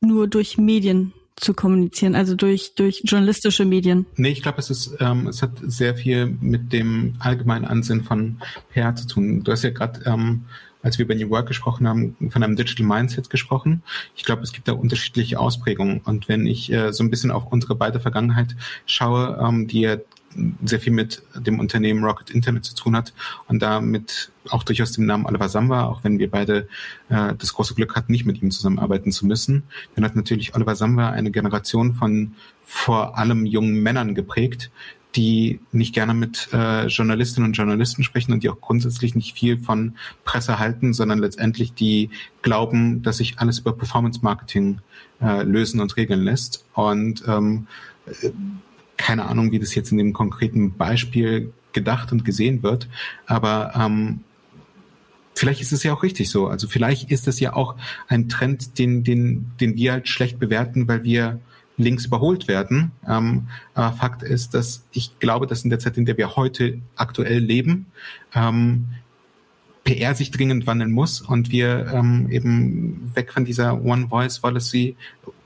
nur 0.00 0.28
durch 0.28 0.58
Medien 0.58 1.12
zu 1.36 1.54
kommunizieren, 1.54 2.14
also 2.14 2.34
durch, 2.34 2.74
durch 2.74 3.02
journalistische 3.04 3.64
Medien? 3.64 4.06
Nee, 4.16 4.30
ich 4.30 4.42
glaube, 4.42 4.58
es 4.58 4.70
ist, 4.70 4.96
ähm, 5.00 5.26
es 5.26 5.42
hat 5.42 5.52
sehr 5.62 5.94
viel 5.94 6.26
mit 6.40 6.72
dem 6.72 7.14
allgemeinen 7.18 7.64
Ansinn 7.64 8.04
von 8.04 8.38
PR 8.72 8.94
zu 8.94 9.06
tun. 9.06 9.42
Du 9.42 9.52
hast 9.52 9.64
ja 9.64 9.70
gerade 9.70 10.00
ähm, 10.04 10.44
als 10.84 10.98
wir 10.98 11.06
über 11.06 11.14
New 11.14 11.30
Work 11.30 11.48
gesprochen 11.48 11.88
haben, 11.88 12.14
von 12.30 12.42
einem 12.42 12.56
Digital 12.56 12.86
Mindset 12.86 13.30
gesprochen. 13.30 13.82
Ich 14.14 14.24
glaube, 14.24 14.42
es 14.42 14.52
gibt 14.52 14.68
da 14.68 14.72
unterschiedliche 14.72 15.40
Ausprägungen. 15.40 16.02
Und 16.04 16.28
wenn 16.28 16.46
ich 16.46 16.70
äh, 16.70 16.92
so 16.92 17.02
ein 17.02 17.10
bisschen 17.10 17.30
auf 17.30 17.50
unsere 17.50 17.74
beide 17.74 18.00
Vergangenheit 18.00 18.54
schaue, 18.84 19.38
ähm, 19.42 19.66
die 19.66 19.80
ja 19.80 19.96
sehr 20.64 20.80
viel 20.80 20.92
mit 20.92 21.22
dem 21.34 21.60
Unternehmen 21.60 22.04
Rocket 22.04 22.30
Internet 22.30 22.64
zu 22.64 22.74
tun 22.74 22.96
hat 22.96 23.12
und 23.48 23.62
damit 23.62 24.30
auch 24.48 24.62
durchaus 24.62 24.92
dem 24.92 25.06
Namen 25.06 25.26
Oliver 25.26 25.48
Samba, 25.48 25.84
auch 25.86 26.04
wenn 26.04 26.18
wir 26.18 26.30
beide 26.30 26.68
äh, 27.08 27.34
das 27.36 27.54
große 27.54 27.74
Glück 27.74 27.96
hatten, 27.96 28.12
nicht 28.12 28.26
mit 28.26 28.42
ihm 28.42 28.50
zusammenarbeiten 28.50 29.12
zu 29.12 29.26
müssen. 29.26 29.64
Dann 29.94 30.04
hat 30.04 30.16
natürlich 30.16 30.54
Oliver 30.54 30.76
Samba 30.76 31.10
eine 31.10 31.30
Generation 31.30 31.94
von 31.94 32.34
vor 32.64 33.18
allem 33.18 33.46
jungen 33.46 33.82
Männern 33.82 34.14
geprägt, 34.14 34.70
die 35.16 35.60
nicht 35.70 35.94
gerne 35.94 36.14
mit 36.14 36.48
äh, 36.52 36.86
Journalistinnen 36.86 37.48
und 37.48 37.54
Journalisten 37.54 38.02
sprechen 38.02 38.32
und 38.32 38.42
die 38.42 38.50
auch 38.50 38.60
grundsätzlich 38.60 39.14
nicht 39.14 39.38
viel 39.38 39.58
von 39.58 39.94
Presse 40.24 40.58
halten, 40.58 40.92
sondern 40.92 41.20
letztendlich 41.20 41.72
die 41.72 42.10
glauben, 42.42 43.02
dass 43.02 43.18
sich 43.18 43.38
alles 43.38 43.60
über 43.60 43.76
Performance 43.76 44.20
Marketing 44.22 44.80
äh, 45.20 45.42
lösen 45.42 45.80
und 45.80 45.96
regeln 45.96 46.22
lässt. 46.22 46.64
Und 46.74 47.22
ähm, 47.28 47.66
äh, 48.06 48.30
keine 49.04 49.26
Ahnung, 49.26 49.52
wie 49.52 49.58
das 49.58 49.74
jetzt 49.74 49.92
in 49.92 49.98
dem 49.98 50.14
konkreten 50.14 50.78
Beispiel 50.78 51.52
gedacht 51.74 52.10
und 52.10 52.24
gesehen 52.24 52.62
wird, 52.62 52.88
aber 53.26 53.74
ähm, 53.76 54.20
vielleicht 55.34 55.60
ist 55.60 55.72
es 55.72 55.82
ja 55.82 55.92
auch 55.92 56.02
richtig 56.02 56.30
so. 56.30 56.46
Also 56.48 56.68
vielleicht 56.68 57.10
ist 57.10 57.28
es 57.28 57.38
ja 57.38 57.52
auch 57.52 57.74
ein 58.08 58.30
Trend, 58.30 58.78
den, 58.78 59.04
den, 59.04 59.52
den 59.60 59.76
wir 59.76 59.92
halt 59.92 60.08
schlecht 60.08 60.38
bewerten, 60.38 60.88
weil 60.88 61.04
wir 61.04 61.38
links 61.76 62.06
überholt 62.06 62.48
werden. 62.48 62.92
Ähm, 63.06 63.48
aber 63.74 63.94
Fakt 63.94 64.22
ist, 64.22 64.54
dass 64.54 64.86
ich 64.92 65.18
glaube, 65.18 65.46
dass 65.46 65.64
in 65.64 65.70
der 65.70 65.80
Zeit, 65.80 65.98
in 65.98 66.06
der 66.06 66.16
wir 66.16 66.34
heute 66.34 66.80
aktuell 66.96 67.40
leben, 67.40 67.84
ähm, 68.34 68.86
PR 69.84 70.14
sich 70.14 70.30
dringend 70.30 70.66
wandeln 70.66 70.92
muss 70.92 71.20
und 71.20 71.50
wir 71.50 71.92
ähm, 71.92 72.28
eben 72.30 73.10
weg 73.14 73.32
von 73.32 73.44
dieser 73.44 73.84
One 73.84 74.08
Voice 74.08 74.40
Policy, 74.40 74.96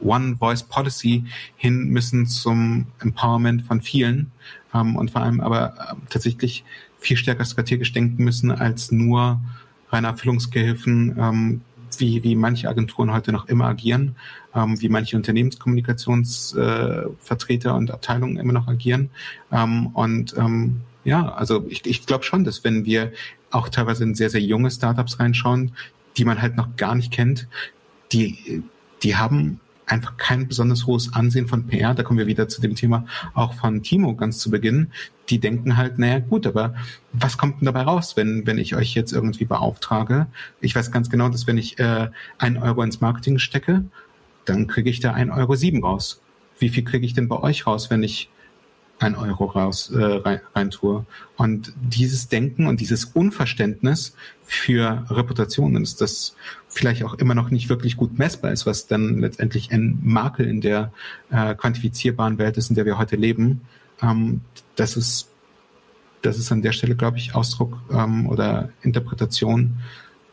One 0.01 0.37
Voice 0.37 0.63
Policy 0.63 1.25
hin 1.57 1.89
müssen 1.89 2.27
zum 2.27 2.87
Empowerment 3.01 3.63
von 3.63 3.81
vielen 3.81 4.31
ähm, 4.73 4.95
und 4.97 5.11
vor 5.11 5.23
allem 5.23 5.41
aber 5.41 5.75
äh, 5.75 5.95
tatsächlich 6.09 6.65
viel 7.01 7.17
stärker 7.17 7.45
strategisch 7.45 7.93
denken 7.93 8.23
müssen 8.23 8.53
als 8.53 8.93
nur 8.93 9.41
reiner 9.91 10.09
Erfüllungsgehilfen, 10.09 11.17
ähm, 11.19 11.63
wie, 11.97 12.23
wie 12.23 12.37
manche 12.37 12.69
Agenturen 12.69 13.13
heute 13.13 13.33
noch 13.33 13.49
immer 13.49 13.65
agieren, 13.67 14.15
ähm, 14.55 14.81
wie 14.81 14.89
manche 14.89 15.17
Unternehmenskommunikationsvertreter 15.17 17.71
äh, 17.71 17.73
und 17.73 17.91
Abteilungen 17.91 18.37
immer 18.37 18.53
noch 18.53 18.69
agieren. 18.69 19.11
Ähm, 19.51 19.89
und 19.89 20.37
ähm, 20.37 20.83
ja, 21.05 21.33
also 21.33 21.65
ich, 21.69 21.85
ich 21.87 22.07
glaube 22.07 22.23
schon, 22.25 22.45
dass 22.45 22.63
wenn 22.65 22.85
wir 22.85 23.13
auch 23.51 23.69
teilweise 23.69 24.05
in 24.05 24.15
sehr, 24.15 24.31
sehr 24.31 24.41
junge 24.41 24.71
Startups 24.71 25.21
reinschauen, 25.21 25.73
die 26.17 26.25
man 26.25 26.43
halt 26.43 26.57
noch 26.57 26.77
gar 26.77 26.95
nicht 26.95 27.13
kennt, 27.13 27.49
die, 28.13 28.63
die 29.03 29.17
haben 29.17 29.61
einfach 29.87 30.17
kein 30.17 30.49
besonders 30.49 30.87
hohes 30.87 31.13
Ansehen 31.15 31.49
von 31.49 31.67
PR. 31.67 31.95
Da 31.95 32.03
kommen 32.03 32.19
wir 32.19 32.27
wieder 32.27 32.49
zu 32.49 32.61
dem 32.61 32.75
Thema 32.75 33.07
auch 33.35 33.55
von 33.55 33.83
Timo 33.83 34.15
ganz 34.15 34.39
zu 34.39 34.51
Beginn. 34.51 34.89
Die 35.29 35.39
denken 35.39 35.77
halt, 35.77 35.99
naja 35.99 36.19
gut, 36.19 36.47
aber 36.47 36.75
was 37.13 37.39
kommt 37.39 37.61
denn 37.61 37.67
dabei 37.67 37.83
raus, 37.83 38.17
wenn, 38.17 38.47
wenn 38.47 38.59
ich 38.59 38.77
euch 38.77 38.95
jetzt 38.95 39.13
irgendwie 39.13 39.45
beauftrage? 39.45 40.27
Ich 40.61 40.75
weiß 40.75 40.91
ganz 40.91 41.11
genau, 41.11 41.29
dass 41.29 41.47
wenn 41.47 41.59
ich 41.59 41.79
äh, 41.79 42.09
einen 42.39 42.59
Euro 42.59 42.83
ins 42.83 43.01
Marketing 43.01 43.39
stecke, 43.39 43.85
dann 44.45 44.67
kriege 44.67 44.91
ich 44.91 45.01
da 45.01 45.13
ein 45.13 45.31
Euro 45.31 45.55
sieben 45.55 45.85
raus. 45.85 46.21
Wie 46.59 46.69
viel 46.69 46.85
kriege 46.85 47.07
ich 47.07 47.15
denn 47.15 47.29
bei 47.29 47.39
euch 47.39 47.67
raus, 47.67 47.91
wenn 47.91 48.03
ich 48.03 48.31
ein 48.99 49.15
Euro 49.15 49.45
raus 49.47 49.91
äh, 49.91 50.03
rein, 50.03 50.41
rein 50.55 50.71
tue. 50.71 51.07
Und 51.37 51.73
dieses 51.81 52.29
Denken 52.29 52.67
und 52.67 52.81
dieses 52.81 53.05
Unverständnis 53.05 54.15
für 54.45 55.05
Reputationen 55.09 55.83
ist 55.83 56.01
das 56.01 56.35
vielleicht 56.69 57.05
auch 57.05 57.15
immer 57.15 57.35
noch 57.35 57.51
nicht 57.51 57.69
wirklich 57.69 57.97
gut 57.97 58.19
messbar 58.19 58.53
ist, 58.53 58.67
was 58.67 58.87
dann 58.87 59.21
letztendlich 59.21 59.71
ein 59.73 59.99
Makel 60.03 60.47
in 60.47 60.61
der 60.61 60.93
äh, 61.31 61.55
quantifizierbaren 61.55 62.39
Welt 62.39 62.57
ist, 62.57 62.71
in 62.71 62.77
der 62.77 62.87
wir 62.87 62.99
heute 62.99 63.17
leben. 63.17 63.61
Ähm, 64.03 64.41
das 64.77 64.97
ist 64.97 65.29
das 66.23 66.39
ist 66.39 66.51
an 66.51 66.63
der 66.63 66.73
Stelle, 66.73 66.97
glaube 66.97 67.19
ich, 67.19 67.35
Ausdruck 67.35 67.79
ähm, 67.93 68.29
oder 68.29 68.71
Interpretation 68.83 69.79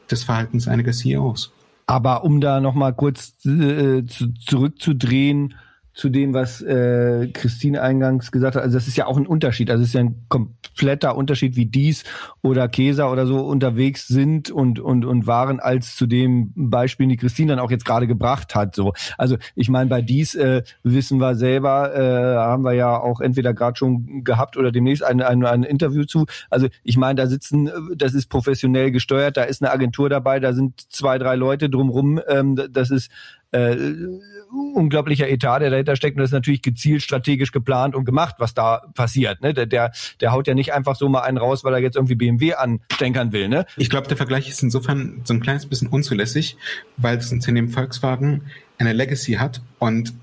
des 0.10 0.23
Verhaltens 0.23 0.67
einiger 0.67 0.91
CEOs. 0.91 1.51
Aber 1.88 2.23
um 2.23 2.41
da 2.41 2.60
nochmal 2.60 2.93
kurz 2.93 3.34
äh, 3.45 4.04
zu, 4.06 4.34
zurückzudrehen, 4.34 5.53
zu 5.95 6.09
dem, 6.09 6.33
was 6.33 6.61
äh, 6.61 7.29
Christine 7.29 7.81
eingangs 7.81 8.31
gesagt 8.31 8.57
hat. 8.57 8.63
Also 8.63 8.77
das 8.77 8.87
ist 8.87 8.97
ja 8.97 9.07
auch 9.07 9.15
ein 9.15 9.25
Unterschied. 9.25 9.71
Also 9.71 9.81
es 9.81 9.89
ist 9.89 9.93
ja 9.93 10.01
ein 10.01 10.25
kompletter 10.27 11.15
Unterschied, 11.15 11.55
wie 11.55 11.65
dies 11.65 12.03
oder 12.41 12.67
Käser 12.67 13.09
oder 13.09 13.25
so 13.25 13.39
unterwegs 13.39 14.05
sind 14.07 14.51
und 14.51 14.81
und 14.81 15.05
und 15.05 15.25
waren 15.25 15.61
als 15.61 15.95
zu 15.95 16.05
dem 16.05 16.51
Beispiel, 16.53 17.07
die 17.07 17.15
Christine 17.15 17.53
dann 17.53 17.59
auch 17.59 17.71
jetzt 17.71 17.85
gerade 17.85 18.07
gebracht 18.07 18.55
hat. 18.55 18.75
So, 18.75 18.91
also 19.17 19.37
ich 19.55 19.69
meine, 19.69 19.89
bei 19.89 20.01
dies 20.01 20.35
äh, 20.35 20.63
wissen 20.83 21.19
wir 21.19 21.35
selber, 21.35 21.95
äh, 21.95 22.35
haben 22.35 22.63
wir 22.63 22.73
ja 22.73 22.99
auch 22.99 23.21
entweder 23.21 23.53
gerade 23.53 23.77
schon 23.77 24.25
gehabt 24.25 24.57
oder 24.57 24.73
demnächst 24.73 25.03
ein, 25.03 25.21
ein, 25.21 25.45
ein 25.45 25.63
Interview 25.63 26.03
zu. 26.03 26.25
Also 26.49 26.67
ich 26.83 26.97
meine, 26.97 27.15
da 27.15 27.27
sitzen, 27.27 27.69
das 27.95 28.13
ist 28.13 28.27
professionell 28.27 28.91
gesteuert, 28.91 29.37
da 29.37 29.43
ist 29.43 29.63
eine 29.63 29.71
Agentur 29.71 30.09
dabei, 30.09 30.41
da 30.41 30.51
sind 30.51 30.81
zwei, 30.91 31.17
drei 31.17 31.35
Leute 31.35 31.69
drumrum. 31.69 32.19
Ähm, 32.27 32.59
das 32.69 32.91
ist 32.91 33.09
äh, 33.51 33.75
unglaublicher 34.73 35.29
Etat, 35.29 35.59
der 35.59 35.69
dahinter 35.69 35.95
steckt. 35.95 36.17
Und 36.17 36.21
das 36.21 36.29
ist 36.29 36.33
natürlich 36.33 36.61
gezielt 36.61 37.01
strategisch 37.01 37.51
geplant 37.51 37.95
und 37.95 38.05
gemacht, 38.05 38.35
was 38.39 38.53
da 38.53 38.83
passiert. 38.93 39.41
Ne? 39.41 39.53
Der, 39.53 39.65
der, 39.65 39.91
der 40.21 40.31
haut 40.31 40.47
ja 40.47 40.53
nicht 40.53 40.73
einfach 40.73 40.95
so 40.95 41.09
mal 41.09 41.21
einen 41.21 41.37
raus, 41.37 41.63
weil 41.63 41.73
er 41.73 41.79
jetzt 41.79 41.95
irgendwie 41.95 42.15
BMW 42.15 42.53
anstenkern 42.53 43.31
will. 43.31 43.47
Ne? 43.47 43.65
Ich 43.77 43.89
glaube, 43.89 44.07
der 44.07 44.17
Vergleich 44.17 44.49
ist 44.49 44.61
insofern 44.63 45.21
so 45.23 45.33
ein 45.33 45.41
kleines 45.41 45.65
bisschen 45.65 45.87
unzulässig, 45.87 46.57
weil 46.97 47.17
das 47.17 47.31
Unternehmen 47.31 47.69
Volkswagen 47.69 48.41
eine 48.77 48.93
Legacy 48.93 49.33
hat 49.33 49.61
und 49.79 50.13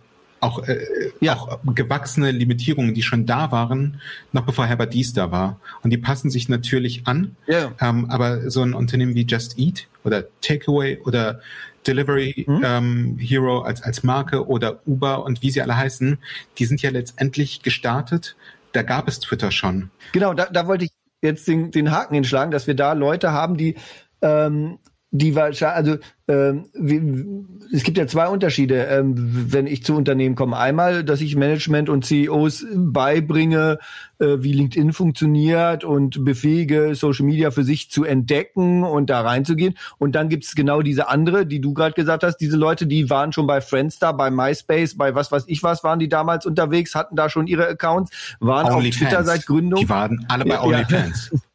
auch, 0.43 0.67
äh, 0.67 0.85
ja. 1.21 1.37
auch 1.37 1.61
gewachsene 1.65 2.33
Limitierungen, 2.33 2.95
die 2.95 3.03
schon 3.03 3.27
da 3.27 3.53
waren, 3.53 4.01
noch 4.33 4.45
bevor 4.45 4.67
Herbert 4.67 4.93
Dies 4.93 5.13
da 5.13 5.31
war. 5.31 5.61
Und 5.83 5.91
die 5.91 5.99
passen 5.99 6.31
sich 6.31 6.49
natürlich 6.49 7.07
an. 7.07 7.37
Ja. 7.47 7.73
Ähm, 7.81 8.11
aber 8.11 8.51
so 8.51 8.63
ein 8.63 8.75
Unternehmen 8.75 9.15
wie 9.15 9.25
Just 9.25 9.57
Eat 9.57 9.87
oder 10.03 10.25
Takeaway 10.41 10.99
oder 11.05 11.41
Delivery 11.87 12.45
mhm. 12.47 12.63
ähm, 12.65 13.19
Hero 13.19 13.61
als, 13.61 13.83
als 13.83 14.03
Marke 14.03 14.47
oder 14.47 14.81
Uber 14.87 15.25
und 15.25 15.43
wie 15.43 15.51
sie 15.51 15.63
alle 15.63 15.77
heißen, 15.77 16.19
die 16.59 16.65
sind 16.65 16.83
ja 16.83 16.91
letztendlich 16.91 17.63
gestartet. 17.63 18.37
Da 18.73 18.83
gab 18.83 19.09
es 19.09 19.21
Twitter 19.21 19.51
schon. 19.51 19.91
Genau, 20.13 20.35
da, 20.35 20.47
da 20.47 20.67
wollte 20.67 20.87
ich 20.87 20.91
jetzt 21.21 21.47
den, 21.47 21.71
den 21.71 21.91
Haken 21.91 22.15
hinschlagen, 22.15 22.51
dass 22.51 22.67
wir 22.67 22.75
da 22.75 22.93
Leute 22.93 23.33
haben, 23.33 23.57
die 23.57 23.77
ähm, 24.23 24.79
die 25.15 25.35
wahrscheinlich, 25.37 25.77
also 25.77 25.97
ähm, 26.27 26.65
wie, 26.73 27.77
es 27.77 27.83
gibt 27.83 27.99
ja 27.99 28.07
zwei 28.07 28.29
Unterschiede, 28.29 28.87
ähm, 28.87 29.15
wenn 29.53 29.67
ich 29.67 29.85
zu 29.85 29.95
Unternehmen 29.95 30.35
komme. 30.37 30.57
Einmal, 30.57 31.05
dass 31.05 31.21
ich 31.21 31.37
Management 31.37 31.91
und 31.91 32.07
CEOs 32.07 32.65
beibringe, 32.75 33.79
äh, 34.19 34.39
wie 34.41 34.55
LinkedIn 34.55 34.95
funktioniert 34.95 35.85
und 35.85 36.25
befähige, 36.25 36.95
Social 36.95 37.27
Media 37.27 37.51
für 37.51 37.63
sich 37.63 37.91
zu 37.91 38.05
entdecken 38.05 38.85
und 38.85 39.11
da 39.11 39.21
reinzugehen. 39.21 39.75
Und 39.99 40.15
dann 40.15 40.31
gibt 40.31 40.45
es 40.45 40.55
genau 40.55 40.81
diese 40.81 41.11
andere, 41.11 41.45
die 41.45 41.61
du 41.61 41.75
gerade 41.75 41.93
gesagt 41.93 42.25
hast, 42.25 42.39
diese 42.39 42.57
Leute, 42.57 42.87
die 42.87 43.11
waren 43.11 43.35
schon 43.35 43.47
bei 43.47 43.61
Friendster, 43.61 44.15
bei 44.15 44.31
MySpace, 44.31 44.97
bei 44.97 45.15
was 45.15 45.31
weiß 45.31 45.45
ich 45.47 45.63
was, 45.63 45.85
waren 45.85 45.99
die 45.99 46.09
damals 46.09 46.47
unterwegs, 46.47 46.95
hatten 46.95 47.17
da 47.17 47.29
schon 47.29 47.47
ihre 47.47 47.69
Accounts, 47.69 48.37
waren 48.41 48.73
Only 48.73 48.89
auf 48.89 48.97
Twitter 48.97 49.25
seit 49.25 49.45
Gründung. 49.45 49.79
Die 49.81 49.89
waren 49.91 50.25
alle 50.29 50.47
bei 50.47 50.59
OnlyFans. 50.59 51.31
Ja. 51.33 51.39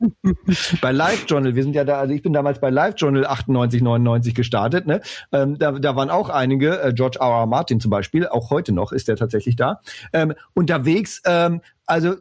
bei 0.80 0.92
LiveJournal, 0.92 1.54
wir 1.54 1.62
sind 1.62 1.74
ja 1.74 1.84
da, 1.84 1.98
also 1.98 2.14
ich 2.14 2.22
bin 2.22 2.32
damals 2.32 2.60
bei 2.60 2.70
LiveJournal 2.70 3.26
98, 3.26 3.82
99 3.82 4.34
gestartet, 4.34 4.86
ne? 4.86 5.00
Ähm, 5.32 5.58
da, 5.58 5.72
da 5.72 5.96
waren 5.96 6.10
auch 6.10 6.28
einige, 6.28 6.80
äh, 6.80 6.92
George 6.92 7.18
R. 7.20 7.40
R. 7.40 7.46
Martin 7.46 7.80
zum 7.80 7.90
Beispiel, 7.90 8.28
auch 8.28 8.50
heute 8.50 8.72
noch 8.72 8.92
ist 8.92 9.08
der 9.08 9.16
tatsächlich 9.16 9.56
da, 9.56 9.80
ähm, 10.12 10.34
unterwegs, 10.54 11.22
ähm, 11.24 11.60
also 11.86 12.16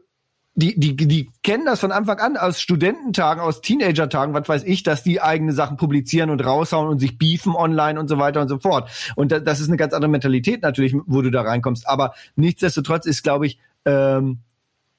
die, 0.60 0.80
die, 0.80 0.96
die 0.96 1.30
kennen 1.44 1.66
das 1.66 1.80
von 1.80 1.92
Anfang 1.92 2.18
an 2.18 2.36
aus 2.36 2.60
Studententagen, 2.60 3.42
aus 3.42 3.62
Teenagertagen, 3.62 4.34
was 4.34 4.50
weiß 4.50 4.64
ich, 4.64 4.82
dass 4.82 5.04
die 5.04 5.22
eigene 5.22 5.54
Sachen 5.54 5.78
publizieren 5.78 6.32
und 6.32 6.44
raushauen 6.44 6.88
und 6.88 6.98
sich 6.98 7.20
beefen 7.20 7.56
online 7.56 8.00
und 8.00 8.08
so 8.08 8.18
weiter 8.18 8.42
und 8.42 8.48
so 8.48 8.58
fort. 8.58 8.90
Und 9.16 9.32
da, 9.32 9.40
das 9.40 9.60
ist 9.60 9.68
eine 9.68 9.78
ganz 9.78 9.94
andere 9.94 10.10
Mentalität 10.10 10.64
natürlich, 10.64 10.96
wo 11.06 11.22
du 11.22 11.30
da 11.30 11.44
reinkommst. 11.44 11.88
Aber 11.88 12.16
nichtsdestotrotz 12.36 13.06
ist, 13.06 13.22
glaube 13.22 13.46
ich, 13.46 13.60
ähm, 13.86 14.40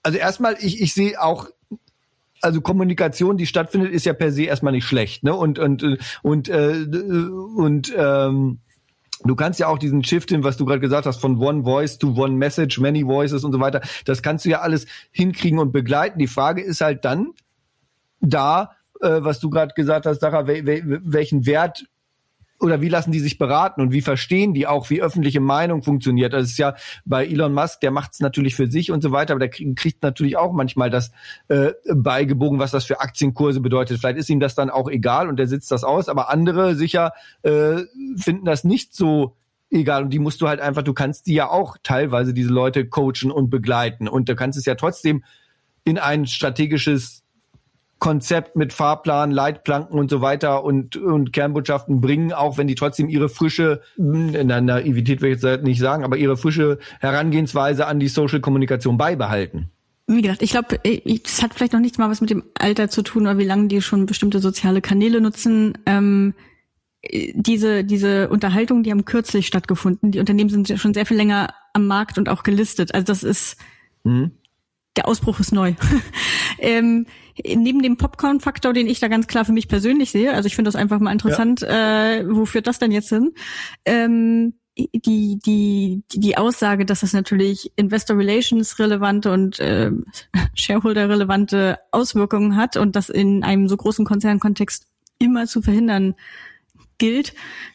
also 0.04 0.16
erstmal, 0.16 0.54
ich, 0.60 0.80
ich 0.80 0.94
sehe 0.94 1.20
auch 1.20 1.48
also 2.42 2.60
Kommunikation, 2.60 3.36
die 3.36 3.46
stattfindet, 3.46 3.92
ist 3.92 4.06
ja 4.06 4.12
per 4.12 4.32
se 4.32 4.44
erstmal 4.44 4.72
nicht 4.72 4.86
schlecht, 4.86 5.24
ne? 5.24 5.34
Und 5.34 5.58
und 5.58 5.82
und 6.22 6.48
äh, 6.48 6.86
und 7.56 7.92
ähm, 7.96 8.60
Du 9.24 9.34
kannst 9.34 9.58
ja 9.58 9.66
auch 9.66 9.78
diesen 9.78 10.04
Shift 10.04 10.30
hin, 10.30 10.44
was 10.44 10.56
du 10.56 10.64
gerade 10.64 10.80
gesagt 10.80 11.04
hast, 11.04 11.20
von 11.20 11.38
One 11.38 11.64
Voice 11.64 11.98
to 11.98 12.14
One 12.16 12.36
Message, 12.36 12.78
Many 12.78 13.04
Voices 13.04 13.42
und 13.42 13.52
so 13.52 13.58
weiter, 13.58 13.80
das 14.04 14.22
kannst 14.22 14.44
du 14.44 14.50
ja 14.50 14.60
alles 14.60 14.86
hinkriegen 15.10 15.58
und 15.58 15.72
begleiten. 15.72 16.20
Die 16.20 16.28
Frage 16.28 16.62
ist 16.62 16.80
halt 16.80 17.04
dann 17.04 17.32
da, 18.20 18.76
äh, 19.00 19.18
was 19.20 19.40
du 19.40 19.50
gerade 19.50 19.74
gesagt 19.74 20.06
hast, 20.06 20.20
Sarah, 20.20 20.46
wel, 20.46 21.00
welchen 21.04 21.46
Wert 21.46 21.86
oder 22.60 22.80
wie 22.80 22.88
lassen 22.88 23.12
die 23.12 23.20
sich 23.20 23.38
beraten 23.38 23.80
und 23.80 23.92
wie 23.92 24.00
verstehen 24.00 24.52
die 24.52 24.66
auch, 24.66 24.90
wie 24.90 25.00
öffentliche 25.00 25.40
Meinung 25.40 25.82
funktioniert? 25.82 26.32
Das 26.32 26.46
ist 26.46 26.58
ja 26.58 26.74
bei 27.04 27.26
Elon 27.26 27.54
Musk, 27.54 27.80
der 27.80 27.90
macht 27.90 28.14
es 28.14 28.20
natürlich 28.20 28.56
für 28.56 28.68
sich 28.68 28.90
und 28.90 29.02
so 29.02 29.12
weiter, 29.12 29.34
aber 29.34 29.46
der 29.46 29.50
kriegt 29.50 30.02
natürlich 30.02 30.36
auch 30.36 30.52
manchmal 30.52 30.90
das 30.90 31.12
äh, 31.48 31.72
beigebogen, 31.94 32.58
was 32.58 32.70
das 32.70 32.84
für 32.84 33.00
Aktienkurse 33.00 33.60
bedeutet. 33.60 33.98
Vielleicht 33.98 34.18
ist 34.18 34.30
ihm 34.30 34.40
das 34.40 34.54
dann 34.54 34.70
auch 34.70 34.88
egal 34.88 35.28
und 35.28 35.36
der 35.36 35.46
sitzt 35.46 35.70
das 35.70 35.84
aus, 35.84 36.08
aber 36.08 36.30
andere 36.30 36.74
sicher 36.74 37.12
äh, 37.42 37.82
finden 38.16 38.44
das 38.44 38.64
nicht 38.64 38.94
so 38.94 39.36
egal 39.70 40.02
und 40.02 40.10
die 40.10 40.18
musst 40.18 40.40
du 40.40 40.48
halt 40.48 40.60
einfach, 40.60 40.82
du 40.82 40.94
kannst 40.94 41.26
die 41.26 41.34
ja 41.34 41.48
auch 41.48 41.76
teilweise 41.82 42.34
diese 42.34 42.50
Leute 42.50 42.88
coachen 42.88 43.30
und 43.30 43.50
begleiten 43.50 44.08
und 44.08 44.28
du 44.28 44.34
kannst 44.34 44.58
es 44.58 44.64
ja 44.64 44.74
trotzdem 44.74 45.22
in 45.84 45.98
ein 45.98 46.26
strategisches 46.26 47.22
Konzept 47.98 48.56
mit 48.56 48.72
Fahrplan, 48.72 49.30
Leitplanken 49.30 49.98
und 49.98 50.10
so 50.10 50.20
weiter 50.20 50.64
und, 50.64 50.96
und 50.96 51.32
Kernbotschaften 51.32 52.00
bringen, 52.00 52.32
auch 52.32 52.56
wenn 52.56 52.68
die 52.68 52.74
trotzdem 52.74 53.08
ihre 53.08 53.28
frische, 53.28 53.80
hm, 53.96 54.34
in 54.34 54.48
der 54.48 54.60
Naivität 54.60 55.20
will 55.20 55.32
ich 55.32 55.42
jetzt 55.42 55.64
nicht 55.64 55.80
sagen, 55.80 56.04
aber 56.04 56.16
ihre 56.16 56.36
frische 56.36 56.78
Herangehensweise 57.00 57.86
an 57.86 57.98
die 58.00 58.08
Social 58.08 58.40
Kommunikation 58.40 58.98
beibehalten. 58.98 59.70
Wie 60.06 60.22
gesagt, 60.22 60.42
ich 60.42 60.52
glaube, 60.52 60.78
es 60.84 61.42
hat 61.42 61.52
vielleicht 61.52 61.74
noch 61.74 61.80
nichts 61.80 61.98
mal 61.98 62.08
was 62.08 62.22
mit 62.22 62.30
dem 62.30 62.44
Alter 62.58 62.88
zu 62.88 63.02
tun 63.02 63.22
oder 63.22 63.36
wie 63.36 63.44
lange 63.44 63.68
die 63.68 63.82
schon 63.82 64.06
bestimmte 64.06 64.38
soziale 64.38 64.80
Kanäle 64.80 65.20
nutzen. 65.20 65.76
Ähm, 65.84 66.34
diese, 67.34 67.84
diese 67.84 68.28
Unterhaltungen, 68.28 68.82
die 68.82 68.90
haben 68.90 69.04
kürzlich 69.04 69.46
stattgefunden. 69.46 70.10
Die 70.10 70.18
Unternehmen 70.18 70.50
sind 70.50 70.72
schon 70.80 70.94
sehr 70.94 71.04
viel 71.04 71.16
länger 71.16 71.54
am 71.74 71.86
Markt 71.86 72.16
und 72.16 72.28
auch 72.28 72.42
gelistet. 72.42 72.94
Also 72.94 73.04
das 73.04 73.22
ist, 73.22 73.56
mhm. 74.04 74.32
Der 74.98 75.06
Ausbruch 75.06 75.38
ist 75.38 75.52
neu. 75.52 75.74
ähm, 76.58 77.06
neben 77.44 77.82
dem 77.82 77.96
Popcorn-Faktor, 77.96 78.72
den 78.72 78.88
ich 78.88 78.98
da 78.98 79.06
ganz 79.06 79.28
klar 79.28 79.44
für 79.44 79.52
mich 79.52 79.68
persönlich 79.68 80.10
sehe, 80.10 80.34
also 80.34 80.48
ich 80.48 80.56
finde 80.56 80.68
das 80.68 80.76
einfach 80.76 80.98
mal 80.98 81.12
interessant, 81.12 81.60
ja. 81.60 82.14
äh, 82.14 82.24
wo 82.28 82.46
führt 82.46 82.66
das 82.66 82.80
denn 82.80 82.90
jetzt 82.90 83.10
hin? 83.10 83.32
Ähm, 83.84 84.54
die, 84.76 85.38
die, 85.38 86.02
die 86.12 86.36
Aussage, 86.36 86.84
dass 86.84 87.00
das 87.00 87.12
natürlich 87.12 87.72
Investor 87.76 88.16
Relations 88.18 88.78
relevante 88.80 89.32
und 89.32 89.60
äh, 89.60 89.92
Shareholder 90.54 91.08
relevante 91.08 91.78
Auswirkungen 91.92 92.56
hat 92.56 92.76
und 92.76 92.96
das 92.96 93.08
in 93.08 93.44
einem 93.44 93.68
so 93.68 93.76
großen 93.76 94.04
Konzernkontext 94.04 94.88
immer 95.20 95.46
zu 95.46 95.62
verhindern 95.62 96.16
gilt, 96.98 97.34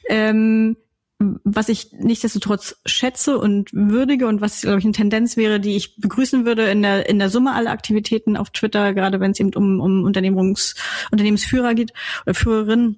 ähm, 0.09 0.75
was 1.43 1.69
ich 1.69 1.91
nichtsdestotrotz 1.93 2.77
schätze 2.85 3.37
und 3.37 3.73
würdige 3.73 4.27
und 4.27 4.41
was, 4.41 4.61
glaube 4.61 4.79
ich, 4.79 4.85
eine 4.85 4.93
Tendenz 4.93 5.37
wäre, 5.37 5.59
die 5.59 5.75
ich 5.75 5.97
begrüßen 5.97 6.45
würde 6.45 6.69
in 6.69 6.81
der, 6.81 7.09
in 7.09 7.19
der 7.19 7.29
Summe 7.29 7.53
aller 7.53 7.71
Aktivitäten 7.71 8.37
auf 8.37 8.49
Twitter, 8.51 8.93
gerade 8.93 9.19
wenn 9.19 9.31
es 9.31 9.39
eben 9.39 9.53
um, 9.53 9.79
um 9.79 10.03
Unternehmungs, 10.03 10.75
Unternehmensführer 11.11 11.73
geht 11.73 11.93
oder 12.25 12.33
Führerin, 12.33 12.97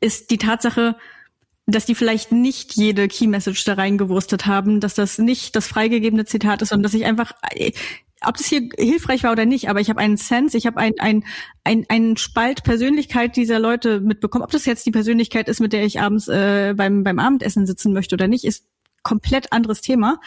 ist 0.00 0.30
die 0.30 0.38
Tatsache, 0.38 0.96
dass 1.66 1.84
die 1.84 1.94
vielleicht 1.94 2.32
nicht 2.32 2.76
jede 2.76 3.08
Key 3.08 3.26
Message 3.26 3.64
da 3.64 3.74
reingewurstet 3.74 4.46
haben, 4.46 4.80
dass 4.80 4.94
das 4.94 5.18
nicht 5.18 5.54
das 5.54 5.66
freigegebene 5.66 6.24
Zitat 6.24 6.62
ist 6.62 6.72
und 6.72 6.82
dass 6.82 6.94
ich 6.94 7.04
einfach 7.04 7.32
ob 8.24 8.36
das 8.36 8.46
hier 8.46 8.68
hilfreich 8.76 9.22
war 9.22 9.32
oder 9.32 9.46
nicht, 9.46 9.68
aber 9.68 9.80
ich 9.80 9.90
habe 9.90 10.00
einen 10.00 10.16
Sense, 10.16 10.56
ich 10.56 10.66
habe 10.66 10.78
ein, 10.78 10.94
ein, 10.98 11.24
ein, 11.64 11.86
einen 11.88 12.16
Spalt 12.16 12.64
Persönlichkeit 12.64 13.36
dieser 13.36 13.58
Leute 13.58 14.00
mitbekommen. 14.00 14.44
Ob 14.44 14.50
das 14.50 14.66
jetzt 14.66 14.86
die 14.86 14.90
Persönlichkeit 14.90 15.48
ist, 15.48 15.60
mit 15.60 15.72
der 15.72 15.84
ich 15.84 16.00
abends 16.00 16.28
äh, 16.28 16.74
beim, 16.76 17.04
beim 17.04 17.18
Abendessen 17.18 17.66
sitzen 17.66 17.92
möchte 17.92 18.16
oder 18.16 18.28
nicht, 18.28 18.44
ist 18.44 18.66
komplett 19.02 19.52
anderes 19.52 19.80
Thema. 19.80 20.20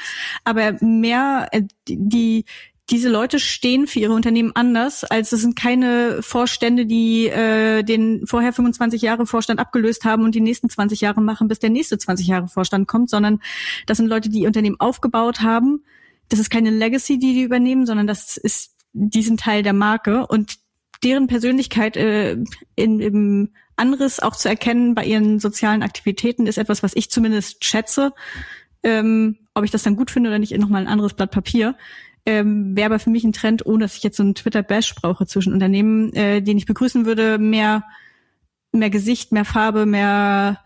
Aber 0.44 0.78
mehr 0.82 1.50
äh, 1.52 1.64
die 1.88 2.46
diese 2.90 3.10
Leute 3.10 3.40
stehen 3.40 3.88
für 3.88 4.00
ihre 4.00 4.14
Unternehmen 4.14 4.52
anders, 4.54 5.06
als 5.06 5.32
es 5.32 5.42
sind 5.42 5.56
keine 5.56 6.22
Vorstände, 6.22 6.86
die 6.86 7.28
äh, 7.28 7.84
den 7.84 8.28
vorher 8.28 8.52
25 8.52 9.02
Jahre 9.02 9.26
Vorstand 9.26 9.62
abgelöst 9.62 10.04
haben 10.04 10.26
und 10.26 10.36
die 10.36 10.42
nächsten 10.42 10.70
20 10.70 11.00
Jahre 11.00 11.22
machen, 11.22 11.48
bis 11.48 11.60
der 11.60 11.70
nächste 11.70 11.98
20 11.98 12.28
Jahre 12.28 12.48
Vorstand 12.50 12.90
kommt, 12.90 13.10
sondern 13.10 13.40
das 13.86 13.98
sind 13.98 14.08
Leute, 14.08 14.30
die 14.30 14.42
ihr 14.42 14.48
Unternehmen 14.48 14.80
aufgebaut 14.80 15.42
haben, 15.42 15.84
das 16.32 16.40
ist 16.40 16.50
keine 16.50 16.70
Legacy, 16.70 17.20
die 17.20 17.34
die 17.34 17.44
übernehmen, 17.44 17.86
sondern 17.86 18.08
das 18.08 18.38
ist 18.38 18.72
diesen 18.94 19.36
Teil 19.36 19.64
der 19.64 19.74
Marke 19.74 20.26
und 20.28 20.56
deren 21.04 21.28
Persönlichkeit 21.28 21.98
äh, 21.98 22.38
in, 22.76 23.00
im 23.02 23.50
Anriss 23.76 24.20
auch 24.22 24.36
zu 24.36 24.48
erkennen 24.48 24.96
bei 24.96 25.04
ihren 25.04 25.40
sozialen 25.40 25.84
Aktivitäten 25.84 26.48
ist 26.48 26.58
etwas, 26.58 26.84
was 26.84 26.96
ich 26.96 27.12
zumindest 27.12 27.66
schätze. 27.66 28.14
Ähm, 28.84 29.40
ob 29.54 29.66
ich 29.66 29.72
das 29.72 29.84
dann 29.84 29.98
gut 29.98 30.10
finde 30.10 30.30
oder 30.30 30.40
nicht, 30.40 30.58
nochmal 30.58 30.82
ein 30.82 30.88
anderes 30.88 31.14
Blatt 31.14 31.32
Papier. 31.32 31.76
Ähm, 32.26 32.78
Wäre 32.78 32.86
aber 32.86 33.00
für 33.00 33.10
mich 33.10 33.26
ein 33.26 33.34
Trend, 33.34 33.66
ohne 33.66 33.86
dass 33.86 33.98
ich 33.98 34.04
jetzt 34.04 34.16
so 34.16 34.24
einen 34.24 34.36
Twitter-Bash 34.36 34.96
brauche 34.96 35.26
zwischen 35.26 35.54
Unternehmen, 35.54 36.14
äh, 36.14 36.42
den 36.42 36.58
ich 36.58 36.66
begrüßen 36.66 37.06
würde, 37.06 37.40
mehr, 37.40 37.84
mehr 38.72 38.90
Gesicht, 38.90 39.34
mehr 39.34 39.46
Farbe, 39.46 39.86
mehr 39.86 40.60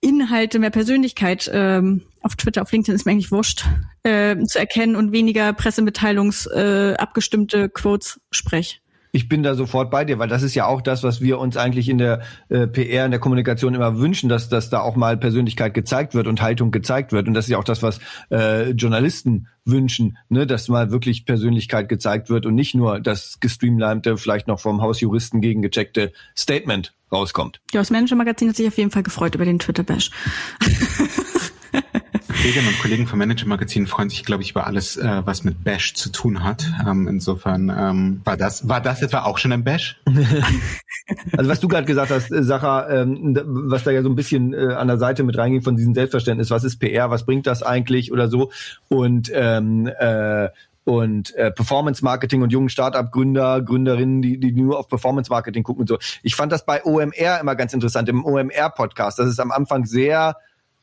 Inhalte, 0.00 0.58
mehr 0.58 0.70
Persönlichkeit 0.70 1.50
ähm, 1.52 2.02
auf 2.22 2.36
Twitter, 2.36 2.62
auf 2.62 2.72
LinkedIn 2.72 2.94
ist 2.94 3.04
mir 3.04 3.12
eigentlich 3.12 3.32
wurscht, 3.32 3.64
äh, 4.02 4.36
zu 4.44 4.58
erkennen 4.58 4.96
und 4.96 5.12
weniger 5.12 5.52
Pressemitteilungs 5.52 6.46
äh, 6.46 6.94
abgestimmte 6.98 7.68
Quotes 7.68 8.20
sprech. 8.30 8.80
Ich 9.18 9.28
bin 9.28 9.42
da 9.42 9.56
sofort 9.56 9.90
bei 9.90 10.04
dir, 10.04 10.20
weil 10.20 10.28
das 10.28 10.44
ist 10.44 10.54
ja 10.54 10.66
auch 10.66 10.80
das, 10.80 11.02
was 11.02 11.20
wir 11.20 11.40
uns 11.40 11.56
eigentlich 11.56 11.88
in 11.88 11.98
der 11.98 12.20
äh, 12.50 12.68
PR, 12.68 13.04
in 13.04 13.10
der 13.10 13.18
Kommunikation 13.18 13.74
immer 13.74 13.98
wünschen, 13.98 14.28
dass, 14.28 14.48
dass 14.48 14.70
da 14.70 14.78
auch 14.80 14.94
mal 14.94 15.16
Persönlichkeit 15.16 15.74
gezeigt 15.74 16.14
wird 16.14 16.28
und 16.28 16.40
Haltung 16.40 16.70
gezeigt 16.70 17.10
wird. 17.10 17.26
Und 17.26 17.34
das 17.34 17.46
ist 17.46 17.50
ja 17.50 17.58
auch 17.58 17.64
das, 17.64 17.82
was 17.82 17.98
äh, 18.30 18.70
Journalisten 18.70 19.48
wünschen, 19.64 20.18
ne, 20.28 20.46
dass 20.46 20.68
mal 20.68 20.92
wirklich 20.92 21.26
Persönlichkeit 21.26 21.88
gezeigt 21.88 22.30
wird 22.30 22.46
und 22.46 22.54
nicht 22.54 22.76
nur 22.76 23.00
das 23.00 23.40
gestreamlimte, 23.40 24.18
vielleicht 24.18 24.46
noch 24.46 24.60
vom 24.60 24.82
Hausjuristen 24.82 25.40
gegengecheckte 25.40 26.12
Statement 26.36 26.94
rauskommt. 27.10 27.60
Ja, 27.72 27.80
das 27.80 27.90
Manager-Magazin 27.90 28.50
hat 28.50 28.56
sich 28.56 28.68
auf 28.68 28.78
jeden 28.78 28.92
Fall 28.92 29.02
gefreut 29.02 29.34
über 29.34 29.44
den 29.44 29.58
Twitter-Bash. 29.58 30.12
Kolleginnen 32.28 32.68
und 32.68 32.78
Kollegen 32.78 33.06
vom 33.06 33.18
Manager 33.18 33.46
Magazin 33.46 33.86
freuen 33.86 34.10
sich, 34.10 34.24
glaube 34.24 34.42
ich, 34.42 34.50
über 34.50 34.66
alles, 34.66 34.96
äh, 34.96 35.22
was 35.24 35.44
mit 35.44 35.64
Bash 35.64 35.94
zu 35.94 36.10
tun 36.10 36.44
hat. 36.44 36.66
Ähm, 36.86 37.08
insofern 37.08 37.72
ähm, 37.74 38.20
war 38.24 38.36
das 38.36 38.68
war 38.68 38.80
das 38.80 39.02
etwa 39.02 39.22
auch 39.22 39.38
schon 39.38 39.52
ein 39.52 39.64
Bash? 39.64 40.00
also 41.36 41.50
was 41.50 41.60
du 41.60 41.68
gerade 41.68 41.86
gesagt 41.86 42.10
hast, 42.10 42.30
äh, 42.30 42.42
Sacha, 42.42 42.88
ähm, 42.90 43.38
was 43.44 43.84
da 43.84 43.90
ja 43.90 44.02
so 44.02 44.10
ein 44.10 44.14
bisschen 44.14 44.52
äh, 44.52 44.74
an 44.74 44.88
der 44.88 44.98
Seite 44.98 45.24
mit 45.24 45.38
reinging 45.38 45.62
von 45.62 45.76
diesem 45.76 45.94
Selbstverständnis, 45.94 46.50
was 46.50 46.64
ist 46.64 46.78
PR, 46.78 47.10
was 47.10 47.24
bringt 47.24 47.46
das 47.46 47.62
eigentlich 47.62 48.12
oder 48.12 48.28
so 48.28 48.52
und 48.88 49.30
ähm, 49.34 49.86
äh, 49.98 50.48
und 50.84 51.34
äh, 51.34 51.50
Performance 51.50 52.02
Marketing 52.02 52.42
und 52.42 52.50
jungen 52.50 52.70
Startup 52.70 53.10
Gründer, 53.10 53.60
Gründerinnen, 53.62 54.22
die 54.22 54.38
die 54.38 54.52
nur 54.52 54.78
auf 54.78 54.88
Performance 54.88 55.30
Marketing 55.30 55.62
gucken 55.62 55.82
und 55.82 55.88
so. 55.88 55.98
Ich 56.22 56.34
fand 56.34 56.52
das 56.52 56.64
bei 56.64 56.84
OMR 56.84 57.40
immer 57.40 57.56
ganz 57.56 57.72
interessant 57.74 58.08
im 58.08 58.24
OMR 58.24 58.70
Podcast. 58.70 59.18
Das 59.18 59.28
ist 59.28 59.40
am 59.40 59.50
Anfang 59.50 59.84
sehr 59.84 60.36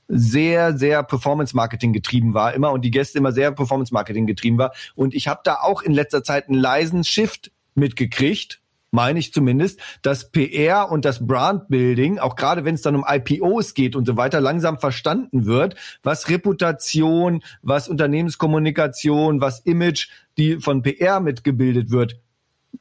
sehr, 0.08 0.78
sehr 0.78 1.04
Performance-Marketing 1.04 1.94
getrieben 1.94 2.34
war 2.34 2.54
immer 2.54 2.72
und 2.72 2.84
die 2.84 2.92
Gäste 2.92 3.18
immer 3.18 3.32
sehr 3.32 3.52
Performance-Marketing 3.52 4.28
getrieben 4.28 4.58
war. 4.58 4.74
Und 4.96 5.14
ich 5.14 5.28
habe 5.28 5.42
da 5.44 5.56
auch 5.62 5.82
in 5.82 5.94
letzter 5.94 6.24
Zeit 6.24 6.48
einen 6.48 6.60
leisen 6.60 7.04
Shift 7.04 7.52
mitgekriegt, 7.76 8.62
meine 8.92 9.20
ich 9.20 9.34
zumindest, 9.34 9.80
dass 10.02 10.32
PR 10.32 10.90
und 10.90 11.06
das 11.06 11.28
Brandbuilding, 11.28 12.18
auch 12.18 12.36
gerade 12.36 12.66
wenn 12.66 12.76
es 12.76 12.82
dann 12.82 12.96
um 12.96 13.06
IPOs 13.08 13.74
geht 13.74 13.96
und 13.96 14.06
so 14.06 14.16
weiter, 14.16 14.40
langsam 14.40 14.80
verstanden 14.80 15.46
wird, 15.46 15.76
was 16.02 16.30
Reputation, 16.30 17.44
was 17.62 17.90
Unternehmenskommunikation, 17.90 19.42
was 19.42 19.60
Image, 19.60 20.08
die 20.38 20.60
von 20.60 20.82
PR 20.82 21.20
mitgebildet 21.20 21.92
wird, 21.92 22.22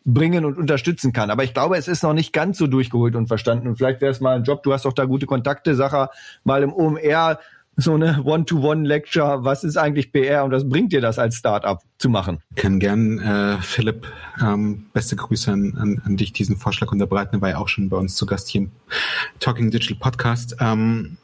bringen 0.05 0.45
und 0.45 0.59
unterstützen 0.59 1.13
kann. 1.13 1.31
Aber 1.31 1.45
ich 1.45 1.55
glaube, 1.55 1.77
es 1.77 1.89
ist 1.89 2.03
noch 2.03 2.13
nicht 2.13 2.33
ganz 2.33 2.59
so 2.59 2.67
durchgeholt 2.67 3.17
und 3.17 3.27
verstanden. 3.27 3.69
Und 3.69 3.77
vielleicht 3.77 4.01
wäre 4.01 4.13
es 4.13 4.21
mal 4.21 4.37
ein 4.37 4.45
Job, 4.45 4.63
du 4.63 4.73
hast 4.73 4.85
doch 4.85 4.93
da 4.93 5.05
gute 5.05 5.27
Kontakte, 5.27 5.75
Sacher, 5.75 6.11
mal 6.45 6.63
im 6.63 6.73
OMR 6.73 7.39
so 7.77 7.95
eine 7.95 8.23
One-to-One-Lecture, 8.23 9.45
was 9.45 9.65
ist 9.65 9.77
eigentlich 9.77 10.13
PR 10.13 10.45
und 10.45 10.53
was 10.53 10.69
bringt 10.69 10.93
dir 10.93 11.01
das 11.01 11.19
als 11.19 11.37
Startup 11.37 11.81
zu 11.99 12.09
machen? 12.09 12.39
Ich 12.51 12.63
kann 12.63 12.79
gern, 12.79 13.19
äh, 13.19 13.59
Philipp, 13.61 14.07
ähm, 14.41 14.87
beste 14.93 15.17
Grüße 15.17 15.51
an, 15.51 15.77
an, 15.77 16.03
an 16.05 16.17
dich, 16.17 16.33
diesen 16.33 16.57
Vorschlag 16.57 16.93
unterbreiten, 16.93 17.37
er 17.37 17.41
war 17.41 17.51
ja 17.51 17.59
auch 17.59 17.69
schon 17.69 17.89
bei 17.89 17.97
uns 17.97 18.15
zu 18.15 18.27
Gast 18.27 18.49
hier 18.49 18.63
im 18.63 18.71
Talking 19.41 19.71
Digital 19.71 19.99
Podcast. 19.99 20.57
Ähm, 20.61 21.17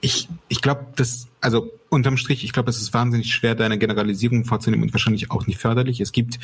ich 0.00 0.28
ich 0.48 0.62
glaube, 0.62 0.86
das, 0.96 1.27
also 1.40 1.72
unterm 1.90 2.16
Strich, 2.16 2.44
ich 2.44 2.52
glaube, 2.52 2.70
es 2.70 2.80
ist 2.80 2.92
wahnsinnig 2.92 3.32
schwer, 3.32 3.54
deine 3.54 3.78
Generalisierung 3.78 4.44
vorzunehmen 4.44 4.84
und 4.84 4.92
wahrscheinlich 4.92 5.30
auch 5.30 5.46
nicht 5.46 5.58
förderlich. 5.58 6.00
Es 6.00 6.12
gibt 6.12 6.38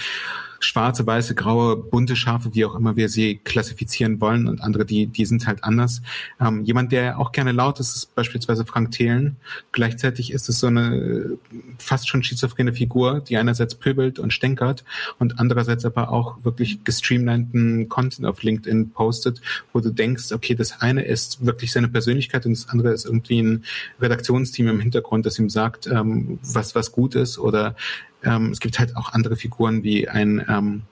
schwarze, 0.60 1.06
weiße, 1.06 1.34
graue, 1.34 1.76
bunte 1.76 2.16
Schafe, 2.16 2.54
wie 2.54 2.64
auch 2.64 2.74
immer 2.74 2.96
wir 2.96 3.08
sie 3.08 3.36
klassifizieren 3.44 4.20
wollen 4.20 4.48
und 4.48 4.62
andere, 4.62 4.86
die, 4.86 5.06
die 5.06 5.26
sind 5.26 5.46
halt 5.46 5.62
anders. 5.62 6.00
Ähm, 6.40 6.64
jemand, 6.64 6.92
der 6.92 7.18
auch 7.18 7.32
gerne 7.32 7.52
laut 7.52 7.80
ist, 7.80 7.94
ist 7.94 8.14
beispielsweise 8.14 8.64
Frank 8.64 8.92
Thelen. 8.92 9.36
Gleichzeitig 9.72 10.32
ist 10.32 10.48
es 10.48 10.60
so 10.60 10.68
eine 10.68 11.36
fast 11.78 12.08
schon 12.08 12.22
schizophrene 12.22 12.72
Figur, 12.72 13.20
die 13.20 13.36
einerseits 13.36 13.74
pöbelt 13.74 14.18
und 14.18 14.32
stänkert 14.32 14.84
und 15.18 15.38
andererseits 15.38 15.84
aber 15.84 16.10
auch 16.10 16.42
wirklich 16.44 16.82
gestreamlinten 16.84 17.88
Content 17.88 18.26
auf 18.26 18.42
LinkedIn 18.42 18.90
postet, 18.90 19.42
wo 19.72 19.80
du 19.80 19.90
denkst, 19.90 20.32
okay, 20.32 20.54
das 20.54 20.80
eine 20.80 21.02
ist 21.02 21.44
wirklich 21.44 21.72
seine 21.72 21.88
Persönlichkeit 21.88 22.46
und 22.46 22.52
das 22.52 22.68
andere 22.70 22.92
ist 22.92 23.04
irgendwie 23.04 23.42
ein 23.42 23.64
Redaktionsteam 24.00 24.68
im 24.68 24.80
Hintergrund, 24.84 25.26
das 25.26 25.38
ihm 25.38 25.50
sagt, 25.50 25.86
ähm, 25.86 26.38
was, 26.42 26.74
was 26.74 26.92
gut 26.92 27.14
ist. 27.14 27.38
Oder 27.38 27.74
ähm, 28.22 28.50
es 28.50 28.60
gibt 28.60 28.78
halt 28.78 28.96
auch 28.96 29.12
andere 29.12 29.36
Figuren 29.36 29.82
wie 29.82 30.08
ein 30.08 30.44
ähm, 30.48 30.82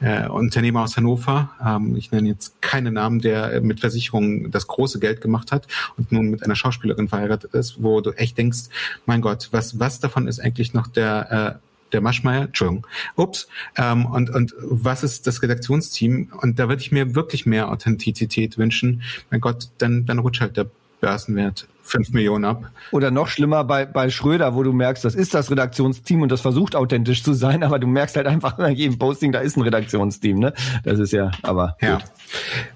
äh, 0.00 0.28
Unternehmer 0.28 0.82
aus 0.82 0.96
Hannover, 0.96 1.50
ähm, 1.64 1.96
ich 1.96 2.12
nenne 2.12 2.28
jetzt 2.28 2.60
keine 2.62 2.92
Namen, 2.92 3.20
der 3.20 3.60
mit 3.60 3.80
Versicherungen 3.80 4.50
das 4.50 4.66
große 4.66 5.00
Geld 5.00 5.20
gemacht 5.20 5.50
hat 5.50 5.66
und 5.96 6.12
nun 6.12 6.28
mit 6.28 6.44
einer 6.44 6.54
Schauspielerin 6.54 7.08
verheiratet 7.08 7.54
ist, 7.54 7.82
wo 7.82 8.00
du 8.00 8.12
echt 8.12 8.38
denkst, 8.38 8.68
mein 9.06 9.20
Gott, 9.20 9.48
was, 9.50 9.80
was 9.80 9.98
davon 9.98 10.28
ist 10.28 10.40
eigentlich 10.40 10.74
noch 10.74 10.86
der 10.86 11.58
äh, 11.62 11.68
der 11.92 12.02
Maschmeier, 12.02 12.42
Entschuldigung, 12.42 12.86
ups, 13.16 13.48
ähm, 13.76 14.04
und, 14.04 14.28
und 14.28 14.54
was 14.60 15.02
ist 15.02 15.26
das 15.26 15.42
Redaktionsteam? 15.42 16.30
Und 16.38 16.58
da 16.58 16.68
würde 16.68 16.82
ich 16.82 16.92
mir 16.92 17.14
wirklich 17.14 17.46
mehr 17.46 17.70
Authentizität 17.70 18.58
wünschen. 18.58 19.02
Mein 19.30 19.40
Gott, 19.40 19.70
dann, 19.78 20.04
dann 20.04 20.18
rutscht 20.18 20.42
halt 20.42 20.58
der 20.58 20.70
Börsenwert 21.00 21.66
fünf 21.88 22.10
Millionen 22.10 22.44
ab. 22.44 22.70
Oder 22.92 23.10
noch 23.10 23.28
schlimmer 23.28 23.64
bei, 23.64 23.86
bei 23.86 24.10
Schröder, 24.10 24.54
wo 24.54 24.62
du 24.62 24.72
merkst, 24.72 25.04
das 25.04 25.14
ist 25.14 25.34
das 25.34 25.50
Redaktionsteam 25.50 26.22
und 26.22 26.30
das 26.30 26.40
versucht 26.40 26.76
authentisch 26.76 27.22
zu 27.22 27.32
sein, 27.32 27.62
aber 27.62 27.78
du 27.78 27.86
merkst 27.86 28.16
halt 28.16 28.26
einfach 28.26 28.58
nach 28.58 28.68
jedem 28.68 28.98
Posting, 28.98 29.32
da 29.32 29.40
ist 29.40 29.56
ein 29.56 29.62
Redaktionsteam, 29.62 30.38
ne? 30.38 30.52
Das 30.84 30.98
ist 30.98 31.12
ja, 31.12 31.30
aber. 31.42 31.76
Ja. 31.80 31.98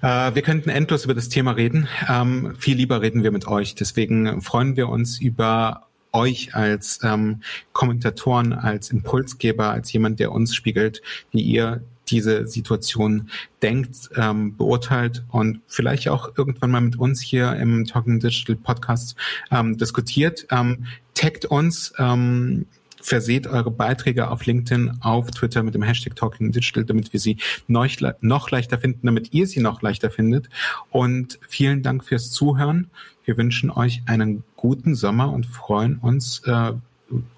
Äh, 0.01 0.35
wir 0.35 0.41
könnten 0.41 0.69
endlos 0.69 1.05
über 1.05 1.13
das 1.13 1.29
Thema 1.29 1.51
reden. 1.51 1.87
Ähm, 2.09 2.53
viel 2.57 2.77
lieber 2.77 3.01
reden 3.01 3.23
wir 3.23 3.31
mit 3.31 3.47
euch. 3.47 3.75
Deswegen 3.75 4.41
freuen 4.41 4.75
wir 4.75 4.89
uns 4.89 5.19
über 5.19 5.83
euch 6.11 6.55
als 6.55 6.99
ähm, 7.03 7.41
Kommentatoren, 7.73 8.53
als 8.53 8.91
Impulsgeber, 8.91 9.71
als 9.71 9.91
jemand, 9.91 10.19
der 10.19 10.31
uns 10.31 10.55
spiegelt, 10.55 11.01
wie 11.31 11.41
ihr 11.41 11.81
diese 12.09 12.47
Situation 12.47 13.29
denkt, 13.61 14.09
ähm, 14.15 14.55
beurteilt 14.57 15.23
und 15.29 15.61
vielleicht 15.67 16.09
auch 16.09 16.37
irgendwann 16.37 16.71
mal 16.71 16.81
mit 16.81 16.97
uns 16.97 17.21
hier 17.21 17.53
im 17.53 17.85
Talking 17.85 18.19
Digital 18.19 18.55
Podcast 18.55 19.15
ähm, 19.51 19.77
diskutiert. 19.77 20.45
Ähm, 20.51 20.85
taggt 21.13 21.45
uns. 21.45 21.93
Ähm, 21.97 22.65
verseht 23.03 23.47
eure 23.47 23.69
Beiträge 23.69 24.29
auf 24.29 24.45
LinkedIn, 24.45 24.99
auf 25.01 25.29
Twitter 25.31 25.61
mit 25.61 25.75
dem 25.75 25.83
Hashtag 25.83 26.15
Talking 26.15 26.51
Digital, 26.51 26.85
damit 26.85 27.13
wir 27.13 27.19
sie 27.19 27.37
noch, 27.67 27.87
noch 28.21 28.49
leichter 28.49 28.79
finden, 28.79 29.05
damit 29.05 29.33
ihr 29.33 29.45
sie 29.45 29.59
noch 29.59 29.81
leichter 29.81 30.09
findet. 30.09 30.49
Und 30.89 31.37
vielen 31.47 31.83
Dank 31.83 32.03
fürs 32.03 32.31
Zuhören. 32.31 32.89
Wir 33.25 33.37
wünschen 33.37 33.69
euch 33.69 34.01
einen 34.05 34.43
guten 34.55 34.95
Sommer 34.95 35.31
und 35.31 35.45
freuen 35.45 35.97
uns, 35.97 36.41
äh, 36.45 36.71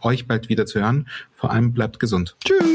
euch 0.01 0.27
bald 0.27 0.49
wieder 0.49 0.65
zu 0.65 0.79
hören. 0.79 1.07
Vor 1.33 1.51
allem 1.51 1.73
bleibt 1.73 1.99
gesund. 1.99 2.35
Tschüss. 2.45 2.74